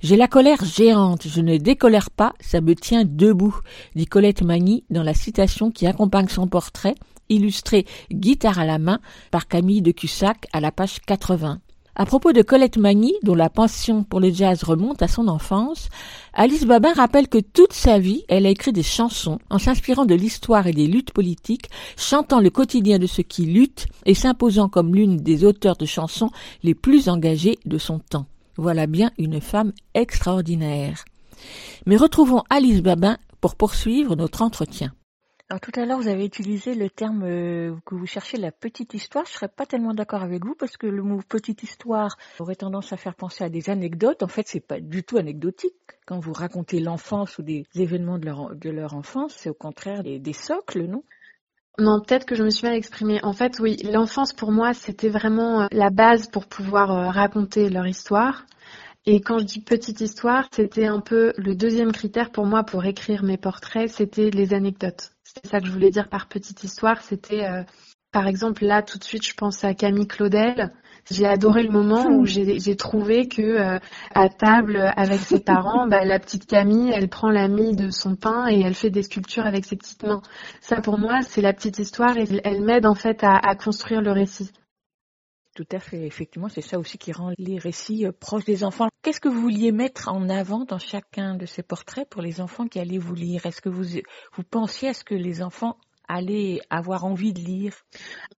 J'ai 0.00 0.16
la 0.16 0.28
colère 0.28 0.64
géante, 0.64 1.26
je 1.26 1.40
ne 1.40 1.56
décolère 1.56 2.10
pas, 2.10 2.32
ça 2.40 2.60
me 2.60 2.74
tient 2.74 3.04
debout, 3.04 3.58
dit 3.94 4.06
Colette 4.06 4.42
Magny 4.42 4.84
dans 4.90 5.02
la 5.02 5.14
citation 5.14 5.70
qui 5.70 5.86
accompagne 5.86 6.28
son 6.28 6.46
portrait, 6.46 6.94
illustré 7.28 7.86
guitare 8.10 8.58
à 8.58 8.64
la 8.64 8.78
main 8.78 9.00
par 9.30 9.48
Camille 9.48 9.82
de 9.82 9.92
Cussac 9.92 10.46
à 10.52 10.60
la 10.60 10.72
page 10.72 11.00
80. 11.06 11.60
À 11.98 12.04
propos 12.04 12.34
de 12.34 12.42
Colette 12.42 12.76
Magny, 12.76 13.14
dont 13.22 13.34
la 13.34 13.48
pension 13.48 14.04
pour 14.04 14.20
le 14.20 14.30
jazz 14.30 14.62
remonte 14.64 15.00
à 15.00 15.08
son 15.08 15.28
enfance, 15.28 15.88
Alice 16.34 16.66
Babin 16.66 16.92
rappelle 16.92 17.26
que 17.26 17.38
toute 17.38 17.72
sa 17.72 17.98
vie, 17.98 18.22
elle 18.28 18.44
a 18.44 18.50
écrit 18.50 18.74
des 18.74 18.82
chansons 18.82 19.38
en 19.48 19.58
s'inspirant 19.58 20.04
de 20.04 20.14
l'histoire 20.14 20.66
et 20.66 20.74
des 20.74 20.88
luttes 20.88 21.12
politiques, 21.12 21.70
chantant 21.96 22.40
le 22.40 22.50
quotidien 22.50 22.98
de 22.98 23.06
ceux 23.06 23.22
qui 23.22 23.46
luttent 23.46 23.86
et 24.04 24.12
s'imposant 24.12 24.68
comme 24.68 24.94
l'une 24.94 25.16
des 25.16 25.46
auteurs 25.46 25.76
de 25.76 25.86
chansons 25.86 26.28
les 26.62 26.74
plus 26.74 27.08
engagées 27.08 27.58
de 27.64 27.78
son 27.78 27.98
temps. 27.98 28.26
Voilà 28.56 28.86
bien 28.86 29.10
une 29.18 29.40
femme 29.40 29.72
extraordinaire. 29.94 31.04
Mais 31.84 31.96
retrouvons 31.96 32.42
Alice 32.50 32.82
Babin 32.82 33.18
pour 33.40 33.56
poursuivre 33.56 34.16
notre 34.16 34.42
entretien. 34.42 34.92
Alors 35.48 35.60
tout 35.60 35.70
à 35.76 35.86
l'heure, 35.86 36.00
vous 36.00 36.08
avez 36.08 36.24
utilisé 36.24 36.74
le 36.74 36.90
terme 36.90 37.22
euh, 37.22 37.76
que 37.84 37.94
vous 37.94 38.06
cherchez 38.06 38.36
la 38.36 38.50
petite 38.50 38.94
histoire. 38.94 39.26
Je 39.26 39.32
serais 39.32 39.48
pas 39.48 39.64
tellement 39.64 39.94
d'accord 39.94 40.24
avec 40.24 40.44
vous 40.44 40.56
parce 40.56 40.76
que 40.76 40.88
le 40.88 41.02
mot 41.04 41.20
petite 41.28 41.62
histoire 41.62 42.16
aurait 42.40 42.56
tendance 42.56 42.92
à 42.92 42.96
faire 42.96 43.14
penser 43.14 43.44
à 43.44 43.48
des 43.48 43.70
anecdotes. 43.70 44.24
En 44.24 44.28
fait, 44.28 44.48
c'est 44.48 44.58
pas 44.58 44.80
du 44.80 45.04
tout 45.04 45.18
anecdotique. 45.18 45.76
Quand 46.04 46.18
vous 46.18 46.32
racontez 46.32 46.80
l'enfance 46.80 47.38
ou 47.38 47.42
des 47.42 47.64
événements 47.76 48.18
de 48.18 48.70
leur, 48.70 48.94
enfance, 48.94 49.34
c'est 49.36 49.50
au 49.50 49.54
contraire 49.54 50.02
des 50.02 50.32
socles, 50.32 50.86
non? 50.86 51.04
Non, 51.78 52.00
peut-être 52.00 52.24
que 52.24 52.34
je 52.34 52.42
me 52.42 52.48
suis 52.48 52.66
mal 52.66 52.74
exprimée. 52.74 53.20
En 53.22 53.34
fait, 53.34 53.58
oui, 53.60 53.76
l'enfance 53.84 54.32
pour 54.32 54.50
moi, 54.50 54.72
c'était 54.72 55.10
vraiment 55.10 55.62
euh, 55.62 55.66
la 55.72 55.90
base 55.90 56.26
pour 56.28 56.46
pouvoir 56.46 56.90
euh, 56.90 57.10
raconter 57.10 57.68
leur 57.68 57.86
histoire. 57.86 58.46
Et 59.04 59.20
quand 59.20 59.38
je 59.38 59.44
dis 59.44 59.60
petite 59.60 60.00
histoire, 60.00 60.48
c'était 60.50 60.86
un 60.86 61.00
peu 61.00 61.32
le 61.36 61.54
deuxième 61.54 61.92
critère 61.92 62.32
pour 62.32 62.46
moi 62.46 62.64
pour 62.64 62.84
écrire 62.86 63.22
mes 63.22 63.36
portraits, 63.36 63.90
c'était 63.90 64.30
les 64.30 64.54
anecdotes. 64.54 65.12
C'est 65.22 65.46
ça 65.46 65.60
que 65.60 65.66
je 65.66 65.72
voulais 65.72 65.90
dire 65.90 66.08
par 66.08 66.28
petite 66.28 66.64
histoire. 66.64 67.02
C'était, 67.02 67.44
euh, 67.44 67.62
par 68.10 68.26
exemple, 68.26 68.64
là 68.64 68.82
tout 68.82 68.98
de 68.98 69.04
suite, 69.04 69.26
je 69.26 69.34
pense 69.34 69.62
à 69.62 69.74
Camille 69.74 70.08
Claudel. 70.08 70.72
J'ai 71.10 71.26
adoré 71.26 71.62
le 71.62 71.70
moment 71.70 72.06
où 72.06 72.26
j'ai 72.26 72.58
j'ai 72.58 72.76
trouvé 72.76 73.28
que 73.28 73.42
euh, 73.42 73.78
à 74.14 74.28
table 74.28 74.92
avec 74.96 75.20
ses 75.20 75.40
parents, 75.40 75.86
bah, 75.86 76.04
la 76.04 76.18
petite 76.18 76.46
Camille, 76.46 76.90
elle 76.92 77.08
prend 77.08 77.30
la 77.30 77.46
mie 77.46 77.76
de 77.76 77.90
son 77.90 78.16
pain 78.16 78.48
et 78.48 78.60
elle 78.60 78.74
fait 78.74 78.90
des 78.90 79.04
sculptures 79.04 79.46
avec 79.46 79.64
ses 79.64 79.76
petites 79.76 80.02
mains. 80.02 80.22
Ça, 80.60 80.80
pour 80.80 80.98
moi, 80.98 81.22
c'est 81.22 81.42
la 81.42 81.52
petite 81.52 81.78
histoire 81.78 82.16
et 82.18 82.26
elle 82.42 82.62
m'aide 82.62 82.86
en 82.86 82.94
fait 82.94 83.22
à, 83.22 83.36
à 83.36 83.54
construire 83.54 84.02
le 84.02 84.10
récit. 84.10 84.50
Tout 85.56 85.66
à 85.72 85.78
fait, 85.78 86.04
effectivement, 86.04 86.50
c'est 86.50 86.60
ça 86.60 86.78
aussi 86.78 86.98
qui 86.98 87.12
rend 87.12 87.32
les 87.38 87.58
récits 87.58 88.04
euh, 88.04 88.12
proches 88.12 88.44
des 88.44 88.62
enfants. 88.62 88.88
Qu'est-ce 89.02 89.20
que 89.20 89.28
vous 89.28 89.40
vouliez 89.40 89.72
mettre 89.72 90.08
en 90.08 90.28
avant 90.28 90.64
dans 90.66 90.78
chacun 90.78 91.34
de 91.34 91.46
ces 91.46 91.62
portraits 91.62 92.06
pour 92.10 92.20
les 92.20 92.42
enfants 92.42 92.66
qui 92.66 92.78
allaient 92.78 92.98
vous 92.98 93.14
lire? 93.14 93.46
Est-ce 93.46 93.62
que 93.62 93.70
vous, 93.70 93.84
vous 94.34 94.42
pensiez 94.42 94.90
à 94.90 94.94
ce 94.94 95.02
que 95.02 95.14
les 95.14 95.42
enfants 95.42 95.78
allaient 96.08 96.60
avoir 96.70 97.04
envie 97.04 97.32
de 97.32 97.40
lire. 97.40 97.74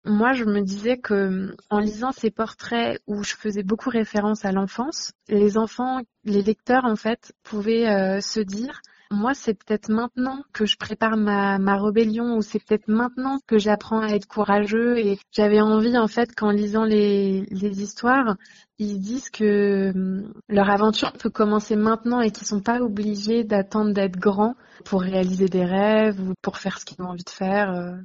Moi, 0.04 0.32
je 0.32 0.44
me 0.44 0.62
disais 0.62 0.98
que 0.98 1.56
en 1.70 1.78
lisant 1.78 2.12
ces 2.12 2.30
portraits 2.30 3.00
où 3.06 3.22
je 3.22 3.34
faisais 3.34 3.62
beaucoup 3.62 3.90
référence 3.90 4.44
à 4.44 4.52
l'enfance, 4.52 5.12
les 5.28 5.58
enfants, 5.58 6.00
les 6.24 6.42
lecteurs 6.42 6.84
en 6.84 6.96
fait, 6.96 7.32
pouvaient 7.42 7.88
euh, 7.88 8.20
se 8.20 8.40
dire 8.40 8.80
moi, 9.10 9.32
c'est 9.32 9.54
peut-être 9.54 9.88
maintenant 9.88 10.42
que 10.52 10.66
je 10.66 10.76
prépare 10.76 11.16
ma, 11.16 11.58
ma 11.58 11.76
rébellion 11.82 12.36
ou 12.36 12.42
c'est 12.42 12.58
peut-être 12.58 12.88
maintenant 12.88 13.38
que 13.46 13.58
j'apprends 13.58 14.00
à 14.00 14.08
être 14.08 14.26
courageux 14.26 14.98
et 14.98 15.18
j'avais 15.32 15.60
envie 15.62 15.96
en 15.96 16.08
fait 16.08 16.34
qu'en 16.34 16.50
lisant 16.50 16.84
les, 16.84 17.46
les 17.50 17.82
histoires, 17.82 18.36
ils 18.78 19.00
disent 19.00 19.30
que 19.30 19.92
hum, 19.94 20.32
leur 20.48 20.68
aventure 20.68 21.12
peut 21.14 21.30
commencer 21.30 21.74
maintenant 21.74 22.20
et 22.20 22.30
qu'ils 22.30 22.46
sont 22.46 22.60
pas 22.60 22.80
obligés 22.80 23.44
d'attendre 23.44 23.94
d'être 23.94 24.18
grands 24.18 24.56
pour 24.84 25.00
réaliser 25.00 25.48
des 25.48 25.64
rêves 25.64 26.20
ou 26.20 26.34
pour 26.42 26.58
faire 26.58 26.78
ce 26.78 26.84
qu'ils 26.84 27.02
ont 27.02 27.08
envie 27.08 27.24
de 27.24 27.30
faire. 27.30 27.70
Euh, 27.72 27.96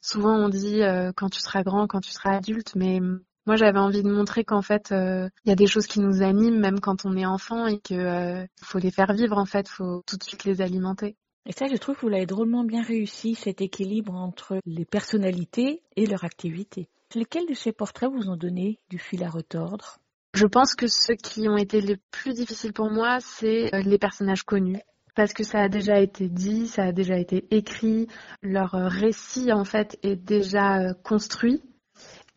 souvent 0.00 0.36
on 0.36 0.48
dit 0.48 0.82
euh, 0.82 1.12
quand 1.14 1.28
tu 1.28 1.40
seras 1.40 1.64
grand, 1.64 1.86
quand 1.86 2.00
tu 2.00 2.12
seras 2.12 2.36
adulte, 2.36 2.74
mais 2.76 2.98
hum, 3.00 3.20
moi, 3.46 3.56
j'avais 3.56 3.78
envie 3.78 4.02
de 4.02 4.10
montrer 4.10 4.44
qu'en 4.44 4.62
fait, 4.62 4.88
il 4.90 5.48
y 5.48 5.52
a 5.52 5.56
des 5.56 5.66
choses 5.66 5.86
qui 5.86 6.00
nous 6.00 6.22
animent 6.22 6.58
même 6.58 6.80
quand 6.80 7.04
on 7.04 7.16
est 7.16 7.26
enfant 7.26 7.66
et 7.66 7.78
qu'il 7.78 8.00
euh, 8.00 8.44
faut 8.60 8.78
les 8.78 8.90
faire 8.90 9.12
vivre 9.12 9.38
en 9.38 9.44
fait, 9.44 9.68
faut 9.68 10.02
tout 10.06 10.16
de 10.16 10.22
suite 10.24 10.44
les 10.44 10.60
alimenter. 10.60 11.16
Et 11.48 11.52
ça, 11.52 11.66
je 11.70 11.76
trouve 11.76 11.94
que 11.94 12.00
vous 12.00 12.08
l'avez 12.08 12.26
drôlement 12.26 12.64
bien 12.64 12.82
réussi, 12.82 13.34
cet 13.36 13.60
équilibre 13.60 14.14
entre 14.14 14.58
les 14.66 14.84
personnalités 14.84 15.82
et 15.94 16.06
leur 16.06 16.24
activité. 16.24 16.88
Lesquels 17.14 17.46
de 17.46 17.54
ces 17.54 17.72
portraits 17.72 18.10
vous 18.10 18.28
ont 18.28 18.36
donné 18.36 18.80
du 18.90 18.98
fil 18.98 19.22
à 19.22 19.30
retordre? 19.30 19.98
Je 20.34 20.46
pense 20.46 20.74
que 20.74 20.88
ceux 20.88 21.14
qui 21.14 21.48
ont 21.48 21.56
été 21.56 21.80
les 21.80 21.96
plus 22.10 22.34
difficiles 22.34 22.72
pour 22.72 22.90
moi, 22.90 23.18
c'est 23.20 23.70
les 23.84 23.98
personnages 23.98 24.42
connus 24.42 24.80
parce 25.14 25.32
que 25.32 25.44
ça 25.44 25.62
a 25.62 25.68
déjà 25.68 25.98
été 25.98 26.28
dit, 26.28 26.68
ça 26.68 26.82
a 26.84 26.92
déjà 26.92 27.16
été 27.16 27.46
écrit, 27.50 28.06
leur 28.42 28.72
récit 28.72 29.50
en 29.50 29.64
fait 29.64 29.98
est 30.02 30.14
déjà 30.14 30.92
construit. 31.02 31.62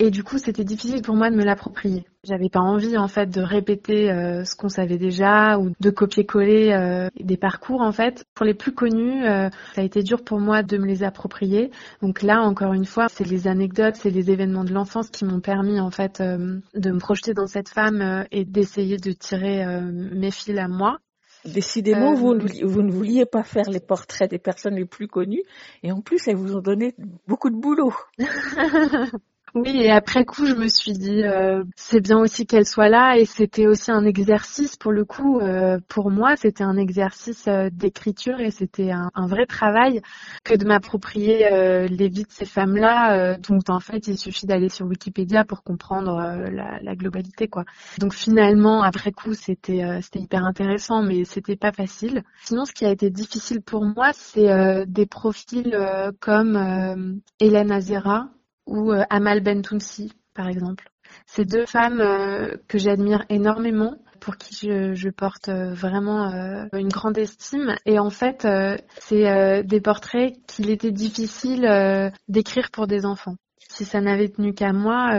Et 0.01 0.11
du 0.11 0.23
coup, 0.23 0.37
c'était 0.37 0.63
difficile 0.63 1.01
pour 1.01 1.15
moi 1.15 1.29
de 1.29 1.35
me 1.35 1.43
l'approprier. 1.43 2.05
J'avais 2.23 2.47
pas 2.47 2.61
envie 2.61 2.97
en 2.97 3.09
fait 3.09 3.29
de 3.29 3.41
répéter 3.41 4.09
euh, 4.09 4.45
ce 4.45 4.55
qu'on 4.55 4.69
savait 4.69 4.97
déjà 4.97 5.59
ou 5.59 5.73
de 5.77 5.89
copier-coller 5.89 6.71
euh, 6.71 7.09
des 7.19 7.35
parcours 7.35 7.81
en 7.81 7.91
fait. 7.91 8.23
Pour 8.33 8.45
les 8.45 8.53
plus 8.53 8.73
connus, 8.73 9.25
euh, 9.25 9.49
ça 9.75 9.81
a 9.81 9.83
été 9.83 10.01
dur 10.01 10.23
pour 10.23 10.39
moi 10.39 10.63
de 10.63 10.77
me 10.77 10.85
les 10.85 11.03
approprier. 11.03 11.69
Donc 12.01 12.21
là, 12.21 12.41
encore 12.41 12.71
une 12.71 12.85
fois, 12.85 13.07
c'est 13.09 13.27
les 13.27 13.45
anecdotes, 13.47 13.97
c'est 13.97 14.09
les 14.09 14.31
événements 14.31 14.63
de 14.63 14.73
l'enfance 14.73 15.09
qui 15.09 15.25
m'ont 15.25 15.41
permis 15.41 15.81
en 15.81 15.91
fait 15.91 16.21
de 16.21 16.91
me 16.91 16.99
projeter 16.99 17.33
dans 17.33 17.47
cette 17.47 17.67
femme 17.67 18.25
et 18.31 18.45
d'essayer 18.45 18.95
de 18.95 19.11
tirer 19.11 19.65
mes 19.81 20.31
fils 20.31 20.57
à 20.57 20.69
moi. 20.69 20.99
Décidément, 21.45 22.13
vous 22.13 22.33
ne 22.35 22.91
vouliez 22.91 23.25
pas 23.25 23.43
faire 23.43 23.69
les 23.69 23.79
portraits 23.79 24.29
des 24.29 24.39
personnes 24.39 24.75
les 24.75 24.85
plus 24.85 25.07
connues 25.07 25.43
et 25.83 25.91
en 25.91 25.99
plus, 25.99 26.25
elles 26.27 26.35
vous 26.35 26.55
ont 26.55 26.61
donné 26.61 26.95
beaucoup 27.27 27.49
de 27.49 27.55
boulot. 27.55 27.93
Oui, 29.55 29.81
et 29.81 29.91
après 29.91 30.25
coup, 30.25 30.45
je 30.45 30.53
me 30.53 30.67
suis 30.67 30.93
dit, 30.93 31.23
euh, 31.23 31.63
c'est 31.75 32.01
bien 32.01 32.19
aussi 32.19 32.45
qu'elle 32.45 32.67
soit 32.67 32.89
là, 32.89 33.17
et 33.17 33.25
c'était 33.25 33.65
aussi 33.65 33.91
un 33.91 34.05
exercice 34.05 34.75
pour 34.75 34.91
le 34.91 35.05
coup. 35.05 35.39
euh, 35.39 35.79
pour 35.87 36.11
moi, 36.11 36.35
c'était 36.35 36.63
un 36.63 36.77
exercice 36.77 37.47
euh, 37.47 37.69
d'écriture 37.71 38.39
et 38.39 38.51
c'était 38.51 38.91
un, 38.91 39.09
un 39.15 39.27
vrai 39.27 39.47
travail 39.47 40.01
que 40.43 40.53
de 40.55 40.65
m'approprier 40.65 41.47
les 41.89 42.09
vies 42.09 42.23
de 42.23 42.31
ces 42.31 42.45
femmes-là, 42.45 43.37
dont 43.37 43.59
en 43.69 43.79
fait, 43.79 44.07
il 44.07 44.17
suffit 44.17 44.45
d'aller 44.45 44.69
sur 44.69 44.85
Wikipédia 44.85 45.43
pour 45.45 45.63
comprendre 45.63 46.17
la, 46.51 46.95
globalité, 46.95 47.47
quoi. 47.47 47.65
Donc 47.97 48.13
finalement, 48.13 48.83
après 48.83 49.11
coup, 49.11 49.33
c'était 49.33 49.99
c'était 50.01 50.19
hyper 50.19 50.43
intéressant, 50.45 51.01
mais 51.01 51.23
c'était 51.23 51.55
pas 51.55 51.71
facile. 51.71 52.23
Sinon, 52.43 52.65
ce 52.65 52.73
qui 52.73 52.85
a 52.85 52.91
été 52.91 53.09
difficile 53.09 53.61
pour 53.61 53.85
moi, 53.85 54.11
c'est 54.13 54.85
des 54.87 55.05
profils 55.05 55.77
comme 56.19 57.21
Hélène 57.39 57.71
Azera 57.71 58.29
ou 58.69 58.91
euh, 58.91 59.03
Amal 59.09 59.41
Bentounsi, 59.41 60.13
par 60.33 60.47
exemple. 60.47 60.89
Ces 61.25 61.43
deux 61.43 61.65
femmes 61.65 62.01
euh, 62.01 62.55
que 62.67 62.77
j'admire 62.77 63.25
énormément, 63.29 63.95
pour 64.19 64.37
qui 64.37 64.67
je, 64.67 64.93
je 64.93 65.09
porte 65.09 65.49
euh, 65.49 65.73
vraiment 65.73 66.31
euh, 66.31 66.65
une 66.73 66.89
grande 66.89 67.17
estime. 67.17 67.75
Et 67.85 67.99
en 67.99 68.09
fait, 68.09 68.45
euh, 68.45 68.77
c'est 68.99 69.27
euh, 69.29 69.63
des 69.63 69.81
portraits 69.81 70.33
qu'il 70.47 70.69
était 70.69 70.91
difficile 70.91 72.11
d'écrire 72.27 72.69
pour 72.71 72.87
des 72.87 73.05
enfants. 73.05 73.35
Si 73.69 73.85
ça 73.85 74.01
n'avait 74.01 74.29
tenu 74.29 74.53
qu'à 74.53 74.73
moi, 74.73 75.11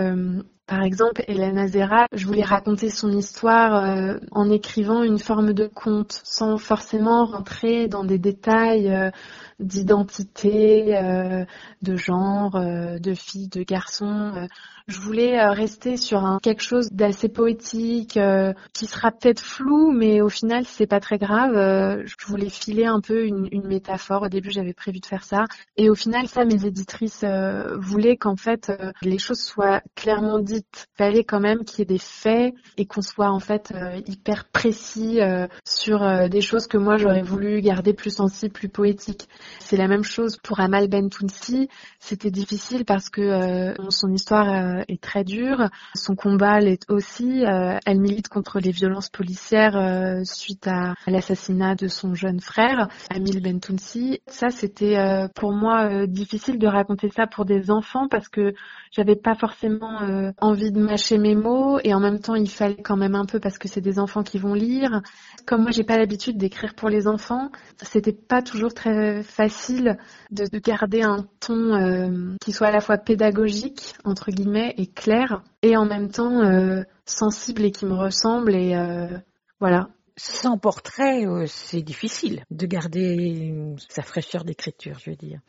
par 0.71 0.85
exemple, 0.85 1.25
Hélène 1.27 1.59
Azera, 1.59 2.07
je 2.13 2.25
voulais 2.25 2.45
raconter 2.45 2.91
son 2.91 3.11
histoire 3.11 3.75
euh, 3.75 4.19
en 4.31 4.49
écrivant 4.49 5.03
une 5.03 5.19
forme 5.19 5.53
de 5.53 5.67
conte, 5.67 6.21
sans 6.23 6.59
forcément 6.59 7.25
rentrer 7.25 7.89
dans 7.89 8.05
des 8.05 8.19
détails 8.19 8.89
euh, 8.89 9.11
d'identité, 9.59 10.97
euh, 10.97 11.45
de 11.83 11.97
genre, 11.97 12.53
de 12.53 13.15
fille, 13.15 13.49
de 13.49 13.65
garçon. 13.65 14.47
Je 14.89 14.99
voulais 14.99 15.39
euh, 15.39 15.51
rester 15.51 15.97
sur 15.97 16.25
un, 16.25 16.39
quelque 16.43 16.63
chose 16.63 16.91
d'assez 16.91 17.29
poétique, 17.29 18.17
euh, 18.17 18.53
qui 18.73 18.87
sera 18.87 19.11
peut-être 19.11 19.41
flou, 19.41 19.93
mais 19.93 20.21
au 20.21 20.29
final, 20.29 20.65
c'est 20.67 20.87
pas 20.87 21.01
très 21.01 21.19
grave. 21.19 21.57
Euh, 21.57 22.03
je 22.07 22.27
voulais 22.27 22.49
filer 22.49 22.87
un 22.87 23.01
peu 23.01 23.25
une, 23.25 23.49
une 23.53 23.67
métaphore. 23.67 24.23
Au 24.23 24.29
début, 24.29 24.51
j'avais 24.51 24.75
prévu 24.75 25.01
de 25.01 25.07
faire 25.07 25.25
ça. 25.25 25.45
Et 25.77 25.91
au 25.91 25.95
final, 25.95 26.27
ça, 26.29 26.45
mes 26.45 26.67
éditrices 26.67 27.23
euh, 27.25 27.77
voulaient 27.79 28.17
qu'en 28.17 28.37
fait, 28.37 28.71
euh, 28.71 28.93
les 29.03 29.19
choses 29.19 29.41
soient 29.41 29.83
clairement 29.95 30.39
dites. 30.39 30.87
Il 30.95 31.05
fallait 31.05 31.25
quand 31.25 31.41
même 31.41 31.65
qu'il 31.65 31.81
y 31.81 31.83
ait 31.83 31.85
des 31.87 31.99
faits 31.99 32.55
et 32.77 32.87
qu'on 32.87 33.03
soit 33.03 33.31
en 33.31 33.41
fait 33.41 33.73
euh, 33.75 34.01
hyper 34.07 34.45
précis 34.47 35.19
sur 35.65 36.29
des 36.29 36.41
choses 36.41 36.67
que 36.67 36.79
moi, 36.79 36.97
j'aurais 36.97 37.23
voulu 37.23 37.61
garder 37.61 37.93
plus 37.93 38.15
sensibles, 38.15 38.53
plus 38.53 38.69
poétiques. 38.69 39.29
C'est 39.59 39.77
la 39.77 39.89
même 39.89 40.05
chose 40.05 40.37
pour 40.43 40.61
Amal 40.61 40.89
Bentounsi. 40.89 41.69
C'était 41.99 42.31
difficile 42.31 42.85
parce 42.85 43.09
que 43.11 43.75
son 43.91 44.13
histoire 44.13 44.80
est 44.89 45.01
très 45.01 45.25
dure. 45.25 45.69
Son 45.95 46.15
combat 46.15 46.61
l'est 46.61 46.89
aussi. 46.91 47.45
Euh, 47.45 47.79
elle 47.87 48.01
milite 48.01 48.29
contre 48.29 48.61
les 48.61 48.71
violences 48.71 49.09
policières 49.09 49.77
euh, 49.77 50.23
suite 50.25 50.67
à, 50.67 50.95
l'assassinat 51.07 51.75
de 51.75 51.89
son 51.89 52.15
jeune 52.15 52.41
frère, 52.41 52.89
Amil 53.11 53.43
Bentounsi. 53.43 54.21
Ça, 54.27 54.51
c'était 54.51 54.97
euh, 54.99 55.29
pour 55.35 55.53
moi 55.53 56.07
difficile 56.07 56.59
de 56.59 56.67
raconter 56.67 57.09
ça 57.09 57.27
pour 57.27 57.45
des 57.45 57.71
enfants 57.71 58.09
parce 58.09 58.29
que 58.29 58.55
j'avais 58.93 59.17
pas 59.17 59.35
forcément 59.35 60.01
envie 60.41 60.73
de 60.73 60.81
mâcher 60.81 61.17
mes 61.19 61.35
mots 61.37 61.79
et 61.85 61.95
en 61.95 62.01
même 62.01 62.19
temps 62.19 62.35
il 62.35 62.51
fallait 62.51 62.83
quand 62.83 62.97
même 62.97 63.15
un 63.15 63.25
peu 63.25 63.39
parce 63.39 63.57
que 63.57 63.69
c'est 63.69 63.81
des 63.81 63.99
enfants 63.99 64.23
qui 64.23 64.39
vont 64.39 64.55
lire. 64.55 65.03
Comme 65.47 65.63
moi 65.63 65.71
j'ai 65.71 65.85
pas 65.85 65.97
l'habitude 65.97 66.37
d'écrire 66.37 66.75
pour 66.75 66.89
les 66.89 67.07
enfants, 67.07 67.51
c'était 67.83 68.13
pas 68.13 68.43
toujours 68.43 68.75
très 68.75 69.23
facile 69.23 69.97
de, 70.31 70.45
de 70.47 70.59
garder 70.59 71.03
un 71.03 71.25
ton 71.39 72.37
qui 72.41 72.53
soit 72.53 72.69
à 72.69 72.73
la 72.73 72.81
fois 72.81 72.99
pédagogique 72.99 73.95
entre 74.05 74.31
guillemets 74.31 74.60
et 74.77 74.87
clair 74.87 75.43
et 75.63 75.77
en 75.77 75.87
même 75.87 76.11
temps 76.11 76.41
euh, 76.43 76.83
sensible 77.05 77.65
et 77.65 77.71
qui 77.71 77.87
me 77.87 77.95
ressemble 77.95 78.55
et 78.55 78.75
euh, 78.75 79.19
voilà. 79.61 79.89
Sans 80.17 80.59
portrait, 80.59 81.27
euh, 81.27 81.47
c'est 81.47 81.81
difficile 81.81 82.45
de 82.51 82.67
garder 82.67 83.55
sa 83.89 84.03
fraîcheur 84.03 84.45
d'écriture, 84.45 84.99
je 84.99 85.11
veux 85.11 85.17
dire. 85.17 85.41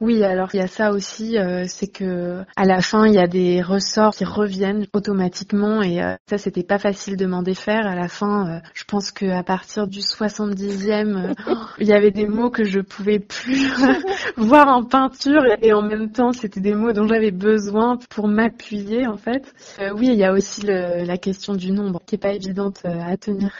Oui, 0.00 0.24
alors 0.24 0.48
il 0.52 0.58
y 0.58 0.60
a 0.60 0.66
ça 0.66 0.90
aussi, 0.92 1.38
euh, 1.38 1.64
c'est 1.68 1.86
que 1.86 2.42
à 2.56 2.64
la 2.64 2.82
fin 2.82 3.06
il 3.06 3.14
y 3.14 3.18
a 3.18 3.28
des 3.28 3.62
ressorts 3.62 4.14
qui 4.14 4.24
reviennent 4.24 4.86
automatiquement 4.92 5.82
et 5.82 6.02
euh, 6.02 6.16
ça 6.28 6.36
c'était 6.36 6.64
pas 6.64 6.78
facile 6.80 7.16
de 7.16 7.26
m'en 7.26 7.42
défaire. 7.42 7.86
À 7.86 7.94
la 7.94 8.08
fin, 8.08 8.56
euh, 8.56 8.60
je 8.74 8.84
pense 8.84 9.12
que 9.12 9.24
à 9.26 9.44
partir 9.44 9.86
du 9.86 10.00
70e, 10.00 11.16
euh, 11.16 11.34
il 11.78 11.86
y 11.86 11.92
avait 11.92 12.10
des 12.10 12.26
mots 12.26 12.50
que 12.50 12.64
je 12.64 12.80
pouvais 12.80 13.20
plus 13.20 13.70
voir 14.36 14.68
en 14.68 14.82
peinture 14.84 15.42
et 15.62 15.72
en 15.72 15.82
même 15.82 16.10
temps 16.10 16.32
c'était 16.32 16.60
des 16.60 16.74
mots 16.74 16.92
dont 16.92 17.06
j'avais 17.06 17.30
besoin 17.30 17.96
pour 18.10 18.26
m'appuyer 18.26 19.06
en 19.06 19.16
fait. 19.16 19.54
Euh, 19.78 19.92
oui, 19.94 20.08
il 20.08 20.16
y 20.18 20.24
a 20.24 20.32
aussi 20.32 20.62
le- 20.62 21.04
la 21.04 21.18
question 21.18 21.54
du 21.54 21.70
nombre 21.70 22.00
qui 22.04 22.16
est 22.16 22.18
pas 22.18 22.32
évidente 22.32 22.84
à 22.84 23.16
tenir. 23.16 23.52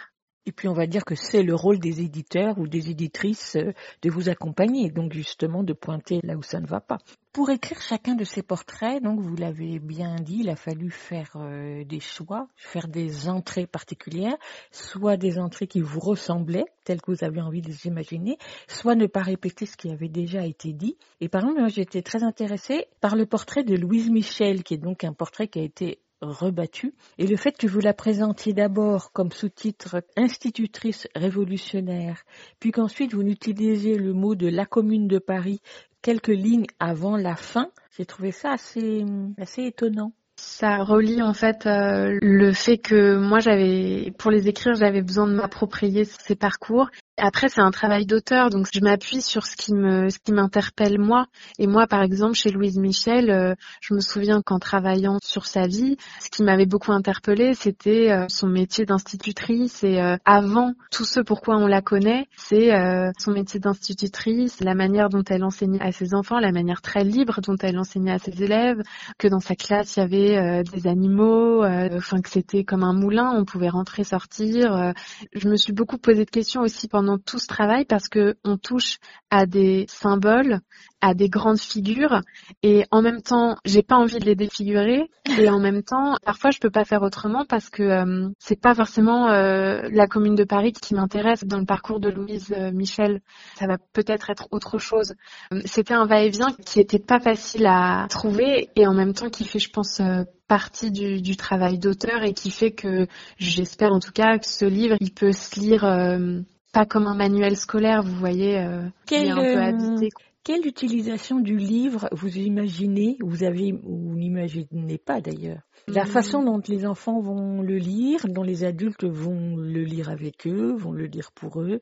Et 0.46 0.52
puis 0.52 0.68
on 0.68 0.74
va 0.74 0.86
dire 0.86 1.04
que 1.04 1.14
c'est 1.14 1.42
le 1.42 1.54
rôle 1.54 1.78
des 1.78 2.02
éditeurs 2.02 2.58
ou 2.58 2.68
des 2.68 2.90
éditrices 2.90 3.56
euh, 3.56 3.72
de 4.02 4.10
vous 4.10 4.28
accompagner, 4.28 4.90
donc 4.90 5.12
justement 5.12 5.62
de 5.62 5.72
pointer 5.72 6.20
là 6.22 6.36
où 6.36 6.42
ça 6.42 6.60
ne 6.60 6.66
va 6.66 6.80
pas. 6.80 6.98
Pour 7.32 7.50
écrire 7.50 7.80
chacun 7.80 8.14
de 8.14 8.22
ces 8.22 8.42
portraits, 8.42 9.02
donc 9.02 9.18
vous 9.20 9.34
l'avez 9.34 9.80
bien 9.80 10.16
dit, 10.16 10.40
il 10.40 10.50
a 10.50 10.54
fallu 10.54 10.90
faire 10.90 11.32
euh, 11.36 11.82
des 11.84 11.98
choix, 11.98 12.46
faire 12.56 12.86
des 12.86 13.28
entrées 13.28 13.66
particulières, 13.66 14.36
soit 14.70 15.16
des 15.16 15.38
entrées 15.38 15.66
qui 15.66 15.80
vous 15.80 15.98
ressemblaient, 15.98 16.66
telles 16.84 17.00
que 17.00 17.10
vous 17.10 17.24
aviez 17.24 17.42
envie 17.42 17.62
de 17.62 17.68
les 17.68 17.86
imaginer, 17.86 18.38
soit 18.68 18.94
ne 18.94 19.06
pas 19.06 19.22
répéter 19.22 19.66
ce 19.66 19.76
qui 19.76 19.90
avait 19.90 20.08
déjà 20.08 20.46
été 20.46 20.72
dit. 20.72 20.96
Et 21.20 21.28
par 21.28 21.40
exemple, 21.40 21.60
moi, 21.60 21.68
j'étais 21.68 22.02
très 22.02 22.22
intéressée 22.22 22.86
par 23.00 23.16
le 23.16 23.26
portrait 23.26 23.64
de 23.64 23.74
Louise 23.74 24.10
Michel, 24.10 24.62
qui 24.62 24.74
est 24.74 24.78
donc 24.78 25.02
un 25.02 25.12
portrait 25.12 25.48
qui 25.48 25.58
a 25.58 25.62
été 25.62 25.98
rebattu 26.30 26.94
et 27.18 27.26
le 27.26 27.36
fait 27.36 27.56
que 27.56 27.66
vous 27.66 27.80
la 27.80 27.94
présentiez 27.94 28.52
d'abord 28.52 29.12
comme 29.12 29.32
sous-titre 29.32 30.02
institutrice 30.16 31.08
révolutionnaire, 31.14 32.22
puis 32.60 32.72
qu'ensuite 32.72 33.14
vous 33.14 33.22
utilisiez 33.22 33.96
le 33.96 34.12
mot 34.12 34.34
de 34.34 34.48
la 34.48 34.66
commune 34.66 35.08
de 35.08 35.18
Paris 35.18 35.60
quelques 36.04 36.28
lignes 36.28 36.66
avant 36.78 37.16
la 37.16 37.34
fin, 37.34 37.70
j'ai 37.96 38.04
trouvé 38.04 38.30
ça 38.30 38.52
assez, 38.52 39.04
assez 39.38 39.62
étonnant. 39.62 40.12
Ça 40.36 40.78
relie 40.78 41.22
en 41.22 41.32
fait 41.32 41.64
euh, 41.66 42.18
le 42.20 42.52
fait 42.52 42.76
que 42.76 43.16
moi 43.16 43.38
j'avais, 43.38 44.12
pour 44.18 44.30
les 44.30 44.48
écrire, 44.48 44.74
j'avais 44.74 45.00
besoin 45.00 45.26
de 45.28 45.32
m'approprier 45.34 46.04
ces 46.04 46.34
parcours. 46.34 46.88
Après, 47.16 47.48
c'est 47.48 47.60
un 47.60 47.70
travail 47.70 48.06
d'auteur, 48.06 48.50
donc 48.50 48.66
je 48.74 48.80
m'appuie 48.80 49.22
sur 49.22 49.46
ce 49.46 49.54
qui 49.56 49.72
me, 49.72 50.10
ce 50.10 50.18
qui 50.18 50.32
m'interpelle 50.32 50.98
moi. 50.98 51.26
Et 51.60 51.68
moi, 51.68 51.86
par 51.86 52.02
exemple, 52.02 52.34
chez 52.34 52.50
Louise 52.50 52.76
Michel, 52.76 53.30
euh, 53.30 53.54
je 53.80 53.94
me 53.94 54.00
souviens 54.00 54.42
qu'en 54.42 54.58
travaillant 54.58 55.18
sur 55.22 55.46
sa 55.46 55.68
vie, 55.68 55.96
ce 56.20 56.28
qui 56.28 56.42
m'avait 56.42 56.66
beaucoup 56.66 56.90
interpellée, 56.90 57.54
c'était 57.54 58.10
euh, 58.10 58.26
son 58.28 58.48
métier 58.48 58.84
d'institutrice. 58.84 59.84
Et 59.84 60.00
euh, 60.00 60.16
avant 60.24 60.72
tout 60.90 61.04
ce 61.04 61.20
pourquoi 61.20 61.56
on 61.56 61.68
la 61.68 61.82
connaît, 61.82 62.26
c'est 62.36 62.74
euh, 62.74 63.12
son 63.16 63.30
métier 63.30 63.60
d'institutrice, 63.60 64.58
la 64.60 64.74
manière 64.74 65.08
dont 65.08 65.22
elle 65.28 65.44
enseignait 65.44 65.82
à 65.82 65.92
ses 65.92 66.14
enfants, 66.14 66.40
la 66.40 66.50
manière 66.50 66.82
très 66.82 67.04
libre 67.04 67.40
dont 67.42 67.56
elle 67.60 67.78
enseignait 67.78 68.12
à 68.14 68.18
ses 68.18 68.42
élèves, 68.42 68.82
que 69.18 69.28
dans 69.28 69.40
sa 69.40 69.54
classe 69.54 69.96
il 69.96 70.00
y 70.00 70.02
avait 70.02 70.64
des 70.64 70.88
animaux, 70.88 71.64
enfin 71.64 72.20
que 72.20 72.28
c'était 72.28 72.64
comme 72.64 72.82
un 72.82 72.92
moulin, 72.92 73.32
on 73.36 73.44
pouvait 73.44 73.68
rentrer, 73.68 74.02
sortir. 74.02 74.92
Je 75.32 75.48
me 75.48 75.56
suis 75.56 75.72
beaucoup 75.72 75.98
posé 75.98 76.24
de 76.24 76.30
questions 76.30 76.62
aussi 76.62 76.88
pendant 76.88 77.03
tout 77.24 77.38
ce 77.38 77.46
travail 77.46 77.84
parce 77.84 78.08
que 78.08 78.36
on 78.44 78.56
touche 78.56 78.98
à 79.30 79.46
des 79.46 79.86
symboles, 79.88 80.60
à 81.00 81.14
des 81.14 81.28
grandes 81.28 81.60
figures 81.60 82.20
et 82.62 82.84
en 82.90 83.02
même 83.02 83.20
temps 83.20 83.56
j'ai 83.64 83.82
pas 83.82 83.96
envie 83.96 84.18
de 84.18 84.24
les 84.24 84.34
défigurer 84.34 85.10
et 85.38 85.48
en 85.50 85.60
même 85.60 85.82
temps 85.82 86.14
parfois 86.24 86.50
je 86.50 86.58
peux 86.58 86.70
pas 86.70 86.84
faire 86.84 87.02
autrement 87.02 87.44
parce 87.44 87.68
que 87.68 87.82
euh, 87.82 88.28
c'est 88.38 88.60
pas 88.60 88.74
forcément 88.74 89.28
euh, 89.28 89.88
la 89.90 90.06
commune 90.06 90.34
de 90.34 90.44
Paris 90.44 90.72
qui 90.72 90.94
m'intéresse 90.94 91.44
dans 91.44 91.58
le 91.58 91.66
parcours 91.66 92.00
de 92.00 92.08
Louise 92.08 92.54
euh, 92.56 92.70
Michel. 92.72 93.20
Ça 93.56 93.66
va 93.66 93.76
peut-être 93.92 94.30
être 94.30 94.48
autre 94.50 94.78
chose. 94.78 95.14
Euh, 95.52 95.60
c'était 95.64 95.94
un 95.94 96.06
va-et-vient 96.06 96.52
qui 96.64 96.80
était 96.80 96.98
pas 96.98 97.20
facile 97.20 97.66
à 97.66 98.06
trouver 98.08 98.70
et 98.76 98.86
en 98.86 98.94
même 98.94 99.12
temps 99.14 99.30
qui 99.30 99.44
fait 99.44 99.58
je 99.58 99.70
pense 99.70 100.00
euh, 100.00 100.24
partie 100.48 100.90
du, 100.90 101.20
du 101.20 101.36
travail 101.36 101.78
d'auteur 101.78 102.22
et 102.22 102.32
qui 102.32 102.50
fait 102.50 102.72
que 102.72 103.06
j'espère 103.38 103.92
en 103.92 104.00
tout 104.00 104.12
cas 104.12 104.38
que 104.38 104.46
ce 104.46 104.64
livre 104.64 104.96
il 105.00 105.12
peut 105.12 105.32
se 105.32 105.58
lire 105.58 105.84
euh, 105.84 106.40
pas 106.74 106.84
comme 106.84 107.06
un 107.06 107.14
manuel 107.14 107.56
scolaire 107.56 108.02
vous 108.02 108.16
voyez 108.16 108.58
euh, 108.58 108.82
Quel, 109.06 109.30
un 109.30 109.36
peu 109.36 109.58
euh, 109.58 109.62
habité 109.62 110.08
Quelle 110.42 110.66
utilisation 110.66 111.38
du 111.38 111.56
livre 111.56 112.08
vous 112.12 112.36
imaginez, 112.36 113.16
vous 113.20 113.44
avez 113.44 113.72
ou 113.84 114.14
n'imaginez 114.16 114.98
pas 114.98 115.20
d'ailleurs? 115.20 115.60
La 115.86 116.02
Mhm. 116.04 116.10
façon 116.10 116.42
dont 116.42 116.60
les 116.66 116.84
enfants 116.84 117.20
vont 117.20 117.62
le 117.62 117.76
lire, 117.76 118.26
dont 118.28 118.42
les 118.42 118.64
adultes 118.64 119.04
vont 119.04 119.56
le 119.56 119.84
lire 119.84 120.10
avec 120.10 120.46
eux, 120.48 120.74
vont 120.74 120.92
le 120.92 121.06
lire 121.06 121.30
pour 121.32 121.60
eux. 121.62 121.80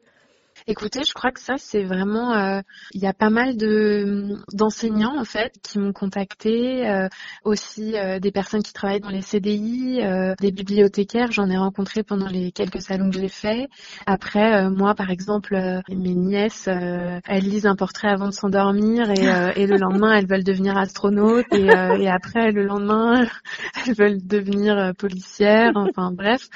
Écoutez, 0.68 1.00
je 1.04 1.12
crois 1.12 1.32
que 1.32 1.40
ça 1.40 1.54
c'est 1.58 1.82
vraiment, 1.82 2.34
euh, 2.34 2.60
il 2.92 3.02
y 3.02 3.06
a 3.06 3.12
pas 3.12 3.30
mal 3.30 3.56
de 3.56 4.36
d'enseignants 4.52 5.18
en 5.18 5.24
fait 5.24 5.54
qui 5.62 5.78
m'ont 5.80 5.92
contacté, 5.92 6.88
euh, 6.88 7.08
aussi 7.44 7.96
euh, 7.96 8.20
des 8.20 8.30
personnes 8.30 8.62
qui 8.62 8.72
travaillent 8.72 9.00
dans 9.00 9.08
les 9.08 9.22
CDI, 9.22 10.00
euh, 10.02 10.34
des 10.40 10.52
bibliothécaires, 10.52 11.32
j'en 11.32 11.50
ai 11.50 11.56
rencontré 11.56 12.04
pendant 12.04 12.28
les 12.28 12.52
quelques 12.52 12.80
salons 12.80 13.10
que 13.10 13.18
j'ai 13.18 13.28
fait. 13.28 13.68
Après, 14.06 14.54
euh, 14.66 14.70
moi 14.70 14.94
par 14.94 15.10
exemple, 15.10 15.54
euh, 15.56 15.80
mes 15.88 16.14
nièces, 16.14 16.68
elles 16.68 17.42
lisent 17.44 17.66
un 17.66 17.76
portrait 17.76 18.08
avant 18.08 18.28
de 18.28 18.32
s'endormir 18.32 19.10
et, 19.10 19.60
et 19.60 19.66
le 19.66 19.76
lendemain 19.76 20.14
elles 20.14 20.28
veulent 20.28 20.44
devenir 20.44 20.76
astronautes 20.76 21.52
et, 21.52 21.66
et 21.66 22.08
après 22.08 22.52
le 22.52 22.64
lendemain 22.64 23.26
elles 23.86 23.94
veulent 23.94 24.24
devenir 24.26 24.92
policières. 24.96 25.72
Enfin 25.74 26.12
bref, 26.12 26.48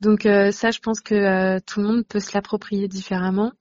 donc 0.00 0.22
ça 0.22 0.70
je 0.70 0.78
pense 0.80 1.00
que 1.00 1.60
tout 1.60 1.80
le 1.80 1.86
monde 1.86 2.04
peut 2.08 2.20
se 2.20 2.32
l'approprier 2.34 2.88
différemment. 2.88 3.51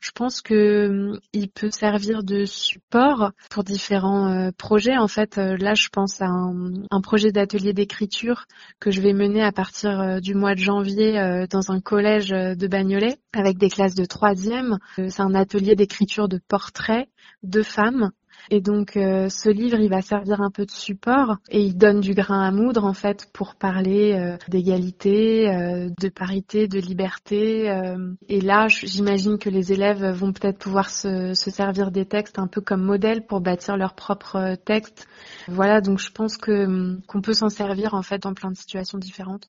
Je 0.00 0.10
pense 0.12 0.42
que 0.42 0.88
hum, 0.88 1.20
il 1.32 1.48
peut 1.48 1.70
servir 1.70 2.22
de 2.22 2.44
support 2.44 3.32
pour 3.50 3.64
différents 3.64 4.28
euh, 4.28 4.50
projets. 4.56 4.98
En 4.98 5.08
fait, 5.08 5.38
euh, 5.38 5.56
là, 5.56 5.74
je 5.74 5.88
pense 5.88 6.20
à 6.20 6.26
un, 6.26 6.72
un 6.90 7.00
projet 7.00 7.32
d'atelier 7.32 7.72
d'écriture 7.72 8.44
que 8.80 8.90
je 8.90 9.00
vais 9.00 9.14
mener 9.14 9.42
à 9.42 9.52
partir 9.52 10.00
euh, 10.00 10.20
du 10.20 10.34
mois 10.34 10.54
de 10.54 10.60
janvier 10.60 11.46
dans 11.50 11.70
un 11.70 11.80
collège 11.80 12.28
de 12.30 12.66
Bagnolet 12.66 13.16
avec 13.32 13.58
des 13.58 13.70
classes 13.70 13.94
de 13.94 14.04
troisième. 14.04 14.78
C'est 14.96 15.20
un 15.20 15.34
atelier 15.34 15.74
d'écriture 15.74 16.28
de 16.28 16.38
portraits 16.48 17.08
de 17.42 17.62
femmes. 17.62 18.10
Et 18.50 18.60
donc 18.60 18.96
euh, 18.96 19.28
ce 19.28 19.48
livre, 19.48 19.78
il 19.80 19.88
va 19.88 20.02
servir 20.02 20.40
un 20.40 20.50
peu 20.50 20.66
de 20.66 20.70
support 20.70 21.36
et 21.50 21.62
il 21.62 21.76
donne 21.76 22.00
du 22.00 22.14
grain 22.14 22.42
à 22.46 22.50
moudre 22.50 22.84
en 22.84 22.94
fait 22.94 23.28
pour 23.32 23.54
parler 23.54 24.12
euh, 24.14 24.36
d'égalité, 24.48 25.48
euh, 25.50 25.88
de 26.00 26.08
parité, 26.08 26.68
de 26.68 26.78
liberté. 26.78 27.70
euh. 27.70 28.12
et 28.28 28.40
là, 28.40 28.68
j'imagine 28.68 29.38
que 29.38 29.48
les 29.50 29.72
élèves 29.72 30.04
vont 30.12 30.32
peut-être 30.32 30.58
pouvoir 30.58 30.90
se, 30.90 31.34
se 31.34 31.50
servir 31.50 31.90
des 31.90 32.06
textes 32.06 32.38
un 32.38 32.46
peu 32.46 32.60
comme 32.60 32.82
modèle 32.82 33.26
pour 33.26 33.40
bâtir 33.40 33.76
leur 33.76 33.94
propre 33.94 34.36
euh, 34.36 34.56
texte. 34.56 35.06
Voilà, 35.48 35.80
donc 35.80 35.98
je 35.98 36.10
pense 36.10 36.36
que 36.36 36.64
hum, 36.66 37.00
qu'on 37.06 37.20
peut 37.20 37.34
s'en 37.34 37.48
servir 37.48 37.94
en 37.94 38.02
fait 38.02 38.22
dans 38.22 38.34
plein 38.34 38.50
de 38.50 38.56
situations 38.56 38.98
différentes. 38.98 39.48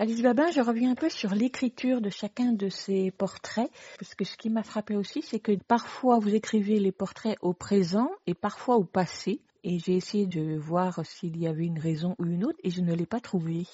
Alice 0.00 0.22
Babin, 0.22 0.48
je 0.52 0.60
reviens 0.60 0.92
un 0.92 0.94
peu 0.94 1.08
sur 1.08 1.34
l'écriture 1.34 2.00
de 2.00 2.08
chacun 2.08 2.52
de 2.52 2.68
ces 2.68 3.10
portraits, 3.10 3.68
parce 3.98 4.14
que 4.14 4.24
ce 4.24 4.36
qui 4.36 4.48
m'a 4.48 4.62
frappé 4.62 4.94
aussi, 4.94 5.22
c'est 5.22 5.40
que 5.40 5.50
parfois 5.66 6.20
vous 6.20 6.32
écrivez 6.32 6.78
les 6.78 6.92
portraits 6.92 7.36
au 7.40 7.52
présent 7.52 8.08
et 8.28 8.34
parfois 8.34 8.76
au 8.76 8.84
passé. 8.84 9.40
Et 9.64 9.80
j'ai 9.80 9.96
essayé 9.96 10.26
de 10.26 10.56
voir 10.56 11.04
s'il 11.04 11.36
y 11.36 11.48
avait 11.48 11.66
une 11.66 11.80
raison 11.80 12.14
ou 12.20 12.26
une 12.26 12.44
autre 12.44 12.58
et 12.62 12.70
je 12.70 12.80
ne 12.80 12.94
l'ai 12.94 13.06
pas 13.06 13.18
trouvée. 13.18 13.66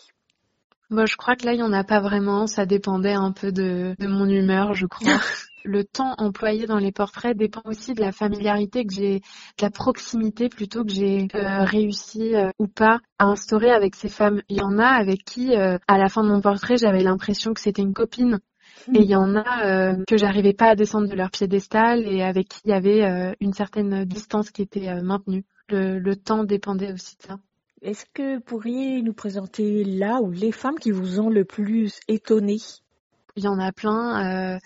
Moi, 0.89 1.05
je 1.05 1.17
crois 1.17 1.37
que 1.37 1.45
là, 1.45 1.53
il 1.53 1.57
n'y 1.57 1.63
en 1.63 1.75
a 1.75 1.85
pas 1.85 2.01
vraiment. 2.01 2.47
Ça 2.47 2.65
dépendait 2.65 3.13
un 3.13 3.33
peu 3.33 3.53
de, 3.53 3.95
de 3.99 4.07
mon 4.07 4.27
humeur, 4.27 4.73
je 4.73 4.87
crois. 4.87 5.21
Le 5.65 5.83
temps 5.83 6.15
employé 6.19 6.67
dans 6.67 6.79
les 6.79 6.93
portraits 6.93 7.37
dépend 7.37 7.63
aussi 7.65 7.95
de 7.95 8.03
la 8.03 8.13
familiarité 8.13 8.85
que 8.85 8.93
j'ai, 8.93 9.21
de 9.21 9.63
la 9.63 9.71
proximité 9.71 10.51
plutôt 10.51 10.85
que 10.85 10.93
j'ai 10.93 11.27
euh, 11.35 11.65
réussi 11.65 12.35
euh, 12.35 12.51
ou 12.59 12.67
pas 12.67 13.01
à 13.19 13.25
instaurer 13.25 13.71
avec 13.71 13.95
ces 13.95 14.11
femmes. 14.11 14.43
Il 14.51 14.59
y 14.59 14.61
en 14.61 14.79
a 14.79 14.87
avec 14.87 15.25
qui, 15.25 15.57
euh, 15.57 15.79
à 15.89 15.97
la 15.97 16.11
fin 16.11 16.23
de 16.23 16.29
mon 16.29 16.43
portrait, 16.43 16.77
j'avais 16.77 17.03
l'impression 17.03 17.55
que 17.55 17.61
c'était 17.61 17.83
une 17.83 17.95
copine. 17.95 18.41
Et 18.93 18.99
il 18.99 19.09
y 19.09 19.17
en 19.17 19.37
a 19.37 19.67
euh, 19.67 20.05
que 20.07 20.19
j'arrivais 20.19 20.53
pas 20.53 20.69
à 20.71 20.75
descendre 20.75 21.09
de 21.09 21.15
leur 21.15 21.31
piédestal 21.31 22.07
et 22.07 22.23
avec 22.23 22.49
qui 22.49 22.61
il 22.67 22.71
y 22.71 22.75
avait 22.75 23.03
euh, 23.05 23.33
une 23.41 23.55
certaine 23.55 24.05
distance 24.05 24.51
qui 24.51 24.61
était 24.63 24.89
euh, 24.89 25.01
maintenue. 25.01 25.45
Le, 25.71 25.99
le 25.99 26.17
temps 26.17 26.45
dépendait 26.45 26.93
aussi 26.93 27.17
de 27.17 27.23
ça. 27.23 27.39
Est-ce 27.81 28.05
que 28.13 28.37
vous 28.37 28.41
pourriez 28.43 29.01
nous 29.01 29.15
présenter 29.15 29.85
là 29.85 30.21
ou 30.21 30.31
les 30.31 30.53
femmes 30.53 30.79
qui 30.79 30.91
vous 30.91 31.21
ont 31.21 31.31
le 31.31 31.45
plus 31.45 32.01
étonné? 32.09 32.59
Il 33.37 33.45
y 33.45 33.49
en 33.49 33.59
a 33.59 33.73
plein. 33.73 34.55
Euh, 34.55 34.59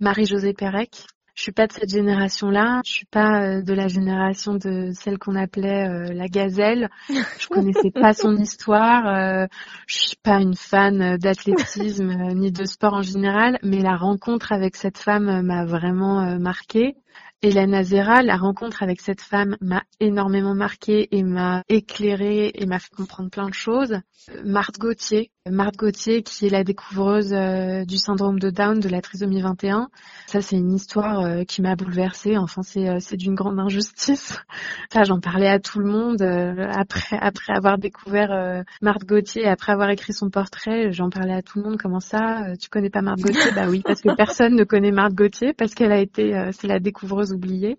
Marie-Josée 0.00 0.54
Pérec. 0.54 1.06
Je 1.34 1.42
suis 1.42 1.52
pas 1.52 1.66
de 1.66 1.72
cette 1.72 1.90
génération-là. 1.90 2.80
Je 2.86 2.90
suis 2.90 3.06
pas 3.06 3.42
euh, 3.42 3.62
de 3.62 3.74
la 3.74 3.88
génération 3.88 4.54
de 4.54 4.92
celle 4.92 5.18
qu'on 5.18 5.34
appelait 5.34 5.88
euh, 5.88 6.12
la 6.14 6.28
gazelle. 6.28 6.88
Je 7.38 7.48
connaissais 7.48 7.90
pas 7.90 8.14
son 8.14 8.36
histoire. 8.36 9.06
Euh, 9.06 9.46
je 9.86 9.98
suis 9.98 10.16
pas 10.22 10.40
une 10.40 10.54
fan 10.54 11.02
euh, 11.02 11.16
d'athlétisme 11.18 12.08
euh, 12.08 12.34
ni 12.34 12.52
de 12.52 12.64
sport 12.64 12.94
en 12.94 13.02
général, 13.02 13.58
mais 13.62 13.80
la 13.80 13.96
rencontre 13.96 14.52
avec 14.52 14.76
cette 14.76 14.98
femme 14.98 15.42
m'a 15.42 15.64
vraiment 15.64 16.38
marquée. 16.38 16.94
Hélène 17.42 17.74
Azera, 17.74 18.22
la 18.22 18.36
rencontre 18.36 18.82
avec 18.82 19.02
cette 19.02 19.20
femme 19.20 19.56
m'a 19.60 19.82
énormément 20.00 20.54
marquée 20.54 21.08
et 21.14 21.22
m'a 21.22 21.62
éclairée 21.68 22.52
et 22.54 22.64
m'a 22.64 22.78
fait 22.78 22.94
comprendre 22.94 23.28
plein 23.28 23.48
de 23.48 23.54
choses. 23.54 24.00
Marthe 24.44 24.78
Gauthier, 24.78 25.30
Marthe 25.50 25.76
Gauthier 25.76 26.22
qui 26.22 26.46
est 26.46 26.48
la 26.48 26.64
découvreuse 26.64 27.34
euh, 27.34 27.84
du 27.84 27.98
syndrome 27.98 28.38
de 28.38 28.48
Down 28.48 28.80
de 28.80 28.88
la 28.88 29.02
trisomie 29.02 29.42
21. 29.42 29.90
Ça 30.26 30.40
c'est 30.40 30.56
une 30.56 30.72
histoire 30.72 31.20
euh, 31.20 31.44
qui 31.44 31.60
m'a 31.60 31.76
bouleversée. 31.76 32.38
Enfin 32.38 32.62
c'est 32.62 32.88
euh, 32.88 32.96
c'est 32.98 33.18
d'une 33.18 33.34
grande 33.34 33.60
injustice. 33.60 34.38
Ça 34.90 35.02
j'en 35.02 35.20
parlais 35.20 35.48
à 35.48 35.58
tout 35.58 35.80
le 35.80 35.84
monde 35.84 36.22
après 36.22 37.18
après 37.20 37.52
avoir 37.52 37.76
découvert 37.76 38.64
Marthe 38.80 39.04
Gauthier 39.04 39.46
après 39.46 39.72
avoir 39.72 39.90
écrit 39.90 40.14
son 40.14 40.30
portrait, 40.30 40.92
j'en 40.92 41.10
parlais 41.10 41.34
à 41.34 41.42
tout 41.42 41.58
le 41.58 41.64
monde. 41.64 41.78
Comment 41.78 42.00
ça 42.00 42.56
Tu 42.58 42.70
connais 42.70 42.88
pas 42.88 43.02
Marthe 43.02 43.20
Gauthier? 43.20 43.50
Bah 43.54 43.66
oui 43.68 43.82
parce 43.84 44.00
que 44.00 44.14
personne 44.16 44.54
ne 44.54 44.64
connaît 44.64 44.92
Marthe 44.92 45.14
Gauthier 45.14 45.52
parce 45.52 45.74
qu'elle 45.74 45.92
a 45.92 45.98
été 45.98 46.50
c'est 46.52 46.68
la 46.68 46.78
découvreuse 46.78 47.32
oubliée. 47.32 47.76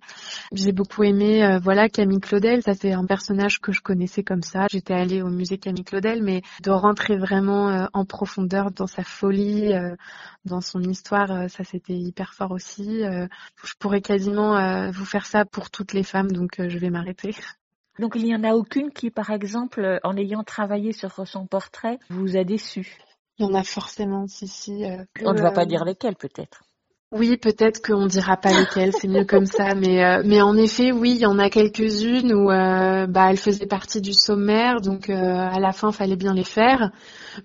J'ai 0.51 0.71
beaucoup 0.71 1.03
aimé 1.03 1.57
voilà 1.63 1.89
Camille 1.89 2.19
Claudel. 2.19 2.61
Ça 2.61 2.73
c'est 2.75 2.91
un 2.91 3.05
personnage 3.05 3.59
que 3.59 3.71
je 3.71 3.81
connaissais 3.81 4.21
comme 4.21 4.43
ça. 4.43 4.67
J'étais 4.69 4.93
allée 4.93 5.23
au 5.23 5.29
musée 5.29 5.57
Camille 5.57 5.85
Claudel, 5.85 6.21
mais 6.21 6.43
de 6.61 6.69
rentrer 6.69 7.17
vraiment 7.17 7.54
euh, 7.55 7.85
en 7.93 8.05
profondeur 8.05 8.71
dans 8.71 8.87
sa 8.87 9.03
folie, 9.03 9.73
euh, 9.73 9.95
dans 10.45 10.61
son 10.61 10.81
histoire, 10.81 11.31
euh, 11.31 11.47
ça 11.47 11.63
c'était 11.63 11.93
hyper 11.97 12.33
fort 12.33 12.51
aussi. 12.51 13.03
Euh, 13.03 13.27
je 13.63 13.73
pourrais 13.79 14.01
quasiment 14.01 14.57
euh, 14.57 14.91
vous 14.91 15.05
faire 15.05 15.25
ça 15.25 15.45
pour 15.45 15.69
toutes 15.69 15.93
les 15.93 16.03
femmes, 16.03 16.31
donc 16.31 16.59
euh, 16.59 16.69
je 16.69 16.77
vais 16.77 16.89
m'arrêter. 16.89 17.35
Donc 17.99 18.13
il 18.15 18.23
n'y 18.23 18.35
en 18.35 18.43
a 18.43 18.53
aucune 18.53 18.91
qui, 18.91 19.09
par 19.09 19.29
exemple, 19.29 19.99
en 20.03 20.17
ayant 20.17 20.43
travaillé 20.43 20.91
sur 20.91 21.27
son 21.27 21.47
portrait, 21.47 21.97
vous 22.09 22.35
a 22.35 22.43
déçu. 22.43 22.97
Il 23.37 23.45
y 23.45 23.49
en 23.49 23.53
a 23.53 23.63
forcément, 23.63 24.27
si 24.27 24.47
si. 24.47 24.85
euh, 24.85 25.03
On 25.25 25.33
ne 25.33 25.41
va 25.41 25.49
euh, 25.49 25.51
pas 25.51 25.65
dire 25.65 25.85
lesquelles 25.85 26.15
peut-être. 26.15 26.63
Oui, 27.17 27.37
peut-être 27.37 27.81
qu'on 27.81 28.07
dira 28.07 28.35
pas 28.35 28.51
lesquelles, 28.51 28.91
c'est 28.91 29.07
mieux 29.07 29.23
comme 29.23 29.45
ça, 29.45 29.73
mais 29.73 30.03
euh, 30.03 30.21
mais 30.25 30.41
en 30.41 30.57
effet, 30.57 30.91
oui, 30.91 31.11
il 31.11 31.19
y 31.19 31.25
en 31.25 31.39
a 31.39 31.49
quelques-unes 31.49 32.33
où 32.33 32.51
euh, 32.51 33.07
bah 33.07 33.31
elles 33.31 33.37
faisaient 33.37 33.67
partie 33.67 34.01
du 34.01 34.11
sommaire, 34.11 34.81
donc 34.81 35.09
euh, 35.09 35.13
à 35.15 35.57
la 35.61 35.71
fin, 35.71 35.93
fallait 35.93 36.17
bien 36.17 36.33
les 36.33 36.43
faire, 36.43 36.91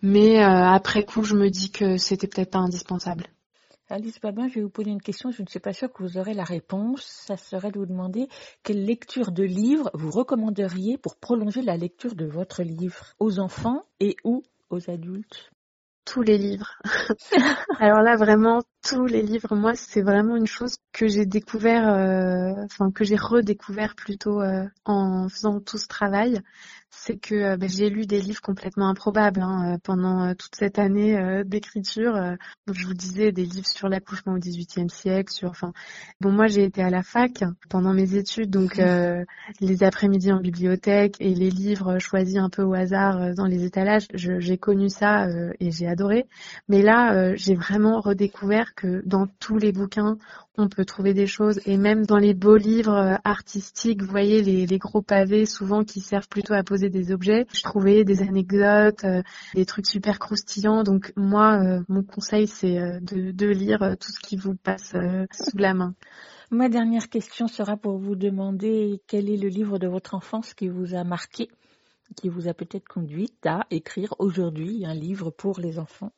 mais 0.03 0.43
euh, 0.43 0.67
après 0.67 1.05
coup, 1.05 1.23
je 1.23 1.37
me 1.37 1.49
dis 1.51 1.71
que 1.71 1.99
c'était 1.99 2.27
peut-être 2.27 2.51
pas 2.51 2.59
indispensable. 2.59 3.29
Alice 3.91 4.21
Babin, 4.21 4.49
je 4.49 4.55
vais 4.55 4.63
vous 4.63 4.71
poser 4.71 4.91
une 4.91 5.03
question, 5.03 5.31
je 5.31 5.43
ne 5.43 5.49
suis 5.49 5.59
pas 5.59 5.73
sûre 5.73 5.93
que 5.93 6.03
vous 6.03 6.17
aurez 6.17 6.35
la 6.35 6.45
réponse. 6.45 7.03
Ça 7.03 7.37
serait 7.37 7.73
de 7.73 7.79
vous 7.79 7.87
demander 7.87 8.29
quelle 8.63 8.85
lecture 8.85 9.33
de 9.33 9.43
livre 9.43 9.91
vous 9.95 10.11
recommanderiez 10.11 10.97
pour 10.97 11.17
prolonger 11.17 11.63
la 11.63 11.77
lecture 11.77 12.15
de 12.15 12.25
votre 12.25 12.63
livre 12.63 13.15
aux 13.19 13.41
enfants 13.41 13.85
et 13.99 14.17
ou 14.25 14.43
aux 14.71 14.91
adultes? 14.91 15.51
Tous 16.05 16.23
les 16.23 16.39
livres. 16.39 16.79
Alors 17.81 18.03
là, 18.03 18.17
vraiment, 18.17 18.63
tous 18.83 19.07
les 19.07 19.23
livres, 19.23 19.55
moi, 19.55 19.75
c'est 19.75 20.01
vraiment 20.03 20.37
une 20.37 20.47
chose 20.47 20.77
que 20.93 21.07
j'ai 21.07 21.27
découvert, 21.27 21.89
euh, 21.89 22.65
enfin 22.65 22.91
que 22.91 23.05
j'ai 23.05 23.17
redécouvert 23.17 23.95
plutôt 23.95 24.41
euh, 24.41 24.65
en 24.85 25.29
faisant 25.29 25.61
tout 25.61 25.79
ce 25.79 25.87
travail. 25.87 26.41
C'est 26.93 27.19
que 27.19 27.35
euh, 27.35 27.57
ben, 27.57 27.69
j'ai 27.69 27.89
lu 27.89 28.07
des 28.07 28.21
livres 28.21 28.41
complètement 28.41 28.89
improbables 28.89 29.43
hein, 29.43 29.75
euh, 29.75 29.79
pendant 29.83 30.25
euh, 30.25 30.35
toute 30.35 30.57
cette 30.57 30.79
année 30.79 31.17
euh, 31.17 31.45
d'écriture. 31.45 32.19
Je 32.73 32.87
vous 32.87 32.95
disais 32.95 33.31
des 33.31 33.45
livres 33.45 33.67
sur 33.67 33.89
l'accouchement 33.89 34.33
au 34.33 34.39
XVIIIe 34.39 34.91
siècle, 34.91 35.33
sur, 35.33 35.51
enfin, 35.51 35.73
bon, 36.21 36.33
moi, 36.33 36.49
j'ai 36.49 36.65
été 36.65 36.83
à 36.83 36.91
la 36.91 37.03
fac 37.03 37.45
pendant 37.69 37.93
mes 37.93 38.17
études, 38.17 38.51
donc 38.51 38.79
euh, 38.79 39.25
les 39.61 39.85
après-midi 39.85 40.33
en 40.33 40.41
bibliothèque 40.41 41.17
et 41.21 41.35
les 41.35 41.51
livres 41.51 41.99
choisis 41.99 42.39
un 42.39 42.51
peu 42.51 42.63
au 42.63 42.75
hasard 42.75 43.35
dans 43.35 43.47
les 43.47 43.65
étalages, 43.65 44.07
j'ai 44.15 44.59
connu 44.59 44.89
ça 44.89 45.27
euh, 45.27 45.53
et 45.61 45.71
j'ai 45.71 45.87
adoré. 45.87 46.27
Mais 46.69 46.83
là, 46.83 47.35
j'ai 47.37 47.55
vraiment 47.55 48.01
redécouvert 48.01 48.70
que 48.75 49.03
dans 49.07 49.27
tous 49.39 49.59
les 49.59 49.73
bouquins, 49.73 50.19
on 50.57 50.69
peut 50.69 50.85
trouver 50.85 51.15
des 51.15 51.27
choses 51.27 51.61
et 51.67 51.77
même 51.77 52.07
dans 52.07 52.19
les 52.19 52.35
beaux 52.35 52.57
livres 52.57 52.95
euh, 52.95 53.17
artistiques, 53.25 54.03
vous 54.03 54.11
voyez 54.11 54.43
les, 54.43 54.67
les 54.67 54.79
gros 54.79 55.03
pavés 55.03 55.47
souvent 55.47 55.85
qui 55.85 56.01
servent 56.01 56.29
plutôt 56.29 56.55
à 56.55 56.63
poser 56.63 56.91
des 56.91 57.13
objets, 57.13 57.47
je 57.53 57.63
trouvais 57.63 58.05
des 58.05 58.23
anecdotes, 58.23 59.05
euh, 59.05 59.23
des 59.55 59.67
trucs 59.67 59.87
super 59.87 60.19
croustillants. 60.19 60.83
Donc 60.83 61.13
moi, 61.17 61.61
euh, 61.63 61.81
mon 61.89 62.03
conseil, 62.03 62.47
c'est 62.47 63.01
de, 63.01 63.31
de 63.31 63.47
lire 63.47 63.97
tout 63.99 64.11
ce 64.13 64.21
qui 64.21 64.37
vous 64.37 64.55
passe 64.55 64.95
sous 65.33 65.59
la 65.59 65.75
main. 65.75 65.95
Ma 66.51 66.69
dernière 66.69 67.09
question 67.09 67.47
sera 67.47 67.77
pour 67.77 67.99
vous 67.99 68.17
demander 68.17 69.01
quel 69.07 69.31
est 69.31 69.37
le 69.37 69.49
livre 69.49 69.79
de 69.79 69.87
votre 69.87 70.15
enfance 70.15 70.53
qui 70.53 70.69
vous 70.69 70.97
a 70.97 71.05
marqué, 71.05 71.49
qui 72.17 72.29
vous 72.29 72.49
a 72.49 72.55
peut-être 72.55 72.89
conduite 72.89 73.47
à 73.47 73.67
écrire 73.71 74.15
aujourd'hui 74.19 74.85
un 74.85 74.95
livre 74.95 75.31
pour 75.31 75.61
les 75.61 75.79
enfants? 75.79 76.13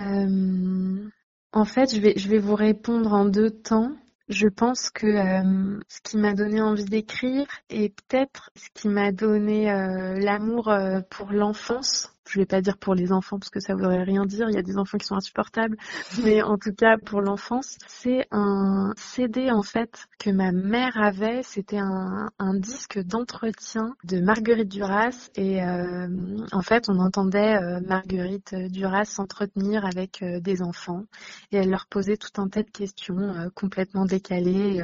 Euh, 0.00 1.06
en 1.54 1.64
fait, 1.64 1.94
je 1.94 2.00
vais, 2.00 2.14
je 2.16 2.28
vais 2.28 2.38
vous 2.38 2.56
répondre 2.56 3.12
en 3.12 3.24
deux 3.24 3.50
temps. 3.50 3.92
Je 4.28 4.48
pense 4.48 4.90
que 4.90 5.06
euh, 5.06 5.80
ce 5.88 6.00
qui 6.02 6.16
m'a 6.16 6.34
donné 6.34 6.60
envie 6.60 6.84
d'écrire 6.84 7.46
et 7.70 7.90
peut-être 7.90 8.50
ce 8.56 8.68
qui 8.74 8.88
m'a 8.88 9.12
donné 9.12 9.70
euh, 9.70 10.18
l'amour 10.18 10.68
euh, 10.68 11.00
pour 11.10 11.30
l'enfance, 11.30 12.13
je 12.34 12.40
vais 12.40 12.46
pas 12.46 12.60
dire 12.60 12.78
pour 12.78 12.94
les 12.94 13.12
enfants 13.12 13.38
parce 13.38 13.50
que 13.50 13.60
ça 13.60 13.74
voudrait 13.74 14.02
rien 14.02 14.26
dire, 14.26 14.48
il 14.48 14.54
y 14.54 14.58
a 14.58 14.62
des 14.62 14.76
enfants 14.76 14.98
qui 14.98 15.06
sont 15.06 15.14
insupportables, 15.14 15.76
mais 16.24 16.42
en 16.42 16.58
tout 16.58 16.72
cas 16.72 16.96
pour 16.98 17.20
l'enfance, 17.20 17.78
c'est 17.86 18.26
un 18.32 18.92
CD 18.96 19.50
en 19.50 19.62
fait 19.62 20.06
que 20.18 20.30
ma 20.30 20.50
mère 20.52 21.00
avait, 21.00 21.42
c'était 21.42 21.78
un, 21.78 22.30
disque 22.54 22.98
d'entretien 23.00 23.96
de 24.04 24.20
Marguerite 24.20 24.68
Duras. 24.68 25.30
Et 25.34 25.62
euh, 25.62 26.06
en 26.52 26.62
fait 26.62 26.88
on 26.88 26.98
entendait 26.98 27.56
euh, 27.56 27.80
Marguerite 27.80 28.54
Duras 28.54 29.04
s'entretenir 29.04 29.84
avec 29.84 30.22
euh, 30.22 30.40
des 30.40 30.62
enfants. 30.62 31.04
Et 31.52 31.56
elle 31.58 31.70
leur 31.70 31.86
posait 31.86 32.16
tout 32.16 32.40
un 32.40 32.48
tas 32.48 32.62
de 32.62 32.70
questions 32.70 33.18
euh, 33.18 33.48
complètement 33.54 34.04
décalées 34.04 34.82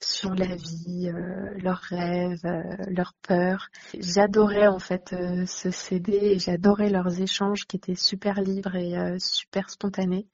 sur 0.00 0.34
la 0.34 0.54
vie, 0.56 1.10
leurs 1.62 1.80
rêves, 1.80 2.42
leurs 2.88 3.14
peurs. 3.22 3.68
J'adorais 3.98 4.66
en 4.66 4.78
fait 4.78 5.14
ce 5.46 5.70
CD 5.70 6.12
et 6.12 6.38
j'adorais 6.38 6.79
leurs 6.88 7.20
échanges 7.20 7.66
qui 7.66 7.76
étaient 7.76 7.94
super 7.94 8.40
libres 8.40 8.76
et 8.76 8.96
euh, 8.96 9.18
super 9.18 9.68
spontanés. 9.68 10.26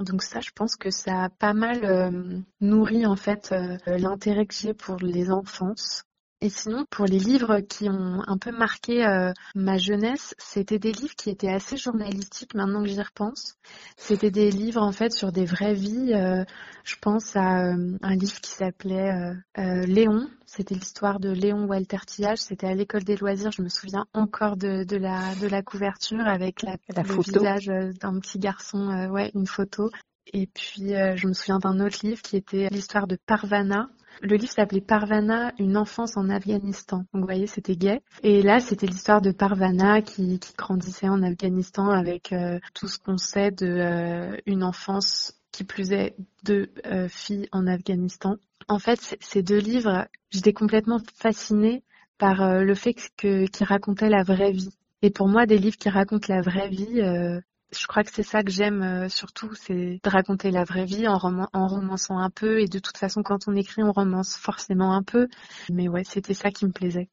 Donc 0.00 0.22
ça, 0.22 0.40
je 0.40 0.50
pense 0.54 0.76
que 0.76 0.90
ça 0.90 1.24
a 1.24 1.28
pas 1.30 1.54
mal 1.54 1.84
euh, 1.84 2.38
nourri 2.60 3.06
en 3.06 3.16
fait 3.16 3.52
euh, 3.52 3.78
l'intérêt 3.86 4.46
que 4.46 4.54
j'ai 4.54 4.74
pour 4.74 4.96
les 4.96 5.30
enfances. 5.30 6.04
Et 6.40 6.50
sinon, 6.50 6.84
pour 6.88 7.04
les 7.06 7.18
livres 7.18 7.58
qui 7.60 7.88
ont 7.90 8.22
un 8.26 8.38
peu 8.38 8.52
marqué 8.52 9.04
euh, 9.04 9.32
ma 9.56 9.76
jeunesse, 9.76 10.36
c'était 10.38 10.78
des 10.78 10.92
livres 10.92 11.16
qui 11.16 11.30
étaient 11.30 11.50
assez 11.52 11.76
journalistiques 11.76 12.54
maintenant 12.54 12.82
que 12.84 12.88
j'y 12.88 13.02
repense. 13.02 13.56
C'était 13.96 14.30
des 14.30 14.52
livres 14.52 14.80
en 14.80 14.92
fait 14.92 15.12
sur 15.12 15.32
des 15.32 15.44
vraies 15.44 15.74
vies. 15.74 16.12
euh, 16.14 16.44
je 16.84 16.94
pense 17.00 17.34
à 17.34 17.64
euh, 17.72 17.96
un 18.02 18.14
livre 18.14 18.40
qui 18.40 18.52
s'appelait 18.52 19.10
euh, 19.10 19.34
euh, 19.58 19.84
Léon. 19.86 20.28
C'était 20.46 20.76
l'histoire 20.76 21.18
de 21.18 21.30
Léon 21.30 21.66
Walter 21.66 21.98
Tillage. 22.06 22.38
C'était 22.38 22.68
à 22.68 22.74
l'école 22.74 23.02
des 23.02 23.16
loisirs. 23.16 23.50
Je 23.50 23.62
me 23.62 23.68
souviens 23.68 24.06
encore 24.14 24.56
de, 24.56 24.84
de 24.84 24.96
la 24.96 25.34
de 25.34 25.48
la 25.48 25.62
couverture 25.62 26.24
avec 26.26 26.62
la, 26.62 26.76
La 26.94 27.02
le 27.02 27.08
photo. 27.08 27.40
visage 27.40 27.68
euh, 27.68 27.92
d'un 28.00 28.16
petit 28.20 28.38
garçon. 28.38 28.88
euh, 28.90 29.08
ouais, 29.08 29.32
une 29.34 29.48
photo. 29.48 29.90
Et 30.32 30.46
puis 30.46 30.94
euh, 30.94 31.16
je 31.16 31.26
me 31.26 31.32
souviens 31.32 31.58
d'un 31.58 31.80
autre 31.80 31.98
livre 32.06 32.22
qui 32.22 32.36
était 32.36 32.68
l'histoire 32.70 33.08
de 33.08 33.18
Parvana. 33.26 33.88
Le 34.22 34.36
livre 34.36 34.52
s'appelait 34.52 34.80
Parvana, 34.80 35.52
une 35.58 35.76
enfance 35.76 36.16
en 36.16 36.28
Afghanistan. 36.28 36.98
Donc 37.12 37.22
vous 37.22 37.26
voyez, 37.26 37.46
c'était 37.46 37.76
gay. 37.76 38.00
Et 38.22 38.42
là, 38.42 38.60
c'était 38.60 38.86
l'histoire 38.86 39.20
de 39.20 39.30
Parvana 39.30 40.02
qui, 40.02 40.38
qui 40.38 40.54
grandissait 40.56 41.08
en 41.08 41.22
Afghanistan 41.22 41.90
avec 41.90 42.32
euh, 42.32 42.58
tout 42.74 42.88
ce 42.88 42.98
qu'on 42.98 43.18
sait 43.18 43.50
de 43.50 43.66
euh, 43.66 44.36
une 44.46 44.64
enfance 44.64 45.38
qui 45.52 45.64
plus 45.64 45.92
est 45.92 46.14
de 46.44 46.70
euh, 46.86 47.08
filles 47.08 47.48
en 47.52 47.66
Afghanistan. 47.66 48.36
En 48.68 48.78
fait, 48.78 49.16
ces 49.20 49.42
deux 49.42 49.58
livres, 49.58 50.06
j'étais 50.30 50.52
complètement 50.52 51.00
fascinée 51.14 51.82
par 52.18 52.42
euh, 52.42 52.62
le 52.62 52.74
fait 52.74 52.94
que 53.16 53.46
qu'ils 53.46 53.66
racontaient 53.66 54.10
la 54.10 54.22
vraie 54.22 54.52
vie. 54.52 54.70
Et 55.02 55.10
pour 55.10 55.28
moi, 55.28 55.46
des 55.46 55.58
livres 55.58 55.76
qui 55.76 55.88
racontent 55.88 56.32
la 56.32 56.42
vraie 56.42 56.68
vie, 56.68 57.00
euh, 57.00 57.40
je 57.72 57.86
crois 57.86 58.02
que 58.04 58.10
c'est 58.12 58.22
ça 58.22 58.42
que 58.42 58.50
j'aime 58.50 58.82
euh, 58.82 59.08
surtout, 59.08 59.54
c'est 59.54 60.00
de 60.02 60.08
raconter 60.10 60.50
la 60.50 60.64
vraie 60.64 60.84
vie 60.84 61.06
en, 61.06 61.18
roman- 61.18 61.48
en 61.52 61.66
romançant 61.66 62.18
un 62.18 62.30
peu. 62.30 62.60
Et 62.60 62.66
de 62.66 62.78
toute 62.78 62.96
façon, 62.96 63.22
quand 63.22 63.48
on 63.48 63.56
écrit, 63.56 63.82
on 63.82 63.92
romance 63.92 64.36
forcément 64.36 64.94
un 64.94 65.02
peu. 65.02 65.28
Mais 65.70 65.88
ouais, 65.88 66.04
c'était 66.04 66.34
ça 66.34 66.50
qui 66.50 66.66
me 66.66 66.72
plaisait. 66.72 67.08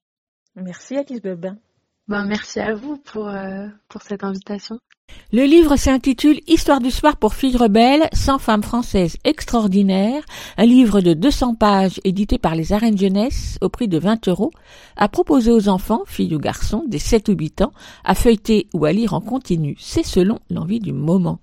Merci 0.56 0.98
Alice 0.98 1.22
Bebin. 1.22 1.58
Ben, 2.08 2.26
merci 2.26 2.60
à 2.60 2.76
vous 2.76 2.98
pour, 2.98 3.28
euh, 3.28 3.68
pour 3.90 4.04
cette 4.04 4.24
invitation. 4.24 4.78
Le 5.32 5.44
livre 5.46 5.76
s'intitule 5.76 6.40
Histoire 6.48 6.80
du 6.80 6.92
soir 6.92 7.18
pour 7.18 7.34
filles 7.34 7.58
rebelles, 7.58 8.08
100 8.14 8.38
femmes 8.38 8.64
françaises 8.64 9.18
extraordinaires, 9.24 10.24
un 10.58 10.66
livre 10.66 11.02
de 11.02 11.14
200 11.14 11.56
pages 11.56 12.00
édité 12.04 12.38
par 12.38 12.54
les 12.54 12.74
arènes 12.74 12.98
jeunesse 12.98 13.58
au 13.62 13.70
prix 13.70 13.88
de 13.88 13.98
20 13.98 14.28
euros, 14.28 14.52
à 14.96 15.10
proposer 15.10 15.52
aux 15.52 15.68
enfants, 15.68 16.04
filles 16.06 16.36
ou 16.36 16.40
garçons, 16.40 16.84
des 16.88 17.00
7 17.00 17.30
ou 17.30 17.34
8 17.34 17.62
ans, 17.62 17.74
à 18.04 18.14
feuilleter 18.14 18.68
ou 18.74 18.86
à 18.86 18.92
lire 18.92 19.16
en 19.16 19.22
continu. 19.22 19.76
C'est 19.80 20.06
selon 20.06 20.40
l'envie 20.52 20.80
du 20.80 20.94
moment. 20.94 21.40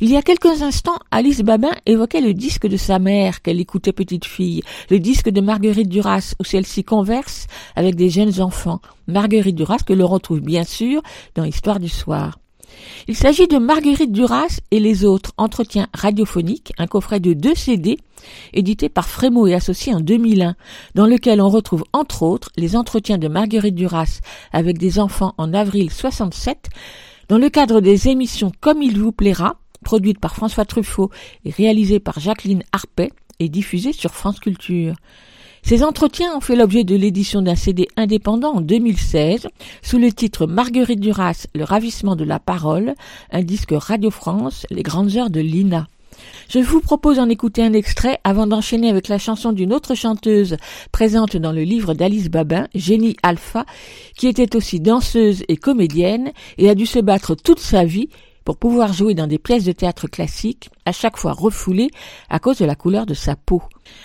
Il 0.00 0.10
y 0.10 0.16
a 0.16 0.22
quelques 0.22 0.62
instants, 0.62 0.98
Alice 1.10 1.42
Babin 1.42 1.72
évoquait 1.86 2.20
le 2.20 2.34
disque 2.34 2.66
de 2.66 2.76
sa 2.76 2.98
mère 2.98 3.42
qu'elle 3.42 3.60
écoutait 3.60 3.92
petite 3.92 4.24
fille, 4.24 4.62
le 4.90 4.98
disque 4.98 5.28
de 5.28 5.40
Marguerite 5.40 5.88
Duras 5.88 6.34
où 6.40 6.44
celle-ci 6.44 6.84
converse 6.84 7.46
avec 7.76 7.94
des 7.94 8.10
jeunes 8.10 8.40
enfants. 8.40 8.80
Marguerite 9.06 9.56
Duras 9.56 9.80
que 9.86 9.92
l'on 9.92 10.06
retrouve 10.06 10.40
bien 10.40 10.64
sûr 10.64 11.02
dans 11.34 11.44
Histoire 11.44 11.80
du 11.80 11.88
soir. 11.88 12.38
Il 13.08 13.16
s'agit 13.16 13.48
de 13.48 13.58
Marguerite 13.58 14.12
Duras 14.12 14.60
et 14.70 14.80
les 14.80 15.04
autres 15.04 15.32
entretiens 15.36 15.88
radiophoniques, 15.92 16.72
un 16.78 16.86
coffret 16.86 17.20
de 17.20 17.32
deux 17.32 17.54
CD 17.54 17.98
édité 18.52 18.88
par 18.88 19.08
Frémaux 19.08 19.46
et 19.46 19.54
Associés 19.54 19.94
en 19.94 20.00
2001, 20.00 20.54
dans 20.94 21.06
lequel 21.06 21.40
on 21.40 21.48
retrouve 21.48 21.84
entre 21.92 22.22
autres 22.22 22.50
les 22.56 22.76
entretiens 22.76 23.18
de 23.18 23.28
Marguerite 23.28 23.74
Duras 23.74 24.20
avec 24.52 24.78
des 24.78 24.98
enfants 24.98 25.34
en 25.38 25.54
avril 25.54 25.90
67, 25.90 26.68
dans 27.30 27.38
le 27.38 27.48
cadre 27.48 27.80
des 27.80 28.08
émissions 28.08 28.50
Comme 28.60 28.82
il 28.82 28.98
vous 28.98 29.12
plaira, 29.12 29.54
produites 29.84 30.18
par 30.18 30.34
François 30.34 30.64
Truffaut 30.64 31.10
et 31.44 31.50
réalisées 31.50 32.00
par 32.00 32.18
Jacqueline 32.18 32.64
Harpet 32.72 33.12
et 33.38 33.48
diffusées 33.48 33.92
sur 33.92 34.10
France 34.14 34.40
Culture. 34.40 34.96
Ces 35.62 35.84
entretiens 35.84 36.36
ont 36.36 36.40
fait 36.40 36.56
l'objet 36.56 36.82
de 36.82 36.96
l'édition 36.96 37.40
d'un 37.40 37.54
CD 37.54 37.86
indépendant 37.96 38.54
en 38.54 38.60
2016 38.60 39.46
sous 39.80 39.98
le 39.98 40.10
titre 40.10 40.48
Marguerite 40.48 40.98
Duras, 40.98 41.46
le 41.54 41.62
ravissement 41.62 42.16
de 42.16 42.24
la 42.24 42.40
parole, 42.40 42.94
un 43.30 43.42
disque 43.42 43.74
Radio 43.76 44.10
France, 44.10 44.66
les 44.68 44.82
grandes 44.82 45.16
heures 45.16 45.30
de 45.30 45.40
Lina. 45.40 45.86
Je 46.48 46.58
vous 46.58 46.80
propose 46.80 47.16
d'en 47.16 47.28
écouter 47.28 47.62
un 47.62 47.72
extrait 47.72 48.18
avant 48.24 48.46
d'enchaîner 48.46 48.90
avec 48.90 49.08
la 49.08 49.18
chanson 49.18 49.52
d'une 49.52 49.72
autre 49.72 49.94
chanteuse 49.94 50.56
présente 50.92 51.36
dans 51.36 51.52
le 51.52 51.62
livre 51.62 51.94
d'Alice 51.94 52.28
Babin, 52.28 52.66
Génie 52.74 53.16
Alpha, 53.22 53.64
qui 54.16 54.26
était 54.26 54.56
aussi 54.56 54.80
danseuse 54.80 55.44
et 55.48 55.56
comédienne 55.56 56.32
et 56.58 56.68
a 56.68 56.74
dû 56.74 56.86
se 56.86 56.98
battre 56.98 57.34
toute 57.34 57.60
sa 57.60 57.84
vie 57.84 58.08
pour 58.44 58.56
pouvoir 58.56 58.92
jouer 58.92 59.14
dans 59.14 59.26
des 59.26 59.38
pièces 59.38 59.64
de 59.64 59.72
théâtre 59.72 60.08
classiques, 60.08 60.70
à 60.84 60.92
chaque 60.92 61.16
fois 61.16 61.32
refoulées 61.32 61.90
à 62.28 62.38
cause 62.38 62.58
de 62.58 62.64
la 62.64 62.74
couleur 62.74 63.06
de 63.06 63.14
sa 63.14 63.36
peau. 63.36 63.62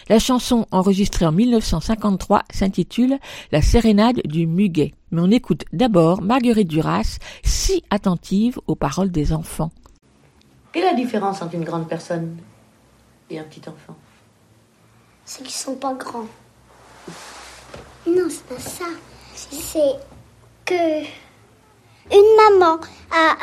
La 0.10 0.20
chanson, 0.20 0.68
enregistrée 0.72 1.26
en 1.26 1.32
1953, 1.32 2.44
s'intitule 2.52 3.18
La 3.52 3.62
sérénade 3.62 4.22
du 4.26 4.46
muguet. 4.46 4.94
Mais 5.12 5.22
on 5.22 5.32
écoute 5.32 5.64
d'abord 5.74 6.22
Marguerite 6.22 6.68
Duras, 6.68 7.18
si 7.44 7.84
attentive 7.90 8.60
aux 8.68 8.76
paroles 8.76 9.12
des 9.12 9.34
enfants. 9.34 9.72
Quelle 10.76 10.84
est 10.84 10.88
la 10.88 10.94
différence 10.94 11.42
entre 11.42 11.56
une 11.56 11.64
grande 11.64 11.88
personne 11.88 12.38
et 13.30 13.40
un 13.40 13.46
petit 13.46 13.62
enfant? 13.62 13.96
C'est 15.24 15.42
qu'ils 15.42 15.54
sont 15.54 15.76
pas 15.76 15.94
grands. 15.94 16.28
Non, 18.06 18.28
c'est 18.30 18.44
pas 18.44 18.60
ça. 18.60 18.84
C'est 19.34 19.96
que 20.66 21.00
une 22.12 22.60
maman 22.60 22.82
a, 23.10 23.38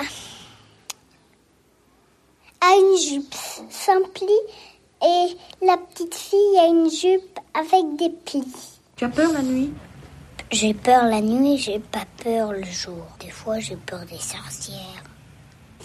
a 2.61 2.77
une 2.77 2.99
jupe 2.99 3.35
simple 3.71 4.25
et 5.03 5.37
la 5.63 5.79
petite 5.79 6.15
fille 6.15 6.59
a 6.59 6.67
une 6.67 6.91
jupe 6.91 7.39
avec 7.55 7.97
des 7.97 8.11
plis. 8.11 8.79
Tu 8.97 9.07
as 9.07 9.09
peur 9.09 9.33
la 9.33 9.41
nuit? 9.41 9.73
J'ai 10.51 10.75
peur 10.75 11.05
la 11.05 11.23
nuit, 11.23 11.57
j'ai 11.57 11.79
pas 11.79 12.05
peur 12.23 12.53
le 12.53 12.65
jour. 12.65 13.07
Des 13.21 13.31
fois, 13.31 13.59
j'ai 13.59 13.77
peur 13.77 14.05
des 14.05 14.19
sorcières. 14.19 15.03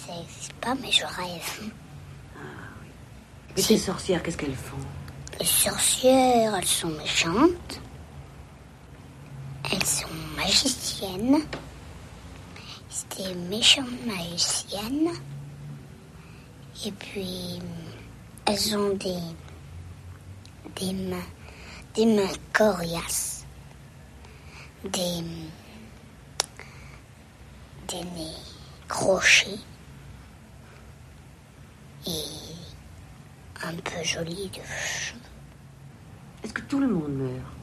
Ça 0.07 0.13
n'existe 0.13 0.53
pas, 0.53 0.75
mais 0.75 0.91
je 0.91 1.05
rêve. 1.05 1.71
Et 3.57 3.61
ces 3.61 3.77
sorcières, 3.77 4.23
qu'est-ce 4.23 4.37
qu'elles 4.37 4.55
font? 4.55 4.77
Les 5.37 5.45
sorcières, 5.45 6.55
elles 6.55 6.65
sont 6.65 6.89
méchantes. 6.89 7.81
Elles 9.69 9.85
sont 9.85 10.07
magiciennes. 10.37 11.39
C'est 12.89 13.17
des 13.17 13.35
méchantes 13.35 14.05
magiciennes. 14.05 15.11
Et 16.85 16.91
puis, 16.91 17.59
elles 18.45 18.77
ont 18.77 18.93
des, 18.95 19.19
des 20.77 20.93
mains, 20.93 21.17
des 21.95 22.05
mains 22.05 22.33
coriaces. 22.53 23.45
Des, 24.85 25.21
des 27.89 28.03
nez 28.15 28.31
crochés. 28.87 29.59
Et 32.07 33.65
un 33.65 33.73
peu 33.75 34.03
jolis 34.03 34.49
de 34.49 34.61
cheveux. 34.63 35.19
Est-ce 36.43 36.53
que 36.53 36.61
tout 36.61 36.79
le 36.79 36.87
monde 36.87 37.09
meurt? 37.17 37.53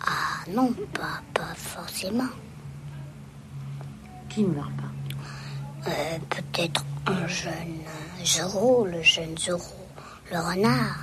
Ah 0.00 0.50
non, 0.50 0.72
pas, 0.92 1.22
pas 1.32 1.54
forcément. 1.54 2.28
Qui 4.28 4.42
ne 4.42 4.54
meurt 4.54 4.72
pas? 4.76 5.90
Euh, 5.90 6.18
Peut-être 6.30 6.84
un 7.06 7.26
jeune 7.26 7.80
Zoro, 8.24 8.86
le 8.86 9.02
jeune 9.02 9.36
Zoro, 9.38 9.86
le 10.32 10.38
renard. 10.38 10.98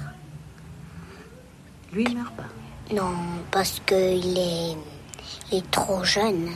Lui, 1.93 2.03
il 2.03 2.17
meurt 2.17 2.35
pas? 2.35 2.93
Non, 2.93 3.13
parce 3.51 3.79
qu'il 3.85 4.37
est, 4.37 4.75
il 5.51 5.57
est 5.57 5.71
trop 5.71 6.03
jeune. 6.03 6.49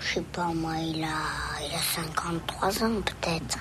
Je 0.00 0.14
sais 0.14 0.22
pas, 0.22 0.46
moi, 0.46 0.74
il 0.78 1.02
a, 1.04 1.66
il 1.66 1.74
a 1.74 1.78
53 1.78 2.84
ans 2.84 3.00
peut-être. 3.04 3.58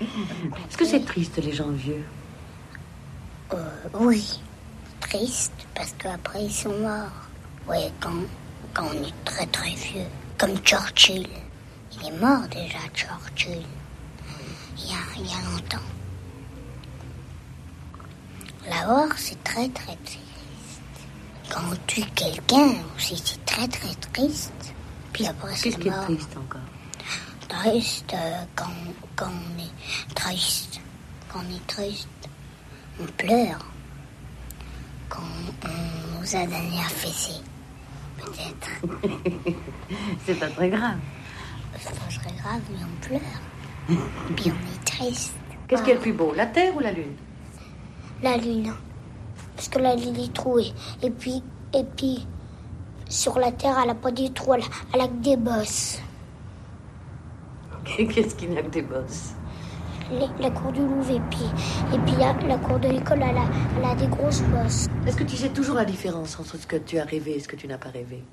Est-ce 0.00 0.76
que 0.76 0.84
c'est 0.84 1.04
triste, 1.04 1.36
les 1.42 1.52
gens 1.52 1.70
vieux 1.70 2.04
Euh, 3.52 3.64
oui, 3.94 4.40
triste, 5.00 5.52
parce 5.74 5.94
qu'après 5.98 6.44
ils 6.44 6.52
sont 6.52 6.76
morts. 6.78 7.28
Ouais, 7.68 7.90
quand 8.00 8.12
quand 8.74 8.84
on 8.94 9.02
est 9.02 9.24
très 9.24 9.46
très 9.46 9.70
vieux. 9.74 10.06
Comme 10.36 10.56
Churchill. 10.58 11.26
Il 12.00 12.08
est 12.08 12.18
mort 12.20 12.42
déjà, 12.50 12.78
Churchill. 12.94 13.62
Il 14.76 14.84
y 14.84 14.92
a, 14.92 14.98
il 15.18 15.26
y 15.26 15.32
a 15.32 15.50
longtemps. 15.50 15.88
La 18.68 18.86
mort, 18.86 19.08
c'est 19.16 19.42
très 19.42 19.68
très 19.70 19.96
triste. 19.96 20.20
Quand 21.50 21.60
on 21.72 21.76
tue 21.86 22.04
quelqu'un 22.14 22.74
aussi, 22.96 23.20
c'est 23.24 23.44
très 23.46 23.66
très 23.66 23.94
triste. 24.12 24.74
Puis 25.12 25.26
après, 25.26 25.56
c'est 25.56 25.70
Qu'est-ce 25.70 25.78
qui 25.78 25.88
est 25.88 25.90
mort. 25.90 26.04
triste 26.04 26.36
encore 26.36 26.60
Triste 27.48 28.14
quand, 28.54 28.66
quand 29.16 29.30
on 29.30 29.58
est 29.60 30.14
triste. 30.14 30.80
Quand 31.32 31.40
on 31.40 31.54
est 31.54 31.66
triste, 31.66 32.08
on 33.00 33.04
pleure. 33.04 33.64
Quand 35.08 35.22
on 35.64 36.20
nous 36.20 36.36
a 36.36 36.44
donné 36.44 36.78
à 36.78 36.88
fesser, 36.88 37.40
peut-être. 38.18 38.68
C'est 40.26 40.34
pas 40.34 40.48
très 40.48 40.68
grave. 40.68 40.98
C'est 41.78 41.90
pas 41.90 42.20
très 42.20 42.32
grave, 42.36 42.60
mais 42.70 42.84
on 42.84 43.06
pleure. 43.06 44.36
Puis 44.36 44.50
on 44.50 44.74
est 44.74 44.84
triste. 44.84 45.34
Qu'est-ce 45.66 45.82
qui 45.82 45.90
est 45.90 45.94
le 45.94 46.00
plus 46.00 46.12
beau, 46.12 46.32
la 46.34 46.46
Terre 46.46 46.76
ou 46.76 46.80
la 46.80 46.92
Lune? 46.92 47.16
La 48.22 48.36
lune. 48.36 48.74
Parce 49.54 49.68
que 49.68 49.78
la 49.78 49.94
lune 49.94 50.16
est 50.16 50.32
trouée. 50.32 50.72
Et 51.02 51.10
puis, 51.10 51.42
et 51.72 51.84
puis, 51.84 52.26
sur 53.08 53.38
la 53.38 53.52
terre, 53.52 53.78
elle 53.82 53.90
a 53.90 53.94
pas 53.94 54.10
des 54.10 54.30
trous, 54.30 54.54
elle, 54.54 54.62
elle 54.92 55.00
a 55.00 55.08
que 55.08 55.22
des 55.22 55.36
bosses. 55.36 56.00
Qu'est-ce 57.96 58.34
qu'il 58.34 58.50
n'y 58.50 58.58
a 58.58 58.62
que 58.62 58.68
des 58.68 58.82
bosses 58.82 59.32
la 60.40 60.50
cour 60.50 60.72
du 60.72 60.80
Louvre, 60.80 61.10
et 61.10 61.20
puis, 61.28 61.44
et 61.94 61.98
puis 61.98 62.16
la, 62.16 62.32
la 62.48 62.56
cour 62.56 62.78
de 62.78 62.88
l'école, 62.88 63.20
elle 63.22 63.36
a, 63.36 63.44
elle 63.76 63.84
a 63.84 63.94
des 63.94 64.06
grosses 64.06 64.40
bosses. 64.40 64.86
Est-ce 65.06 65.16
que 65.18 65.24
tu 65.24 65.36
sais 65.36 65.50
toujours 65.50 65.74
la 65.74 65.84
différence 65.84 66.40
entre 66.40 66.56
ce 66.56 66.66
que 66.66 66.76
tu 66.76 66.98
as 66.98 67.04
rêvé 67.04 67.36
et 67.36 67.40
ce 67.40 67.46
que 67.48 67.56
tu 67.56 67.66
n'as 67.68 67.76
pas 67.76 67.90
rêvé? 67.90 68.24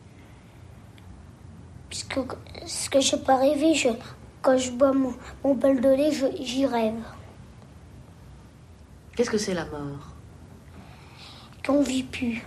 Puisque 1.89 2.17
ce 2.65 2.89
que 2.89 3.01
j'ai 3.01 3.17
pas 3.17 3.35
rêvé, 3.37 3.73
je, 3.73 3.89
quand 4.41 4.57
je 4.57 4.71
bois 4.71 4.93
mon, 4.93 5.13
mon 5.43 5.53
bol 5.53 5.81
de 5.81 5.89
lait, 5.89 6.11
je- 6.13 6.41
j'y 6.41 6.65
rêve. 6.65 6.95
Qu'est-ce 9.17 9.29
que 9.31 9.37
c'est 9.37 9.53
la 9.53 9.65
mort? 9.65 10.13
Qu'on 11.65 11.81
vit 11.81 12.03
plus. 12.03 12.41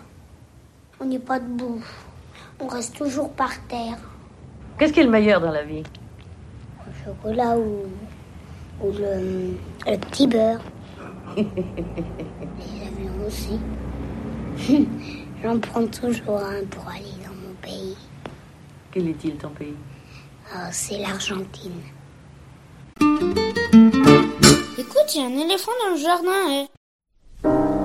On 1.00 1.04
n'est 1.04 1.18
pas 1.18 1.38
debout. 1.38 1.82
On 2.60 2.66
reste 2.66 2.96
toujours 2.96 3.30
par 3.32 3.50
terre. 3.68 3.98
Qu'est-ce 4.78 4.92
qui 4.94 5.00
est 5.00 5.04
le 5.04 5.10
meilleur 5.10 5.40
dans 5.42 5.50
la 5.50 5.64
vie? 5.64 5.82
Le 6.88 7.04
chocolat 7.04 7.56
ou, 7.58 7.84
ou 8.82 8.92
le, 8.92 9.56
le 9.86 9.98
petit 9.98 10.26
beurre. 10.26 10.60
Avions 11.36 13.26
aussi. 13.26 13.58
J'en 15.42 15.58
prends 15.58 15.86
toujours 15.86 16.38
un 16.38 16.64
pour 16.70 16.88
aller 16.88 17.12
dans 17.24 17.34
mon 17.34 17.54
pays. 17.60 17.96
Quel 18.90 19.08
est-il 19.08 19.36
ton 19.36 19.50
pays? 19.50 19.76
Ah, 20.52 20.72
c'est 20.72 20.98
l'Argentine. 20.98 21.80
Écoute, 24.78 25.14
il 25.14 25.20
y 25.20 25.24
a 25.24 25.26
un 25.26 25.38
éléphant 25.44 25.72
dans 25.84 25.90
le 25.94 26.00
jardin. 26.00 26.64
eh. 27.44 27.77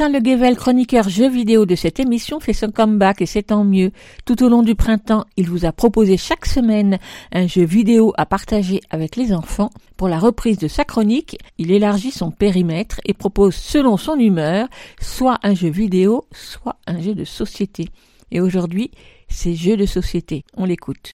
Quentin 0.00 0.12
Le 0.14 0.20
Guével, 0.20 0.56
chroniqueur 0.56 1.10
jeux 1.10 1.28
vidéo 1.28 1.66
de 1.66 1.74
cette 1.74 2.00
émission, 2.00 2.40
fait 2.40 2.54
son 2.54 2.70
comeback 2.70 3.20
et 3.20 3.26
c'est 3.26 3.42
tant 3.42 3.64
mieux. 3.64 3.90
Tout 4.24 4.42
au 4.42 4.48
long 4.48 4.62
du 4.62 4.74
printemps, 4.74 5.26
il 5.36 5.46
vous 5.46 5.66
a 5.66 5.72
proposé 5.72 6.16
chaque 6.16 6.46
semaine 6.46 6.98
un 7.32 7.46
jeu 7.46 7.64
vidéo 7.64 8.14
à 8.16 8.24
partager 8.24 8.80
avec 8.88 9.16
les 9.16 9.34
enfants. 9.34 9.68
Pour 9.98 10.08
la 10.08 10.18
reprise 10.18 10.56
de 10.56 10.68
sa 10.68 10.84
chronique, 10.84 11.36
il 11.58 11.70
élargit 11.70 12.12
son 12.12 12.30
périmètre 12.30 12.98
et 13.04 13.12
propose 13.12 13.54
selon 13.54 13.98
son 13.98 14.18
humeur 14.18 14.68
soit 15.02 15.38
un 15.42 15.52
jeu 15.52 15.68
vidéo, 15.68 16.24
soit 16.32 16.76
un 16.86 16.98
jeu 16.98 17.14
de 17.14 17.24
société. 17.24 17.90
Et 18.30 18.40
aujourd'hui, 18.40 18.92
c'est 19.28 19.54
jeux 19.54 19.76
de 19.76 19.84
société. 19.84 20.44
On 20.56 20.64
l'écoute. 20.64 21.12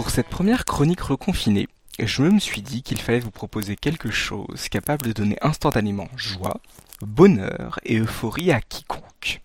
Pour 0.00 0.08
cette 0.08 0.28
première 0.28 0.64
chronique 0.64 1.02
reconfinée, 1.02 1.68
je 1.98 2.22
me 2.22 2.40
suis 2.40 2.62
dit 2.62 2.82
qu'il 2.82 2.98
fallait 2.98 3.20
vous 3.20 3.30
proposer 3.30 3.76
quelque 3.76 4.10
chose 4.10 4.70
capable 4.70 5.04
de 5.04 5.12
donner 5.12 5.36
instantanément 5.42 6.08
joie, 6.16 6.62
bonheur 7.02 7.78
et 7.84 7.98
euphorie 7.98 8.50
à 8.50 8.62
quiconque. 8.62 9.42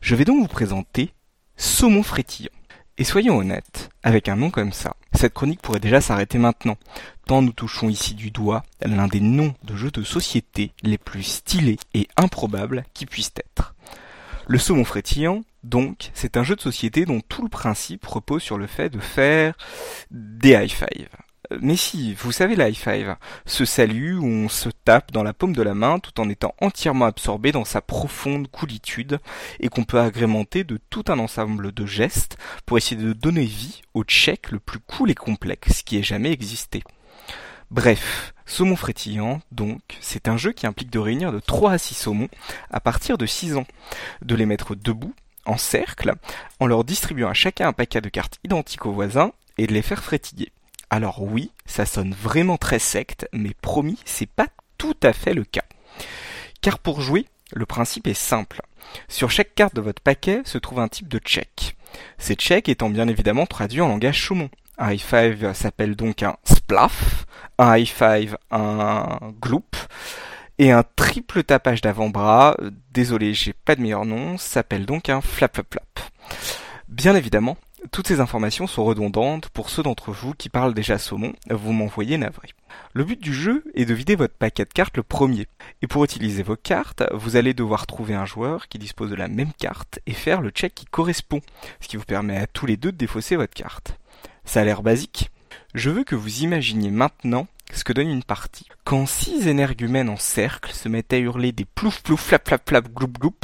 Je 0.00 0.14
vais 0.14 0.24
donc 0.24 0.40
vous 0.40 0.48
présenter 0.48 1.12
Saumon 1.58 2.02
frétillant. 2.02 2.48
Et 2.96 3.04
soyons 3.04 3.36
honnêtes, 3.36 3.90
avec 4.02 4.30
un 4.30 4.36
nom 4.36 4.50
comme 4.50 4.72
ça, 4.72 4.96
cette 5.12 5.34
chronique 5.34 5.60
pourrait 5.60 5.78
déjà 5.78 6.00
s'arrêter 6.00 6.38
maintenant, 6.38 6.78
tant 7.26 7.42
nous 7.42 7.52
touchons 7.52 7.90
ici 7.90 8.14
du 8.14 8.30
doigt 8.30 8.62
l'un 8.80 9.08
des 9.08 9.20
noms 9.20 9.54
de 9.64 9.76
jeux 9.76 9.90
de 9.90 10.02
société 10.02 10.72
les 10.82 10.96
plus 10.96 11.22
stylés 11.22 11.78
et 11.92 12.08
improbables 12.16 12.86
qui 12.94 13.04
puissent 13.04 13.34
être. 13.36 13.74
Le 14.50 14.56
saumon 14.56 14.84
frétillant, 14.84 15.42
donc, 15.62 16.10
c'est 16.14 16.38
un 16.38 16.42
jeu 16.42 16.56
de 16.56 16.62
société 16.62 17.04
dont 17.04 17.20
tout 17.20 17.42
le 17.42 17.50
principe 17.50 18.06
repose 18.06 18.42
sur 18.42 18.56
le 18.56 18.66
fait 18.66 18.88
de 18.88 18.98
faire 18.98 19.54
des 20.10 20.52
high 20.52 20.70
five. 20.70 21.10
Mais 21.60 21.76
si, 21.76 22.14
vous 22.14 22.32
savez 22.32 22.56
la 22.56 22.70
high 22.70 22.74
five, 22.74 23.16
ce 23.44 23.66
salut 23.66 24.16
où 24.16 24.24
on 24.24 24.48
se 24.48 24.70
tape 24.86 25.12
dans 25.12 25.22
la 25.22 25.34
paume 25.34 25.54
de 25.54 25.60
la 25.60 25.74
main 25.74 25.98
tout 25.98 26.18
en 26.18 26.30
étant 26.30 26.54
entièrement 26.62 27.04
absorbé 27.04 27.52
dans 27.52 27.66
sa 27.66 27.82
profonde 27.82 28.48
coolitude 28.50 29.18
et 29.60 29.68
qu'on 29.68 29.84
peut 29.84 30.00
agrémenter 30.00 30.64
de 30.64 30.80
tout 30.88 31.04
un 31.08 31.18
ensemble 31.18 31.72
de 31.72 31.84
gestes 31.84 32.38
pour 32.64 32.78
essayer 32.78 33.00
de 33.00 33.12
donner 33.12 33.44
vie 33.44 33.82
au 33.92 34.02
check 34.02 34.50
le 34.50 34.60
plus 34.60 34.80
cool 34.80 35.10
et 35.10 35.14
complexe 35.14 35.82
qui 35.82 35.98
ait 35.98 36.02
jamais 36.02 36.32
existé. 36.32 36.82
Bref, 37.70 38.32
Saumon 38.46 38.76
frétillant, 38.76 39.40
donc, 39.52 39.80
c'est 40.00 40.26
un 40.26 40.38
jeu 40.38 40.52
qui 40.52 40.66
implique 40.66 40.90
de 40.90 40.98
réunir 40.98 41.32
de 41.32 41.38
3 41.38 41.72
à 41.72 41.78
6 41.78 41.94
saumons 41.94 42.28
à 42.70 42.80
partir 42.80 43.18
de 43.18 43.26
6 43.26 43.56
ans, 43.56 43.66
de 44.22 44.34
les 44.34 44.46
mettre 44.46 44.74
debout, 44.74 45.14
en 45.44 45.58
cercle, 45.58 46.14
en 46.60 46.66
leur 46.66 46.82
distribuant 46.84 47.28
à 47.28 47.34
chacun 47.34 47.68
un 47.68 47.72
paquet 47.74 48.00
de 48.00 48.08
cartes 48.08 48.38
identiques 48.42 48.86
aux 48.86 48.92
voisins 48.92 49.32
et 49.58 49.66
de 49.66 49.74
les 49.74 49.82
faire 49.82 50.02
frétiller. 50.02 50.50
Alors 50.88 51.22
oui, 51.22 51.50
ça 51.66 51.84
sonne 51.84 52.14
vraiment 52.14 52.56
très 52.56 52.78
secte, 52.78 53.28
mais 53.32 53.52
promis, 53.60 53.98
c'est 54.06 54.30
pas 54.30 54.48
tout 54.78 54.96
à 55.02 55.12
fait 55.12 55.34
le 55.34 55.44
cas. 55.44 55.64
Car 56.62 56.78
pour 56.78 57.02
jouer, 57.02 57.26
le 57.52 57.66
principe 57.66 58.06
est 58.06 58.14
simple. 58.14 58.62
Sur 59.08 59.30
chaque 59.30 59.54
carte 59.54 59.74
de 59.74 59.82
votre 59.82 60.02
paquet 60.02 60.40
se 60.46 60.56
trouve 60.56 60.80
un 60.80 60.88
type 60.88 61.08
de 61.08 61.18
check. 61.18 61.76
Ces 62.16 62.34
checks 62.34 62.70
étant 62.70 62.88
bien 62.88 63.08
évidemment 63.08 63.44
traduits 63.44 63.82
en 63.82 63.88
langage 63.88 64.16
chaumon. 64.16 64.48
Un 64.78 64.92
high 64.92 65.00
five 65.00 65.52
s'appelle 65.52 65.96
donc 65.96 66.22
un 66.22 66.36
splaff, 66.68 67.24
un 67.56 67.78
high 67.78 67.88
five 67.88 68.36
un 68.50 69.18
gloop, 69.40 69.74
et 70.58 70.70
un 70.70 70.82
triple 70.96 71.42
tapage 71.42 71.80
d'avant-bras, 71.80 72.58
désolé 72.92 73.32
j'ai 73.32 73.54
pas 73.54 73.74
de 73.74 73.80
meilleur 73.80 74.04
nom, 74.04 74.36
s'appelle 74.36 74.84
donc 74.84 75.08
un 75.08 75.22
flap 75.22 75.54
flap 75.54 75.66
flap. 75.72 76.00
Bien 76.88 77.14
évidemment, 77.16 77.56
toutes 77.90 78.08
ces 78.08 78.20
informations 78.20 78.66
sont 78.66 78.84
redondantes 78.84 79.48
pour 79.48 79.70
ceux 79.70 79.82
d'entre 79.82 80.12
vous 80.12 80.34
qui 80.34 80.50
parlent 80.50 80.74
déjà 80.74 80.98
saumon, 80.98 81.32
vous 81.48 81.72
m'envoyez 81.72 82.18
navré. 82.18 82.48
Le 82.92 83.04
but 83.04 83.18
du 83.18 83.32
jeu 83.32 83.64
est 83.74 83.86
de 83.86 83.94
vider 83.94 84.14
votre 84.14 84.34
paquet 84.34 84.66
de 84.66 84.72
cartes 84.72 84.98
le 84.98 85.02
premier. 85.02 85.46
Et 85.80 85.86
pour 85.86 86.04
utiliser 86.04 86.42
vos 86.42 86.56
cartes, 86.56 87.02
vous 87.14 87.36
allez 87.36 87.54
devoir 87.54 87.86
trouver 87.86 88.14
un 88.14 88.26
joueur 88.26 88.68
qui 88.68 88.78
dispose 88.78 89.08
de 89.08 89.16
la 89.16 89.28
même 89.28 89.52
carte 89.54 90.00
et 90.06 90.12
faire 90.12 90.42
le 90.42 90.50
check 90.50 90.74
qui 90.74 90.84
correspond, 90.84 91.40
ce 91.80 91.88
qui 91.88 91.96
vous 91.96 92.04
permet 92.04 92.36
à 92.36 92.46
tous 92.46 92.66
les 92.66 92.76
deux 92.76 92.92
de 92.92 92.98
défausser 92.98 93.36
votre 93.36 93.54
carte. 93.54 93.96
Ça 94.44 94.60
a 94.60 94.64
l'air 94.64 94.82
basique 94.82 95.30
Je 95.74 95.90
veux 95.90 96.04
que 96.04 96.14
vous 96.14 96.42
imaginiez 96.42 96.90
maintenant 96.90 97.46
ce 97.72 97.84
que 97.84 97.92
donne 97.92 98.08
une 98.08 98.22
partie. 98.22 98.66
Quand 98.84 99.06
six 99.06 99.46
énergumènes 99.46 100.08
en 100.08 100.16
cercle 100.16 100.72
se 100.72 100.88
mettent 100.88 101.12
à 101.12 101.18
hurler 101.18 101.52
des 101.52 101.64
plouf 101.66 102.02
plouf 102.02 102.20
flap 102.20 102.48
flap 102.48 102.68
flap 102.68 102.88
gloup 102.92 103.08
gloup, 103.08 103.34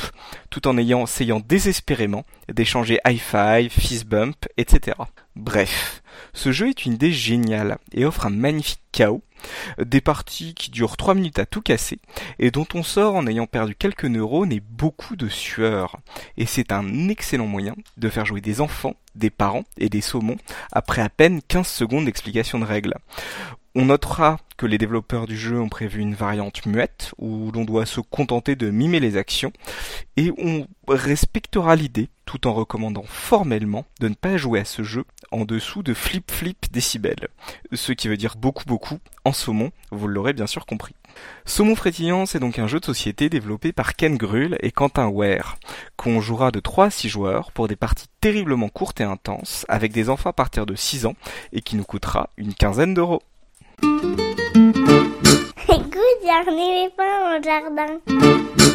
tout 0.51 0.67
en 0.67 0.79
ayant, 0.79 1.05
essayant 1.05 1.41
désespérément 1.41 2.25
d'échanger 2.49 2.99
high 3.07 3.21
five, 3.21 3.71
fist 3.71 4.07
bump, 4.07 4.47
etc. 4.57 4.97
Bref, 5.37 6.03
ce 6.33 6.53
jeu 6.53 6.69
est 6.69 6.85
une 6.85 6.95
idée 6.95 7.12
géniale 7.12 7.79
et 7.93 8.05
offre 8.05 8.27
un 8.27 8.31
magnifique 8.31 8.81
chaos, 8.93 9.23
des 9.79 10.01
parties 10.01 10.55
qui 10.55 10.71
durent 10.71 10.97
3 10.97 11.15
minutes 11.15 11.39
à 11.39 11.47
tout 11.47 11.61
casser 11.61 11.99
et 12.39 12.51
dont 12.51 12.67
on 12.75 12.83
sort 12.83 13.17
en 13.17 13.27
ayant 13.27 13.47
perdu 13.47 13.75
quelques 13.75 14.05
neurones 14.05 14.53
et 14.53 14.61
beaucoup 14.61 15.17
de 15.17 15.29
sueur. 15.29 15.99
Et 16.37 16.47
c'est 16.47 16.73
un 16.73 17.09
excellent 17.09 17.47
moyen 17.47 17.75
de 17.97 18.09
faire 18.09 18.25
jouer 18.25 18.41
des 18.41 18.61
enfants, 18.61 18.95
des 19.15 19.31
parents 19.31 19.65
et 19.79 19.89
des 19.89 20.01
saumons 20.01 20.37
après 20.73 21.03
à 21.03 21.09
peine 21.09 21.41
15 21.49 21.67
secondes 21.67 22.05
d'explication 22.07 22.59
de 22.59 22.65
règles. 22.65 22.95
On 23.77 23.87
notera 23.87 24.39
que 24.57 24.67
les 24.67 24.79
développeurs 24.79 25.27
du 25.27 25.37
jeu 25.37 25.61
ont 25.61 25.69
prévu 25.69 26.01
une 26.01 26.15
variante 26.15 26.65
muette 26.65 27.12
où 27.19 27.51
l'on 27.51 27.65
doit 27.65 27.87
se 27.87 28.01
contenter 28.01 28.55
de 28.55 28.71
mimer 28.71 29.01
les 29.01 29.17
actions 29.17 29.53
et 30.17 30.31
on 30.39 30.69
respectera 30.87 31.75
l'idée 31.75 32.09
tout 32.25 32.47
en 32.47 32.55
recommandant 32.55 33.03
formellement 33.03 33.85
de 34.01 34.09
ne 34.09 34.15
pas 34.15 34.37
jouer 34.37 34.61
à 34.61 34.65
ce 34.65 34.85
jeu 34.85 35.05
en 35.33 35.45
dessous 35.45 35.83
de 35.83 35.93
flip 36.05 36.30
flip 36.30 36.66
décibels. 36.70 37.28
Ce 37.72 37.92
qui 37.92 38.09
veut 38.09 38.18
dire 38.18 38.36
beaucoup 38.36 38.64
beaucoup 38.66 38.98
en 39.24 39.32
saumon, 39.32 39.72
vous 39.90 40.07
l'aurez 40.07 40.34
bien 40.34 40.46
sûr 40.46 40.66
compris. 40.66 40.94
Saumon 41.46 41.74
frétillant, 41.74 42.26
c'est 42.26 42.40
donc 42.40 42.59
un 42.59 42.66
jeu 42.66 42.78
de 42.78 42.84
société 42.84 43.30
développé 43.30 43.72
par 43.72 43.96
Ken 43.96 44.16
Grull 44.16 44.59
et 44.61 44.70
Quentin 44.70 45.07
Ware, 45.07 45.57
qu'on 45.96 46.20
jouera 46.20 46.50
de 46.50 46.61
3 46.61 46.86
à 46.86 46.90
6 46.90 47.09
joueurs 47.09 47.52
pour 47.52 47.68
des 47.68 47.76
parties 47.76 48.09
terriblement 48.20 48.68
courtes 48.68 49.00
et 49.00 49.05
intenses 49.05 49.64
avec 49.68 49.92
des 49.92 50.11
enfants 50.11 50.30
à 50.30 50.34
partir 50.34 50.66
de 50.66 50.74
6 50.74 51.07
ans 51.07 51.14
et 51.52 51.62
qui 51.62 51.76
nous 51.76 51.84
coûtera 51.84 52.28
une 52.36 52.52
quinzaine 52.52 52.92
d'euros. 52.92 53.22
Écoute, 53.82 54.05
il 56.22 56.26
y 56.26 56.30
a 56.30 56.40
un 56.40 56.57
éléphant 56.57 57.38
au 57.38 57.42
jardin. 57.42 58.74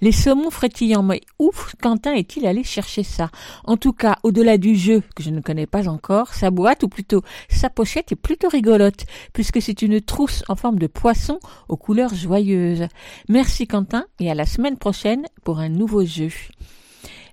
Les 0.00 0.12
saumons 0.12 0.50
frétillants, 0.50 1.02
mais 1.02 1.22
où 1.40 1.50
Quentin 1.82 2.14
est-il 2.14 2.46
allé 2.46 2.62
chercher 2.62 3.02
ça? 3.02 3.30
En 3.64 3.76
tout 3.76 3.92
cas, 3.92 4.18
au-delà 4.22 4.56
du 4.56 4.76
jeu, 4.76 5.02
que 5.16 5.24
je 5.24 5.30
ne 5.30 5.40
connais 5.40 5.66
pas 5.66 5.88
encore, 5.88 6.34
sa 6.34 6.50
boîte, 6.50 6.84
ou 6.84 6.88
plutôt 6.88 7.22
sa 7.48 7.68
pochette, 7.68 8.12
est 8.12 8.16
plutôt 8.16 8.48
rigolote, 8.48 9.06
puisque 9.32 9.60
c'est 9.60 9.82
une 9.82 10.00
trousse 10.00 10.44
en 10.48 10.54
forme 10.54 10.78
de 10.78 10.86
poisson 10.86 11.40
aux 11.68 11.76
couleurs 11.76 12.14
joyeuses. 12.14 12.86
Merci 13.28 13.66
Quentin, 13.66 14.06
et 14.20 14.30
à 14.30 14.34
la 14.34 14.46
semaine 14.46 14.78
prochaine 14.78 15.26
pour 15.42 15.58
un 15.58 15.68
nouveau 15.68 16.04
jeu. 16.04 16.30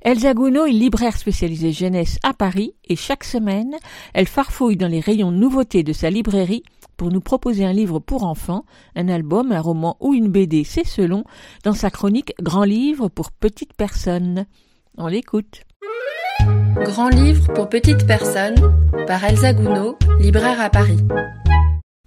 Elsa 0.02 0.36
Gounod 0.36 0.68
est 0.68 0.72
libraire 0.72 1.18
spécialisée 1.18 1.72
jeunesse 1.72 2.20
à 2.22 2.34
Paris, 2.34 2.76
et 2.88 2.96
chaque 2.96 3.24
semaine, 3.24 3.76
elle 4.14 4.28
farfouille 4.28 4.78
dans 4.78 4.88
les 4.88 5.00
rayons 5.00 5.32
nouveautés 5.32 5.82
de 5.82 5.94
sa 5.94 6.12
librairie 6.12 6.64
pour 6.96 7.12
nous 7.12 7.22
proposer 7.22 7.66
un 7.66 7.74
livre 7.74 8.00
pour 8.00 8.24
enfants, 8.24 8.66
un 8.96 9.10
album, 9.10 9.52
un 9.52 9.62
roman 9.62 9.98
ou 10.00 10.14
une 10.14 10.30
BD, 10.30 10.64
c'est 10.64 10.86
selon, 10.86 11.24
dans 11.64 11.74
sa 11.74 11.90
chronique 11.90 12.34
Grand 12.42 12.64
livre 12.64 13.10
pour 13.10 13.32
petites 13.32 13.74
personnes. 13.74 14.46
On 14.98 15.08
l'écoute. 15.08 15.62
Grand 16.84 17.10
livre 17.10 17.54
pour 17.54 17.70
petites 17.70 18.06
personnes 18.06 18.56
par 19.08 19.24
Elsa 19.24 19.54
Gounod, 19.54 19.96
libraire 20.20 20.62
à 20.62 20.70
Paris. 20.70 21.00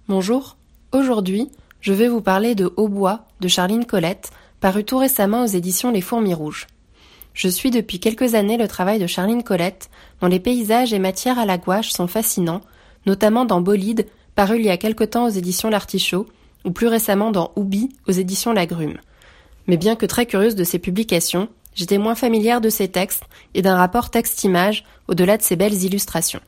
Bonjour, 0.07 0.57
aujourd'hui, 0.91 1.49
je 1.81 1.93
vais 1.93 2.07
vous 2.07 2.21
parler 2.21 2.55
de 2.55 2.71
Hautbois 2.77 3.25
de 3.39 3.47
Charline 3.47 3.85
Colette, 3.85 4.31
paru 4.59 4.83
tout 4.83 4.97
récemment 4.97 5.43
aux 5.43 5.47
éditions 5.47 5.91
Les 5.91 6.01
Fourmis 6.01 6.33
Rouges. 6.33 6.67
Je 7.33 7.47
suis 7.47 7.71
depuis 7.71 7.99
quelques 7.99 8.35
années 8.35 8.57
le 8.57 8.67
travail 8.67 8.99
de 8.99 9.07
Charline 9.07 9.43
Colette, 9.43 9.89
dont 10.19 10.27
les 10.27 10.39
paysages 10.39 10.93
et 10.93 10.99
matières 10.99 11.39
à 11.39 11.45
la 11.45 11.57
gouache 11.57 11.91
sont 11.91 12.07
fascinants, 12.07 12.61
notamment 13.05 13.45
dans 13.45 13.61
Bolide, 13.61 14.07
paru 14.39 14.57
il 14.57 14.65
y 14.65 14.69
a 14.69 14.77
quelque 14.77 15.03
temps 15.03 15.25
aux 15.25 15.31
éditions 15.31 15.69
L'Artichaut, 15.69 16.25
ou 16.63 16.71
plus 16.71 16.87
récemment 16.87 17.29
dans 17.31 17.51
Oubi 17.57 17.89
aux 18.07 18.13
éditions 18.13 18.53
Lagrume. 18.53 18.97
Mais 19.67 19.75
bien 19.75 19.97
que 19.97 20.05
très 20.05 20.25
curieuse 20.25 20.55
de 20.55 20.63
ces 20.63 20.79
publications, 20.79 21.49
j'étais 21.75 21.97
moins 21.97 22.15
familière 22.15 22.61
de 22.61 22.69
ces 22.69 22.87
textes 22.87 23.25
et 23.53 23.61
d'un 23.61 23.75
rapport 23.75 24.09
texte-image 24.09 24.85
au-delà 25.09 25.35
de 25.35 25.41
ces 25.41 25.57
belles 25.57 25.83
illustrations. 25.83 26.39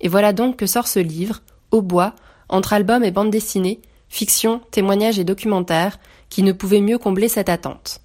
Et 0.00 0.08
voilà 0.08 0.32
donc 0.32 0.56
que 0.56 0.66
sort 0.66 0.88
ce 0.88 0.98
livre, 0.98 1.42
Au 1.70 1.80
bois, 1.80 2.16
entre 2.48 2.72
albums 2.72 3.04
et 3.04 3.12
bande 3.12 3.30
dessinée, 3.30 3.80
fiction, 4.08 4.60
témoignages 4.72 5.20
et 5.20 5.24
documentaires, 5.24 6.00
qui 6.28 6.42
ne 6.42 6.50
pouvait 6.50 6.80
mieux 6.80 6.98
combler 6.98 7.28
cette 7.28 7.48
attente. 7.48 8.00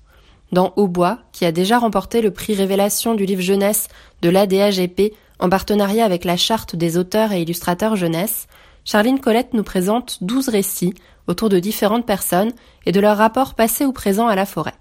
Dans 0.51 0.73
Au 0.75 0.87
bois, 0.87 1.17
qui 1.31 1.43
a 1.45 1.51
déjà 1.51 1.79
remporté 1.79 2.21
le 2.21 2.29
prix 2.29 2.53
Révélation 2.53 3.15
du 3.15 3.25
livre 3.25 3.41
jeunesse 3.41 3.87
de 4.21 4.29
l'ADAGP 4.29 5.11
en 5.39 5.49
partenariat 5.49 6.05
avec 6.05 6.23
la 6.23 6.37
charte 6.37 6.75
des 6.75 6.99
auteurs 6.99 7.31
et 7.31 7.41
illustrateurs 7.41 7.95
jeunesse, 7.95 8.47
Charline 8.87 9.19
Colette 9.19 9.53
nous 9.53 9.63
présente 9.63 10.23
douze 10.23 10.47
récits 10.47 10.93
autour 11.27 11.49
de 11.49 11.59
différentes 11.59 12.05
personnes 12.05 12.53
et 12.85 12.93
de 12.93 13.01
leur 13.01 13.17
rapport 13.17 13.53
passé 13.53 13.83
ou 13.83 13.91
présent 13.91 14.29
à 14.29 14.35
la 14.35 14.45
forêt. 14.45 14.75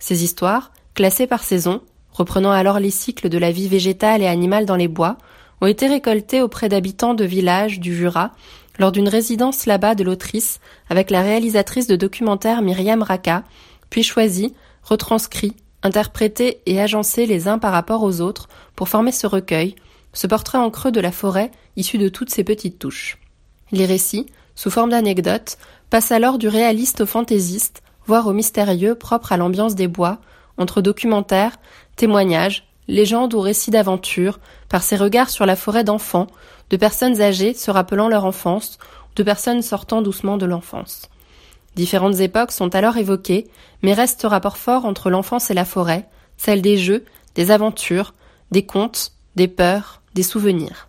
Ces 0.00 0.24
histoires, 0.24 0.72
classées 0.94 1.26
par 1.26 1.44
saison, 1.44 1.82
reprenant 2.12 2.50
alors 2.50 2.80
les 2.80 2.90
cycles 2.90 3.28
de 3.28 3.36
la 3.36 3.52
vie 3.52 3.68
végétale 3.68 4.22
et 4.22 4.26
animale 4.26 4.64
dans 4.64 4.74
les 4.74 4.88
bois, 4.88 5.18
ont 5.60 5.66
été 5.66 5.86
récoltés 5.86 6.40
auprès 6.40 6.70
d'habitants 6.70 7.12
de 7.12 7.26
villages 7.26 7.78
du 7.78 7.94
Jura 7.94 8.32
lors 8.78 8.90
d'une 8.90 9.06
résidence 9.06 9.66
là-bas 9.66 9.94
de 9.94 10.04
l'autrice 10.04 10.58
avec 10.88 11.10
la 11.10 11.20
réalisatrice 11.20 11.88
de 11.88 11.96
documentaires 11.96 12.62
Myriam 12.62 13.02
Raka, 13.02 13.44
puis 13.90 14.02
choisis, 14.02 14.52
retranscrits, 14.82 15.56
interprétés 15.82 16.62
et 16.64 16.80
agencés 16.80 17.26
les 17.26 17.48
uns 17.48 17.58
par 17.58 17.72
rapport 17.72 18.02
aux 18.02 18.22
autres 18.22 18.48
pour 18.74 18.88
former 18.88 19.12
ce 19.12 19.26
recueil, 19.26 19.76
ce 20.14 20.26
portrait 20.26 20.56
en 20.56 20.70
creux 20.70 20.90
de 20.90 21.00
la 21.00 21.12
forêt 21.12 21.50
issu 21.76 21.98
de 21.98 22.08
toutes 22.08 22.30
ces 22.30 22.42
petites 22.42 22.78
touches. 22.78 23.18
Les 23.72 23.86
récits, 23.86 24.26
sous 24.54 24.70
forme 24.70 24.90
d'anecdotes, 24.90 25.58
passent 25.90 26.12
alors 26.12 26.38
du 26.38 26.48
réaliste 26.48 27.02
au 27.02 27.06
fantaisiste, 27.06 27.82
voire 28.06 28.26
au 28.26 28.32
mystérieux 28.32 28.94
propre 28.94 29.32
à 29.32 29.36
l'ambiance 29.36 29.74
des 29.74 29.88
bois, 29.88 30.18
entre 30.58 30.80
documentaires, 30.80 31.56
témoignages, 31.96 32.66
légendes 32.88 33.34
ou 33.34 33.40
récits 33.40 33.70
d'aventure, 33.70 34.38
par 34.68 34.82
ses 34.82 34.96
regards 34.96 35.30
sur 35.30 35.46
la 35.46 35.56
forêt 35.56 35.84
d'enfants, 35.84 36.28
de 36.70 36.76
personnes 36.76 37.20
âgées 37.20 37.54
se 37.54 37.70
rappelant 37.70 38.08
leur 38.08 38.24
enfance, 38.24 38.78
de 39.16 39.22
personnes 39.22 39.62
sortant 39.62 40.02
doucement 40.02 40.36
de 40.36 40.46
l'enfance. 40.46 41.08
Différentes 41.74 42.20
époques 42.20 42.52
sont 42.52 42.74
alors 42.74 42.96
évoquées, 42.96 43.48
mais 43.82 43.92
reste 43.92 44.22
rapport 44.24 44.56
fort 44.56 44.84
entre 44.84 45.10
l'enfance 45.10 45.50
et 45.50 45.54
la 45.54 45.64
forêt, 45.64 46.08
celle 46.36 46.62
des 46.62 46.78
jeux, 46.78 47.04
des 47.34 47.50
aventures, 47.50 48.14
des 48.50 48.64
contes, 48.64 49.12
des 49.34 49.48
peurs, 49.48 50.00
des 50.14 50.22
souvenirs. 50.22 50.88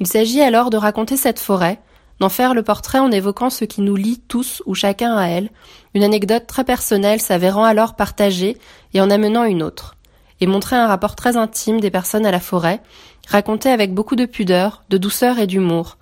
Il 0.00 0.06
s'agit 0.06 0.40
alors 0.40 0.70
de 0.70 0.76
raconter 0.76 1.16
cette 1.16 1.40
forêt, 1.40 1.80
d'en 2.20 2.28
faire 2.28 2.54
le 2.54 2.62
portrait 2.62 2.98
en 2.98 3.10
évoquant 3.10 3.50
ce 3.50 3.64
qui 3.64 3.80
nous 3.80 3.96
lie 3.96 4.20
tous 4.28 4.62
ou 4.66 4.74
chacun 4.74 5.16
à 5.16 5.26
elle, 5.26 5.50
une 5.94 6.02
anecdote 6.02 6.46
très 6.46 6.64
personnelle 6.64 7.20
s'avérant 7.20 7.64
alors 7.64 7.94
partagée 7.94 8.56
et 8.94 9.00
en 9.00 9.10
amenant 9.10 9.44
une 9.44 9.62
autre, 9.62 9.96
et 10.40 10.46
montrer 10.46 10.76
un 10.76 10.86
rapport 10.86 11.16
très 11.16 11.36
intime 11.36 11.80
des 11.80 11.90
personnes 11.90 12.26
à 12.26 12.30
la 12.30 12.40
forêt, 12.40 12.80
raconté 13.28 13.70
avec 13.70 13.94
beaucoup 13.94 14.16
de 14.16 14.26
pudeur, 14.26 14.82
de 14.88 14.98
douceur 14.98 15.38
et 15.38 15.46
d'humour, 15.46 15.98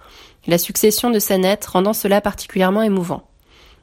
la 0.47 0.59
succession 0.59 1.11
de 1.11 1.19
scénettes 1.19 1.67
rendant 1.67 1.93
cela 1.93 2.21
particulièrement 2.21 2.83
émouvant. 2.83 3.29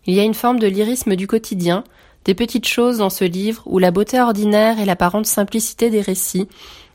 Il 0.05 0.13
y 0.13 0.19
a 0.19 0.23
une 0.23 0.33
forme 0.33 0.59
de 0.59 0.67
lyrisme 0.67 1.15
du 1.15 1.27
quotidien, 1.27 1.83
des 2.25 2.33
petites 2.33 2.67
choses 2.67 2.99
dans 2.99 3.09
ce 3.09 3.25
livre 3.25 3.63
où 3.65 3.79
la 3.79 3.91
beauté 3.91 4.19
ordinaire 4.19 4.79
et 4.79 4.85
l'apparente 4.85 5.25
simplicité 5.25 5.89
des 5.89 6.01
récits 6.01 6.47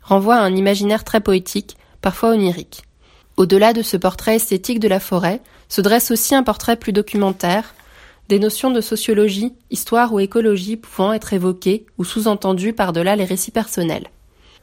renvoient 0.02 0.36
à 0.36 0.42
un 0.42 0.56
imaginaire 0.56 1.04
très 1.04 1.20
poétique, 1.20 1.76
parfois 2.00 2.30
onirique. 2.30 2.87
Au-delà 3.38 3.72
de 3.72 3.82
ce 3.82 3.96
portrait 3.96 4.34
esthétique 4.34 4.80
de 4.80 4.88
la 4.88 4.98
forêt, 4.98 5.40
se 5.68 5.80
dresse 5.80 6.10
aussi 6.10 6.34
un 6.34 6.42
portrait 6.42 6.74
plus 6.74 6.92
documentaire, 6.92 7.72
des 8.28 8.40
notions 8.40 8.72
de 8.72 8.80
sociologie, 8.80 9.52
histoire 9.70 10.12
ou 10.12 10.18
écologie 10.18 10.76
pouvant 10.76 11.12
être 11.12 11.32
évoquées 11.32 11.86
ou 11.98 12.04
sous-entendues 12.04 12.72
par-delà 12.72 13.14
les 13.14 13.24
récits 13.24 13.52
personnels. 13.52 14.08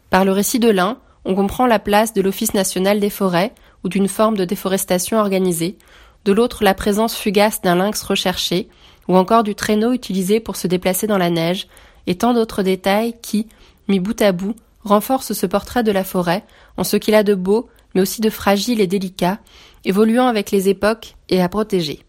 Par 0.10 0.26
le 0.26 0.34
récit 0.34 0.60
de 0.60 0.68
l'un, 0.68 0.98
on 1.24 1.36
comprend 1.36 1.68
la 1.68 1.80
place 1.80 2.14
de 2.14 2.22
l'Office 2.22 2.54
national 2.54 3.00
des 3.00 3.10
forêts 3.10 3.54
ou 3.86 3.90
d'une 3.90 4.10
forme 4.10 4.36
de 4.36 4.44
déforestation 4.44 5.20
organisée, 5.20 5.78
de 6.26 6.34
l'autre 6.34 6.66
la 6.66 6.74
présence 6.74 7.16
fugace 7.16 7.62
d'un 7.62 7.76
lynx 7.76 8.04
recherché, 8.04 8.68
ou 9.08 9.16
encore 9.16 9.44
du 9.44 9.56
traîneau 9.56 9.94
utilisé 9.94 10.42
pour 10.42 10.58
se 10.58 10.68
déplacer 10.68 11.08
dans 11.08 11.18
la 11.18 11.30
neige, 11.30 11.68
et 12.08 12.16
tant 12.16 12.34
d'autres 12.34 12.62
détails 12.62 13.16
qui, 13.22 13.48
mis 13.88 14.02
bout 14.02 14.22
à 14.22 14.34
bout, 14.34 14.56
renforcent 14.84 15.32
ce 15.32 15.46
portrait 15.46 15.84
de 15.84 15.94
la 15.94 16.04
forêt 16.04 16.44
en 16.76 16.84
ce 16.84 16.98
qu'il 16.98 17.16
a 17.16 17.24
de 17.24 17.36
beau 17.36 17.70
mais 17.96 18.02
aussi 18.02 18.22
de 18.22 18.30
fragile 18.30 18.82
et 18.82 18.88
délicat, 18.88 19.40
évoluant 19.86 20.28
avec 20.28 20.52
les 20.52 20.70
époques 20.70 21.16
et 21.30 21.42
à 21.42 21.50
protéger. 21.50 22.02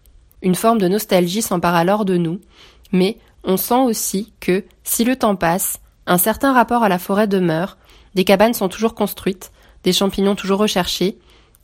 Une 0.42 0.54
forme 0.54 0.78
de 0.78 0.88
nostalgie 0.88 1.42
s'empare 1.42 1.74
alors 1.74 2.04
de 2.04 2.16
nous, 2.16 2.40
mais 2.92 3.18
on 3.44 3.56
sent 3.56 3.80
aussi 3.80 4.32
que, 4.40 4.64
si 4.84 5.04
le 5.04 5.16
temps 5.16 5.36
passe, 5.36 5.78
un 6.06 6.18
certain 6.18 6.52
rapport 6.52 6.82
à 6.82 6.88
la 6.88 6.98
forêt 6.98 7.26
demeure, 7.26 7.78
des 8.14 8.24
cabanes 8.24 8.54
sont 8.54 8.68
toujours 8.68 8.94
construites, 8.94 9.52
des 9.84 9.92
champignons 9.92 10.34
toujours 10.34 10.58
recherchés, 10.58 11.18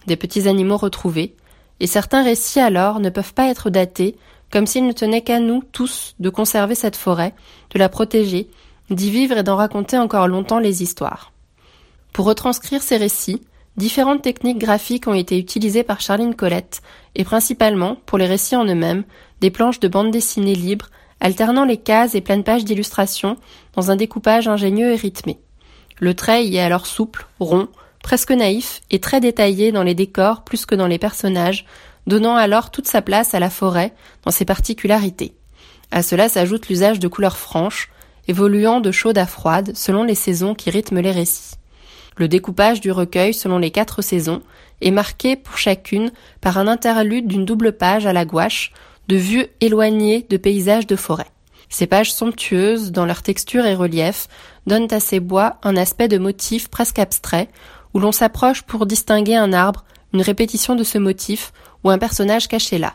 des 0.06 0.16
petits 0.16 0.48
animaux 0.48 0.76
retrouvés, 0.76 1.34
et 1.80 1.86
certains 1.86 2.22
récits 2.22 2.60
alors 2.60 3.00
ne 3.00 3.10
peuvent 3.10 3.34
pas 3.34 3.48
être 3.48 3.70
datés, 3.70 4.16
comme 4.50 4.66
s'il 4.66 4.86
ne 4.86 4.92
tenait 4.92 5.22
qu'à 5.22 5.40
nous 5.40 5.62
tous 5.72 6.14
de 6.20 6.30
conserver 6.30 6.74
cette 6.74 6.96
forêt, 6.96 7.34
de 7.70 7.78
la 7.78 7.88
protéger, 7.88 8.48
d'y 8.90 9.10
vivre 9.10 9.38
et 9.38 9.42
d'en 9.42 9.56
raconter 9.56 9.98
encore 9.98 10.28
longtemps 10.28 10.58
les 10.58 10.82
histoires. 10.82 11.32
Pour 12.12 12.26
retranscrire 12.26 12.82
ces 12.82 12.98
récits, 12.98 13.42
Différentes 13.76 14.22
techniques 14.22 14.58
graphiques 14.58 15.08
ont 15.08 15.14
été 15.14 15.38
utilisées 15.38 15.82
par 15.82 16.00
Charline 16.00 16.34
Colette, 16.34 16.82
et 17.14 17.24
principalement, 17.24 17.96
pour 18.06 18.18
les 18.18 18.26
récits 18.26 18.56
en 18.56 18.66
eux-mêmes, 18.66 19.04
des 19.40 19.50
planches 19.50 19.80
de 19.80 19.88
bande 19.88 20.10
dessinée 20.10 20.54
libres, 20.54 20.90
alternant 21.20 21.64
les 21.64 21.78
cases 21.78 22.14
et 22.14 22.20
pleines 22.20 22.44
pages 22.44 22.64
d'illustrations 22.64 23.38
dans 23.74 23.90
un 23.90 23.96
découpage 23.96 24.46
ingénieux 24.46 24.92
et 24.92 24.96
rythmé. 24.96 25.38
Le 25.98 26.14
trait 26.14 26.44
y 26.44 26.56
est 26.56 26.60
alors 26.60 26.86
souple, 26.86 27.26
rond, 27.40 27.68
presque 28.02 28.32
naïf 28.32 28.80
et 28.90 28.98
très 28.98 29.20
détaillé 29.20 29.72
dans 29.72 29.84
les 29.84 29.94
décors 29.94 30.42
plus 30.42 30.66
que 30.66 30.74
dans 30.74 30.88
les 30.88 30.98
personnages, 30.98 31.64
donnant 32.06 32.36
alors 32.36 32.70
toute 32.70 32.88
sa 32.88 33.00
place 33.00 33.34
à 33.34 33.40
la 33.40 33.50
forêt 33.50 33.94
dans 34.24 34.32
ses 34.32 34.44
particularités. 34.44 35.34
À 35.90 36.02
cela 36.02 36.28
s'ajoute 36.28 36.68
l'usage 36.68 36.98
de 36.98 37.08
couleurs 37.08 37.36
franches, 37.36 37.90
évoluant 38.28 38.80
de 38.80 38.90
chaude 38.90 39.18
à 39.18 39.26
froide 39.26 39.72
selon 39.74 40.02
les 40.02 40.14
saisons 40.14 40.54
qui 40.54 40.70
rythment 40.70 41.00
les 41.00 41.12
récits. 41.12 41.54
Le 42.16 42.28
découpage 42.28 42.80
du 42.80 42.90
recueil 42.90 43.34
selon 43.34 43.58
les 43.58 43.70
quatre 43.70 44.02
saisons 44.02 44.42
est 44.80 44.90
marqué 44.90 45.36
pour 45.36 45.58
chacune 45.58 46.10
par 46.40 46.58
un 46.58 46.68
interlude 46.68 47.26
d'une 47.26 47.44
double 47.44 47.72
page 47.72 48.06
à 48.06 48.12
la 48.12 48.24
gouache 48.24 48.72
de 49.08 49.16
vues 49.16 49.46
éloignées 49.60 50.26
de 50.28 50.36
paysages 50.36 50.86
de 50.86 50.96
forêt. 50.96 51.30
Ces 51.68 51.86
pages 51.86 52.12
somptueuses, 52.12 52.92
dans 52.92 53.06
leur 53.06 53.22
texture 53.22 53.64
et 53.64 53.74
relief, 53.74 54.28
donnent 54.66 54.92
à 54.92 55.00
ces 55.00 55.20
bois 55.20 55.56
un 55.62 55.76
aspect 55.76 56.08
de 56.08 56.18
motif 56.18 56.68
presque 56.68 56.98
abstrait, 56.98 57.48
où 57.94 57.98
l'on 57.98 58.12
s'approche 58.12 58.62
pour 58.62 58.84
distinguer 58.84 59.36
un 59.36 59.52
arbre, 59.52 59.84
une 60.12 60.22
répétition 60.22 60.74
de 60.74 60.84
ce 60.84 60.98
motif, 60.98 61.52
ou 61.82 61.90
un 61.90 61.98
personnage 61.98 62.46
caché 62.46 62.78
là. 62.78 62.94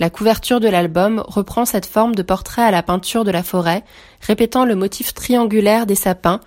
La 0.00 0.10
couverture 0.10 0.58
de 0.58 0.68
l'album 0.68 1.22
reprend 1.26 1.64
cette 1.66 1.86
forme 1.86 2.14
de 2.14 2.22
portrait 2.22 2.62
à 2.62 2.72
la 2.72 2.82
peinture 2.82 3.22
de 3.22 3.30
la 3.30 3.44
forêt, 3.44 3.84
répétant 4.20 4.64
le 4.64 4.74
motif 4.74 5.14
triangulaire 5.14 5.86
des 5.86 5.94
sapins, 5.94 6.40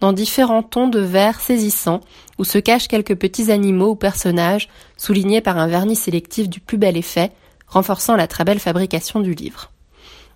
dans 0.00 0.12
différents 0.12 0.62
tons 0.62 0.88
de 0.88 1.00
vert 1.00 1.40
saisissants, 1.40 2.00
où 2.38 2.44
se 2.44 2.58
cachent 2.58 2.88
quelques 2.88 3.16
petits 3.16 3.50
animaux 3.50 3.90
ou 3.90 3.96
personnages, 3.96 4.68
soulignés 4.96 5.40
par 5.40 5.58
un 5.58 5.66
vernis 5.66 5.96
sélectif 5.96 6.48
du 6.48 6.60
plus 6.60 6.78
bel 6.78 6.96
effet, 6.96 7.32
renforçant 7.66 8.16
la 8.16 8.26
très 8.26 8.44
belle 8.44 8.58
fabrication 8.58 9.20
du 9.20 9.34
livre. 9.34 9.70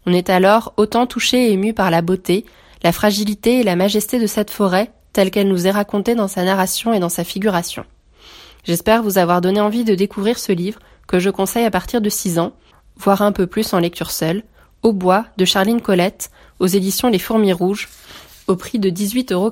On 0.06 0.12
est 0.12 0.30
alors 0.30 0.72
autant 0.76 1.06
touché 1.06 1.48
et 1.48 1.52
ému 1.52 1.74
par 1.74 1.90
la 1.90 2.02
beauté, 2.02 2.46
la 2.82 2.92
fragilité 2.92 3.60
et 3.60 3.64
la 3.64 3.76
majesté 3.76 4.18
de 4.18 4.26
cette 4.26 4.50
forêt, 4.50 4.90
telle 5.12 5.30
qu'elle 5.30 5.48
nous 5.48 5.66
est 5.66 5.72
racontée 5.72 6.14
dans 6.14 6.28
sa 6.28 6.44
narration 6.44 6.92
et 6.94 7.00
dans 7.00 7.08
sa 7.08 7.24
figuration. 7.24 7.84
J'espère 8.64 9.02
vous 9.02 9.18
avoir 9.18 9.40
donné 9.40 9.60
envie 9.60 9.84
de 9.84 9.94
découvrir 9.94 10.38
ce 10.38 10.52
livre, 10.52 10.78
que 11.06 11.18
je 11.18 11.30
conseille 11.30 11.64
à 11.64 11.70
partir 11.70 12.00
de 12.00 12.08
6 12.08 12.38
ans, 12.38 12.52
voire 12.96 13.22
un 13.22 13.32
peu 13.32 13.46
plus 13.46 13.72
en 13.72 13.78
lecture 13.78 14.10
seule, 14.10 14.42
Au 14.82 14.92
bois 14.92 15.26
de 15.36 15.44
Charline 15.44 15.80
Colette, 15.80 16.30
aux 16.60 16.66
éditions 16.66 17.08
Les 17.08 17.18
Fourmis 17.18 17.52
Rouges, 17.52 17.88
au 18.48 18.56
prix 18.56 18.78
de 18.78 18.90
18,90 18.90 19.32
euros. 19.32 19.50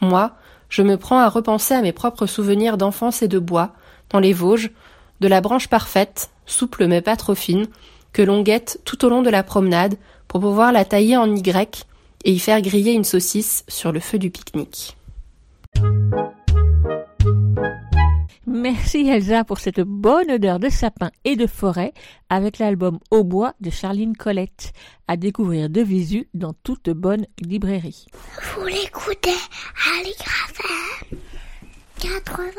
Moi, 0.00 0.32
je 0.68 0.82
me 0.82 0.96
prends 0.96 1.18
à 1.18 1.28
repenser 1.28 1.74
à 1.74 1.80
mes 1.80 1.92
propres 1.92 2.26
souvenirs 2.26 2.76
d'enfance 2.76 3.22
et 3.22 3.28
de 3.28 3.38
bois, 3.38 3.72
dans 4.10 4.20
les 4.20 4.32
Vosges, 4.32 4.70
de 5.20 5.28
la 5.28 5.40
branche 5.40 5.68
parfaite, 5.68 6.30
souple 6.44 6.86
mais 6.86 7.00
pas 7.00 7.16
trop 7.16 7.34
fine, 7.34 7.66
que 8.12 8.22
l'on 8.22 8.42
guette 8.42 8.80
tout 8.84 9.04
au 9.04 9.08
long 9.08 9.22
de 9.22 9.30
la 9.30 9.42
promenade 9.42 9.96
pour 10.26 10.40
pouvoir 10.40 10.72
la 10.72 10.84
tailler 10.84 11.16
en 11.16 11.34
Y 11.34 11.86
et 12.24 12.32
y 12.32 12.38
faire 12.38 12.60
griller 12.60 12.92
une 12.92 13.04
saucisse 13.04 13.64
sur 13.68 13.92
le 13.92 14.00
feu 14.00 14.18
du 14.18 14.30
pique-nique. 14.30 14.96
Merci 18.50 19.06
Elsa 19.06 19.44
pour 19.44 19.58
cette 19.58 19.82
bonne 19.82 20.30
odeur 20.30 20.58
de 20.58 20.70
sapin 20.70 21.10
et 21.26 21.36
de 21.36 21.46
forêt 21.46 21.92
avec 22.30 22.58
l'album 22.58 22.98
Au 23.10 23.22
bois 23.22 23.52
de 23.60 23.68
Charline 23.68 24.16
Colette, 24.16 24.72
à 25.06 25.18
découvrir 25.18 25.68
de 25.68 25.82
visu 25.82 26.28
dans 26.32 26.54
toute 26.62 26.88
bonne 26.88 27.26
librairie. 27.42 28.06
Vous 28.54 28.66
l'écoutez 28.66 29.28
à 29.30 30.02
l'IGRAFM 30.02 31.18
80 32.00 32.50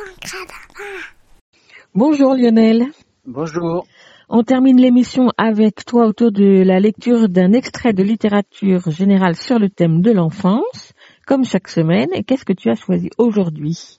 Bonjour 1.96 2.36
Lionel. 2.36 2.86
Bonjour. 3.26 3.88
On 4.30 4.44
termine 4.44 4.80
l'émission 4.80 5.32
avec 5.38 5.86
toi 5.86 6.06
autour 6.06 6.32
de 6.32 6.62
la 6.62 6.80
lecture 6.80 7.30
d'un 7.30 7.52
extrait 7.52 7.94
de 7.94 8.04
littérature 8.04 8.92
générale 8.92 9.36
sur 9.36 9.58
le 9.58 9.72
thème 9.72 10.02
de 10.02 10.12
l'enfance, 10.12 10.94
comme 11.26 11.46
chaque 11.46 11.68
semaine. 11.68 12.10
Et 12.14 12.24
qu'est-ce 12.24 12.46
que 12.46 12.54
tu 12.54 12.70
as 12.70 12.76
choisi 12.76 13.10
aujourd'hui? 13.18 13.99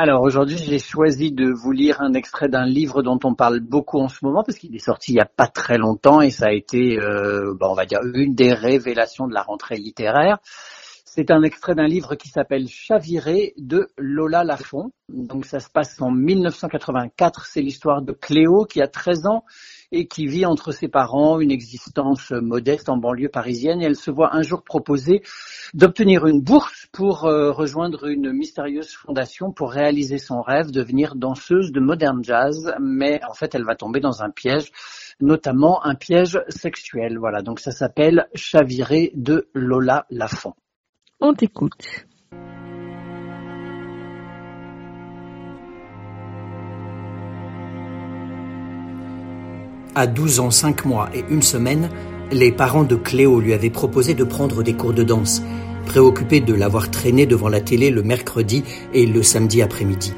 Alors 0.00 0.22
aujourd'hui, 0.22 0.58
j'ai 0.58 0.78
choisi 0.78 1.32
de 1.32 1.50
vous 1.50 1.72
lire 1.72 2.00
un 2.00 2.12
extrait 2.12 2.48
d'un 2.48 2.64
livre 2.64 3.02
dont 3.02 3.18
on 3.24 3.34
parle 3.34 3.58
beaucoup 3.58 3.98
en 3.98 4.08
ce 4.08 4.24
moment 4.24 4.44
parce 4.44 4.56
qu'il 4.56 4.74
est 4.76 4.78
sorti 4.78 5.10
il 5.10 5.16
n'y 5.16 5.20
a 5.20 5.26
pas 5.26 5.48
très 5.48 5.76
longtemps 5.76 6.20
et 6.20 6.30
ça 6.30 6.46
a 6.46 6.52
été, 6.52 7.00
euh, 7.00 7.52
on 7.60 7.74
va 7.74 7.84
dire, 7.84 7.98
une 8.14 8.32
des 8.32 8.54
révélations 8.54 9.26
de 9.26 9.34
la 9.34 9.42
rentrée 9.42 9.74
littéraire. 9.74 10.38
C'est 11.04 11.32
un 11.32 11.42
extrait 11.42 11.74
d'un 11.74 11.88
livre 11.88 12.14
qui 12.14 12.28
s'appelle 12.28 12.68
Chaviré 12.68 13.54
de 13.56 13.88
Lola 13.98 14.44
Lafont. 14.44 14.92
Donc 15.08 15.46
ça 15.46 15.58
se 15.58 15.68
passe 15.68 16.00
en 16.00 16.12
1984. 16.12 17.46
C'est 17.46 17.60
l'histoire 17.60 18.00
de 18.00 18.12
Cléo 18.12 18.66
qui 18.66 18.80
a 18.80 18.86
13 18.86 19.26
ans 19.26 19.44
et 19.92 20.06
qui 20.06 20.26
vit 20.26 20.44
entre 20.44 20.72
ses 20.72 20.88
parents 20.88 21.40
une 21.40 21.50
existence 21.50 22.30
modeste 22.30 22.88
en 22.88 22.96
banlieue 22.96 23.28
parisienne. 23.28 23.80
Et 23.80 23.84
elle 23.84 23.96
se 23.96 24.10
voit 24.10 24.34
un 24.34 24.42
jour 24.42 24.62
proposer 24.62 25.22
d'obtenir 25.74 26.26
une 26.26 26.40
bourse 26.40 26.86
pour 26.92 27.24
euh, 27.24 27.52
rejoindre 27.52 28.06
une 28.08 28.32
mystérieuse 28.32 28.92
fondation 28.92 29.52
pour 29.52 29.72
réaliser 29.72 30.18
son 30.18 30.42
rêve, 30.42 30.70
devenir 30.70 31.14
danseuse 31.14 31.72
de 31.72 31.80
modern 31.80 32.22
jazz. 32.22 32.74
Mais 32.80 33.20
en 33.28 33.34
fait, 33.34 33.54
elle 33.54 33.64
va 33.64 33.74
tomber 33.74 34.00
dans 34.00 34.22
un 34.22 34.30
piège 34.30 34.72
notamment 35.20 35.84
un 35.84 35.94
piège 35.94 36.40
sexuel. 36.48 37.18
Voilà, 37.18 37.42
donc 37.42 37.60
ça 37.60 37.72
s'appelle 37.72 38.28
Chaviré 38.34 39.12
de 39.14 39.48
Lola 39.54 40.06
Lafont. 40.10 40.54
On 41.20 41.34
t'écoute. 41.34 42.06
À 49.98 50.06
12 50.06 50.38
ans, 50.38 50.52
5 50.52 50.84
mois 50.84 51.10
et 51.12 51.24
une 51.28 51.42
semaine, 51.42 51.90
les 52.30 52.52
parents 52.52 52.84
de 52.84 52.94
Cléo 52.94 53.40
lui 53.40 53.52
avaient 53.52 53.68
proposé 53.68 54.14
de 54.14 54.22
prendre 54.22 54.62
des 54.62 54.74
cours 54.74 54.92
de 54.92 55.02
danse, 55.02 55.42
préoccupés 55.86 56.38
de 56.38 56.54
l'avoir 56.54 56.88
traînée 56.88 57.26
devant 57.26 57.48
la 57.48 57.60
télé 57.60 57.90
le 57.90 58.04
mercredi 58.04 58.62
et 58.94 59.06
le 59.06 59.24
samedi 59.24 59.60
après-midi. 59.60 60.12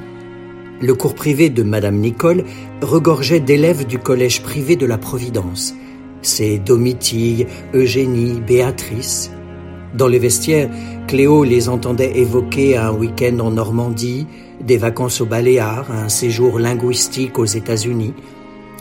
Le 0.82 0.92
cours 0.92 1.14
privé 1.14 1.48
de 1.48 1.62
Madame 1.62 1.96
Nicole 1.96 2.44
regorgeait 2.82 3.40
d'élèves 3.40 3.86
du 3.86 3.98
collège 3.98 4.42
privé 4.42 4.76
de 4.76 4.84
la 4.84 4.98
Providence. 4.98 5.74
C'est 6.20 6.58
Domitille, 6.58 7.46
Eugénie, 7.72 8.38
Béatrice. 8.38 9.30
Dans 9.94 10.08
les 10.08 10.18
vestiaires, 10.18 10.68
Cléo 11.08 11.42
les 11.42 11.70
entendait 11.70 12.18
évoquer 12.18 12.76
un 12.76 12.92
week-end 12.92 13.38
en 13.38 13.52
Normandie, 13.52 14.26
des 14.60 14.76
vacances 14.76 15.22
aux 15.22 15.26
Baléares, 15.26 15.90
un 15.90 16.10
séjour 16.10 16.58
linguistique 16.58 17.38
aux 17.38 17.46
États-Unis, 17.46 18.12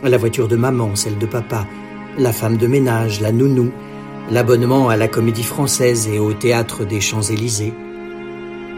la 0.07 0.17
voiture 0.17 0.47
de 0.47 0.55
maman, 0.55 0.95
celle 0.95 1.17
de 1.17 1.25
papa, 1.25 1.67
la 2.17 2.31
femme 2.31 2.57
de 2.57 2.67
ménage, 2.67 3.21
la 3.21 3.31
nounou, 3.31 3.71
l'abonnement 4.31 4.89
à 4.89 4.95
la 4.95 5.07
comédie 5.07 5.43
française 5.43 6.07
et 6.07 6.19
au 6.19 6.33
théâtre 6.33 6.85
des 6.85 7.01
Champs-Élysées. 7.01 7.73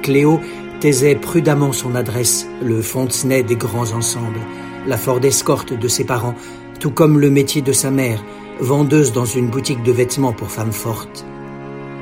Cléo 0.02 0.40
taisait 0.80 1.16
prudemment 1.16 1.74
son 1.74 1.96
adresse, 1.96 2.48
le 2.64 2.82
Fontenay 2.82 3.44
des 3.44 3.56
grands 3.56 3.92
ensembles, 3.92 4.40
la 4.88 4.98
Ford 4.98 5.24
Escort 5.24 5.66
de 5.66 5.88
ses 5.88 6.06
parents, 6.06 6.36
tout 6.80 6.92
comme 6.92 7.20
le 7.20 7.30
métier 7.30 7.62
de 7.62 7.72
sa 7.72 7.92
mère, 7.92 8.24
vendeuse 8.60 9.12
dans 9.12 9.26
une 9.26 9.48
boutique 9.48 9.84
de 9.84 9.92
vêtements 9.92 10.34
pour 10.34 10.50
femmes 10.50 10.72
fortes. 10.72 11.26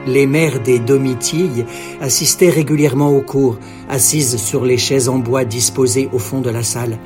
Les 0.07 0.27
mères 0.27 0.61
des 0.61 0.79
domitilles 0.79 1.65
assistaient 1.99 2.49
régulièrement 2.49 3.09
aux 3.09 3.21
cours, 3.21 3.57
assises 3.89 4.37
sur 4.37 4.63
les 4.63 4.77
chaises 4.77 5.09
en 5.09 5.19
bois 5.19 5.43
disposées 5.43 6.09
au 6.13 6.19
fond 6.19 6.39
de 6.39 6.49
la 6.49 6.63
salle. 6.63 6.97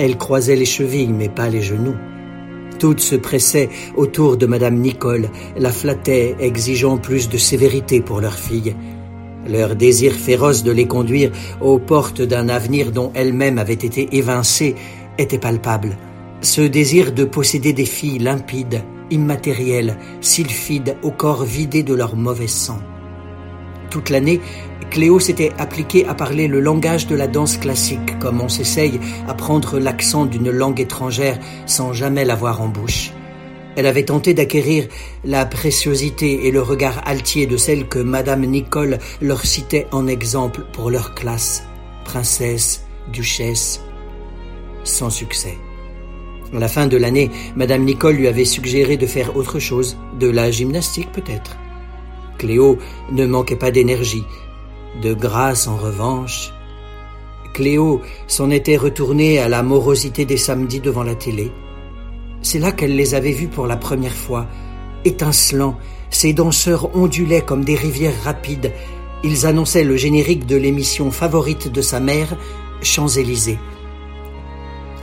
Elles 0.00 0.16
croisaient 0.16 0.56
les 0.56 0.64
chevilles, 0.64 1.12
mais 1.12 1.28
pas 1.28 1.50
les 1.50 1.60
genoux. 1.60 1.94
Toutes 2.78 3.00
se 3.00 3.16
pressaient 3.16 3.68
autour 3.94 4.38
de 4.38 4.46
Madame 4.46 4.76
Nicole, 4.76 5.28
la 5.58 5.70
flattaient, 5.70 6.36
exigeant 6.40 6.96
plus 6.96 7.28
de 7.28 7.36
sévérité 7.36 8.00
pour 8.00 8.22
leur 8.22 8.32
fille. 8.32 8.74
Leur 9.46 9.76
désir 9.76 10.14
féroce 10.14 10.62
de 10.62 10.72
les 10.72 10.86
conduire 10.86 11.30
aux 11.60 11.78
portes 11.78 12.22
d'un 12.22 12.48
avenir 12.48 12.92
dont 12.92 13.12
elles-mêmes 13.14 13.58
avaient 13.58 13.74
été 13.74 14.08
évincées 14.16 14.74
était 15.18 15.36
palpable. 15.36 15.98
Ce 16.40 16.62
désir 16.62 17.12
de 17.12 17.24
posséder 17.24 17.74
des 17.74 17.84
filles 17.84 18.20
limpides, 18.20 18.82
immatérielles, 19.10 19.98
sylphides, 20.22 20.96
au 21.02 21.10
corps 21.10 21.44
vidé 21.44 21.82
de 21.82 21.92
leur 21.92 22.16
mauvais 22.16 22.46
sang. 22.46 22.78
Toute 23.90 24.08
l'année, 24.08 24.40
Cléo 24.90 25.20
s'était 25.20 25.52
appliquée 25.56 26.06
à 26.06 26.14
parler 26.14 26.48
le 26.48 26.58
langage 26.58 27.06
de 27.06 27.14
la 27.14 27.28
danse 27.28 27.56
classique, 27.56 28.18
comme 28.18 28.40
on 28.40 28.48
s'essaye 28.48 28.98
à 29.28 29.34
prendre 29.34 29.78
l'accent 29.78 30.26
d'une 30.26 30.50
langue 30.50 30.80
étrangère 30.80 31.38
sans 31.66 31.92
jamais 31.92 32.24
l'avoir 32.24 32.60
en 32.60 32.68
bouche. 32.68 33.12
Elle 33.76 33.86
avait 33.86 34.04
tenté 34.04 34.34
d'acquérir 34.34 34.88
la 35.24 35.46
préciosité 35.46 36.46
et 36.46 36.50
le 36.50 36.60
regard 36.60 37.06
altier 37.06 37.46
de 37.46 37.56
celle 37.56 37.86
que 37.86 38.00
Madame 38.00 38.44
Nicole 38.44 38.98
leur 39.22 39.46
citait 39.46 39.86
en 39.92 40.08
exemple 40.08 40.62
pour 40.72 40.90
leur 40.90 41.14
classe, 41.14 41.62
princesse, 42.04 42.84
duchesse, 43.12 43.80
sans 44.82 45.10
succès. 45.10 45.56
À 46.52 46.58
la 46.58 46.66
fin 46.66 46.88
de 46.88 46.96
l'année, 46.96 47.30
Madame 47.54 47.84
Nicole 47.84 48.16
lui 48.16 48.26
avait 48.26 48.44
suggéré 48.44 48.96
de 48.96 49.06
faire 49.06 49.36
autre 49.36 49.60
chose, 49.60 49.96
de 50.18 50.28
la 50.28 50.50
gymnastique 50.50 51.12
peut-être. 51.12 51.56
Cléo 52.38 52.76
ne 53.12 53.24
manquait 53.24 53.54
pas 53.54 53.70
d'énergie, 53.70 54.24
de 55.02 55.14
grâce 55.14 55.66
en 55.66 55.76
revanche. 55.76 56.52
Cléo 57.54 58.00
s'en 58.26 58.50
était 58.50 58.76
retournée 58.76 59.38
à 59.38 59.48
la 59.48 59.62
morosité 59.62 60.24
des 60.24 60.36
samedis 60.36 60.80
devant 60.80 61.02
la 61.02 61.14
télé, 61.14 61.52
c'est 62.42 62.58
là 62.58 62.72
qu'elle 62.72 62.96
les 62.96 63.14
avait 63.14 63.32
vus 63.32 63.48
pour 63.48 63.66
la 63.66 63.76
première 63.76 64.14
fois. 64.14 64.46
Étincelants, 65.04 65.76
ces 66.10 66.32
danseurs 66.32 66.96
ondulaient 66.96 67.42
comme 67.42 67.64
des 67.64 67.74
rivières 67.74 68.22
rapides. 68.24 68.72
Ils 69.22 69.46
annonçaient 69.46 69.84
le 69.84 69.96
générique 69.96 70.46
de 70.46 70.56
l'émission 70.56 71.10
favorite 71.10 71.70
de 71.70 71.82
sa 71.82 72.00
mère, 72.00 72.36
Champs-Élysées. 72.82 73.58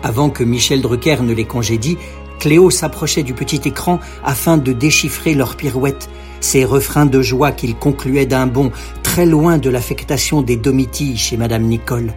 Avant 0.03 0.30
que 0.30 0.43
Michel 0.43 0.81
Drucker 0.81 1.22
ne 1.22 1.34
les 1.34 1.45
congédie, 1.45 1.97
Cléo 2.39 2.69
s'approchait 2.69 3.23
du 3.23 3.34
petit 3.34 3.61
écran 3.65 3.99
afin 4.23 4.57
de 4.57 4.72
déchiffrer 4.72 5.34
leurs 5.34 5.55
pirouettes, 5.55 6.09
ces 6.39 6.65
refrains 6.65 7.05
de 7.05 7.22
joie 7.22 7.51
qu'il 7.51 7.76
concluait 7.76 8.27
d'un 8.27 8.47
bond, 8.47 8.72
très 9.18 9.26
loin 9.26 9.57
de 9.57 9.72
l'affectation 9.72 10.44
des 10.44 10.57
domitilles 10.57 11.18
chez 11.18 11.38
Madame 11.38 11.64
Nicole. 11.64 12.14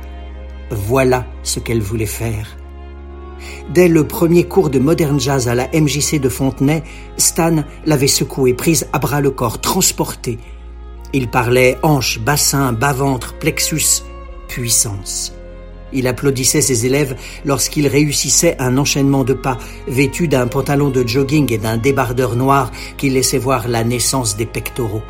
Voilà 0.70 1.24
ce 1.42 1.58
qu'elle 1.58 1.80
voulait 1.80 2.04
faire. 2.04 2.58
Dès 3.70 3.88
le 3.88 4.06
premier 4.06 4.44
cours 4.44 4.68
de 4.68 4.78
modern 4.78 5.18
jazz 5.18 5.48
à 5.48 5.54
la 5.54 5.66
MJC 5.68 6.20
de 6.20 6.28
Fontenay, 6.28 6.82
Stan 7.16 7.64
l'avait 7.86 8.06
secoué, 8.06 8.52
prise 8.52 8.86
à 8.92 8.98
bras 8.98 9.22
le 9.22 9.30
corps, 9.30 9.62
transporté. 9.62 10.38
Il 11.14 11.28
parlait 11.28 11.78
hanche, 11.82 12.18
bassin, 12.18 12.74
bas-ventre, 12.74 13.32
plexus, 13.38 14.02
puissance. 14.46 15.32
Il 15.94 16.06
applaudissait 16.06 16.60
ses 16.60 16.84
élèves 16.84 17.16
lorsqu'ils 17.46 17.88
réussissaient 17.88 18.56
un 18.58 18.76
enchaînement 18.76 19.24
de 19.24 19.32
pas, 19.32 19.56
vêtus 19.88 20.28
d'un 20.28 20.48
pantalon 20.48 20.90
de 20.90 21.08
jogging 21.08 21.50
et 21.50 21.56
d'un 21.56 21.78
débardeur 21.78 22.36
noir 22.36 22.70
qui 22.98 23.08
laissait 23.08 23.38
voir 23.38 23.68
la 23.68 23.84
naissance 23.84 24.36
des 24.36 24.44
pectoraux. 24.44 25.00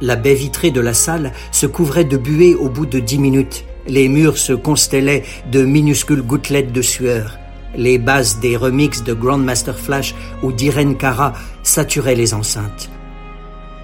La 0.00 0.16
baie 0.16 0.34
vitrée 0.34 0.70
de 0.70 0.80
la 0.80 0.94
salle 0.94 1.32
se 1.52 1.66
couvrait 1.66 2.04
de 2.04 2.16
buée 2.16 2.54
au 2.54 2.68
bout 2.68 2.86
de 2.86 2.98
dix 2.98 3.18
minutes. 3.18 3.64
Les 3.86 4.08
murs 4.08 4.38
se 4.38 4.52
constellaient 4.52 5.22
de 5.52 5.62
minuscules 5.64 6.22
gouttelettes 6.22 6.72
de 6.72 6.82
sueur. 6.82 7.38
Les 7.76 7.98
basses 7.98 8.40
des 8.40 8.56
remixes 8.56 9.04
de 9.04 9.14
Grandmaster 9.14 9.78
Flash 9.78 10.14
ou 10.42 10.52
d'Irene 10.52 10.96
Cara 10.96 11.32
saturaient 11.62 12.14
les 12.14 12.34
enceintes. 12.34 12.90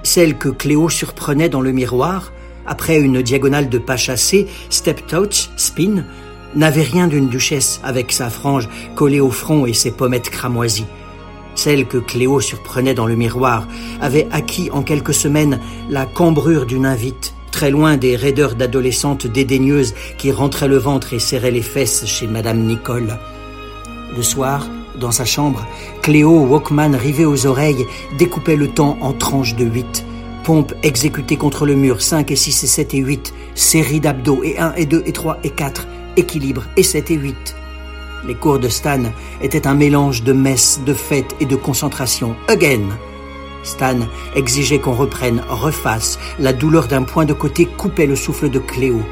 Celle 0.03 0.37
que 0.39 0.49
Cléo 0.49 0.89
surprenait 0.89 1.49
dans 1.49 1.61
le 1.61 1.73
miroir, 1.73 2.33
après 2.67 2.99
une 2.99 3.23
diagonale 3.23 3.69
de 3.69 3.79
pas 3.79 3.97
chassés, 3.97 4.47
step 4.69 5.07
touch, 5.07 5.51
spin, 5.57 6.05
n'avait 6.55 6.83
rien 6.83 7.07
d'une 7.07 7.29
duchesse 7.29 7.81
avec 7.85 8.13
sa 8.13 8.31
frange 8.31 8.69
collée 8.95 9.21
au 9.21 9.31
front 9.31 9.67
et 9.67 9.73
ses 9.73 9.91
pommettes 9.91 10.31
cramoisies. 10.31 10.87
Celle 11.63 11.85
que 11.85 11.99
Cléo 11.99 12.41
surprenait 12.41 12.95
dans 12.95 13.05
le 13.05 13.17
miroir 13.17 13.69
avait 14.01 14.27
acquis 14.31 14.71
en 14.71 14.81
quelques 14.81 15.13
semaines 15.13 15.61
la 15.91 16.07
cambrure 16.07 16.65
d'une 16.65 16.87
invite, 16.87 17.35
très 17.53 17.71
loin 17.71 17.99
des 17.99 18.17
raideurs 18.17 18.55
d'adolescentes 18.55 19.27
dédaigneuses 19.27 19.93
qui 20.17 20.33
rentraient 20.33 20.69
le 20.69 20.79
ventre 20.79 21.13
et 21.13 21.19
serraient 21.19 21.51
les 21.51 21.61
fesses 21.61 22.07
chez 22.07 22.27
Madame 22.27 22.61
Nicole. 22.61 23.19
Le 24.17 24.23
soir, 24.23 24.71
dans 24.99 25.13
sa 25.13 25.27
chambre, 25.27 25.67
Cléo, 26.01 26.47
Walkman 26.47 26.97
rivé 26.97 27.27
aux 27.27 27.45
oreilles, 27.45 27.85
découpait 28.17 28.57
le 28.57 28.69
temps 28.69 28.97
en 29.03 29.13
tranches 29.13 29.55
de 29.55 29.67
huit. 29.67 30.07
Pompe 30.45 30.73
exécutée 30.83 31.37
contre 31.37 31.67
le 31.67 31.75
mur, 31.75 32.01
5 32.01 32.31
et 32.31 32.37
6 32.37 32.65
et 32.65 32.67
7 32.69 32.95
et 32.95 32.99
8. 33.01 33.35
Série 33.55 34.01
d'abdos, 34.01 34.43
et 34.45 34.59
1 34.59 34.77
et 34.77 34.87
2 34.87 35.03
et 35.05 35.13
3 35.13 35.41
et 35.45 35.51
4. 35.51 35.87
Équilibre, 36.17 36.65
et 36.79 36.83
7 36.83 37.11
et 37.11 37.17
8. 37.17 37.60
Les 38.27 38.35
cours 38.35 38.59
de 38.59 38.69
Stan 38.69 39.03
étaient 39.41 39.67
un 39.67 39.75
mélange 39.75 40.23
de 40.23 40.33
messe, 40.33 40.81
de 40.85 40.95
fête 40.95 41.35
et 41.41 41.47
de 41.47 41.57
concentration. 41.57 42.37
Again! 42.49 42.89
Stan 43.63 43.99
exigeait 44.35 44.79
qu'on 44.79 44.95
reprenne, 44.95 45.43
refasse. 45.49 46.19
La 46.39 46.53
douleur 46.53 46.89
d'un 46.89 47.03
point 47.03 47.25
de 47.25 47.35
côté 47.35 47.67
coupait 47.67 48.07
le 48.07 48.17
souffle 48.17 48.51
de 48.51 48.59
Cléo. 48.59 49.03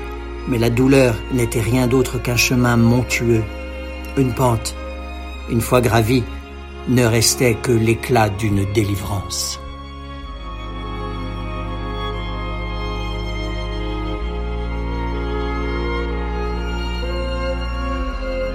Mais 0.48 0.59
la 0.59 0.70
douleur 0.70 1.14
n'était 1.32 1.60
rien 1.60 1.86
d'autre 1.86 2.18
qu'un 2.22 2.36
chemin 2.36 2.76
montueux. 2.76 3.43
Une 4.16 4.32
pente 4.32 4.74
une 5.51 5.60
fois 5.60 5.80
gravi, 5.80 6.22
ne 6.89 7.05
restait 7.05 7.55
que 7.55 7.72
l'éclat 7.72 8.28
d'une 8.28 8.64
délivrance. 8.72 9.60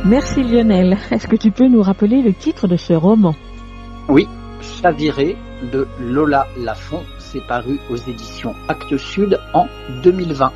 Merci 0.05 0.43
Lionel. 0.43 0.97
Est-ce 1.11 1.27
que 1.27 1.38
tu 1.38 1.49
peux 1.51 1.67
nous 1.69 1.81
rappeler 1.81 2.21
le 2.21 2.34
titre 2.34 2.67
de 2.67 2.75
ce 2.75 2.91
roman 2.91 3.34
Oui, 4.09 4.27
Chaviré 4.59 5.38
de 5.71 5.88
Lola 5.97 6.45
Lafont. 6.57 7.03
C'est 7.19 7.45
paru 7.47 7.80
aux 7.89 7.95
éditions 7.95 8.53
Actes 8.67 8.97
Sud 8.97 9.39
en 9.53 9.65
2020. 10.03 10.51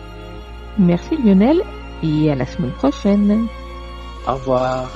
Merci 0.80 1.16
Lionel 1.24 1.62
et 2.04 2.30
à 2.30 2.36
la 2.36 2.46
semaine 2.46 2.72
prochaine. 2.72 3.48
Au 4.28 4.34
revoir. 4.34 4.90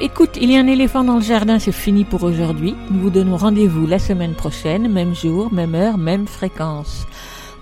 Écoute, 0.00 0.38
il 0.40 0.52
y 0.52 0.56
a 0.56 0.60
un 0.60 0.66
éléphant 0.68 1.02
dans 1.02 1.16
le 1.16 1.22
jardin, 1.22 1.58
c'est 1.58 1.72
fini 1.72 2.04
pour 2.04 2.22
aujourd'hui. 2.22 2.76
Nous 2.90 3.00
vous 3.00 3.10
donnons 3.10 3.36
rendez-vous 3.36 3.86
la 3.86 3.98
semaine 3.98 4.34
prochaine, 4.34 4.88
même 4.88 5.14
jour, 5.14 5.52
même 5.52 5.74
heure, 5.74 5.98
même 5.98 6.28
fréquence. 6.28 7.06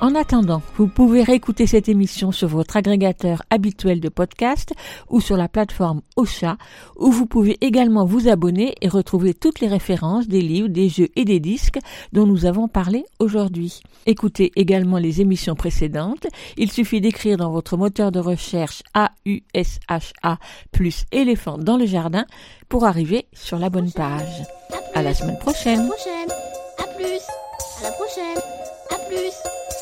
En 0.03 0.17
attendant, 0.17 0.63
vous 0.79 0.89
pouvez 0.89 1.23
réécouter 1.23 1.69
cette 1.69 1.89
émission 1.89 2.33
sur 2.33 2.49
votre 2.49 2.77
agrégateur 2.77 3.45
habituel 3.51 4.01
de 4.01 4.09
podcast 4.09 4.75
ou 5.09 5.21
sur 5.21 5.37
la 5.37 5.49
plateforme 5.49 6.03
Ocha, 6.17 6.57
où 6.97 7.13
vous 7.13 7.27
pouvez 7.27 7.57
également 7.61 8.05
vous 8.05 8.27
abonner 8.27 8.75
et 8.81 8.89
retrouver 8.89 9.33
toutes 9.33 9.61
les 9.61 9.69
références 9.69 10.27
des 10.27 10.41
livres, 10.41 10.67
des 10.67 10.89
jeux 10.89 11.11
et 11.15 11.25
des 11.25 11.39
disques 11.39 11.79
dont 12.13 12.27
nous 12.27 12.47
avons 12.47 12.67
parlé 12.67 13.05
aujourd'hui. 13.21 13.81
Écoutez 14.07 14.51
également 14.57 14.99
les 14.99 15.21
émissions 15.21 15.55
précédentes. 15.55 16.27
Il 16.57 16.73
suffit 16.73 17.01
d'écrire 17.01 17.37
dans 17.37 17.53
votre 17.53 17.77
moteur 17.77 18.11
de 18.11 18.19
recherche 18.19 18.83
A-U-S-H-A 18.95 20.39
plus 20.73 21.05
éléphant 21.13 21.59
dans 21.59 21.77
le 21.77 21.87
jardin 21.87 22.25
pour 22.69 22.87
arriver 22.87 23.27
sur 23.33 23.61
la 23.61 23.71
bonne 23.71 23.93
page. 23.93 24.43
À 24.95 25.03
la 25.03 25.15
semaine 25.15 25.39
prochaine. 25.39 25.87
prochaine. 25.87 26.29
À 26.79 26.89
plus. 26.97 27.23
À 27.79 27.83
la 27.85 27.93
prochaine. 27.93 28.43
À 28.91 28.97
plus. 29.09 29.62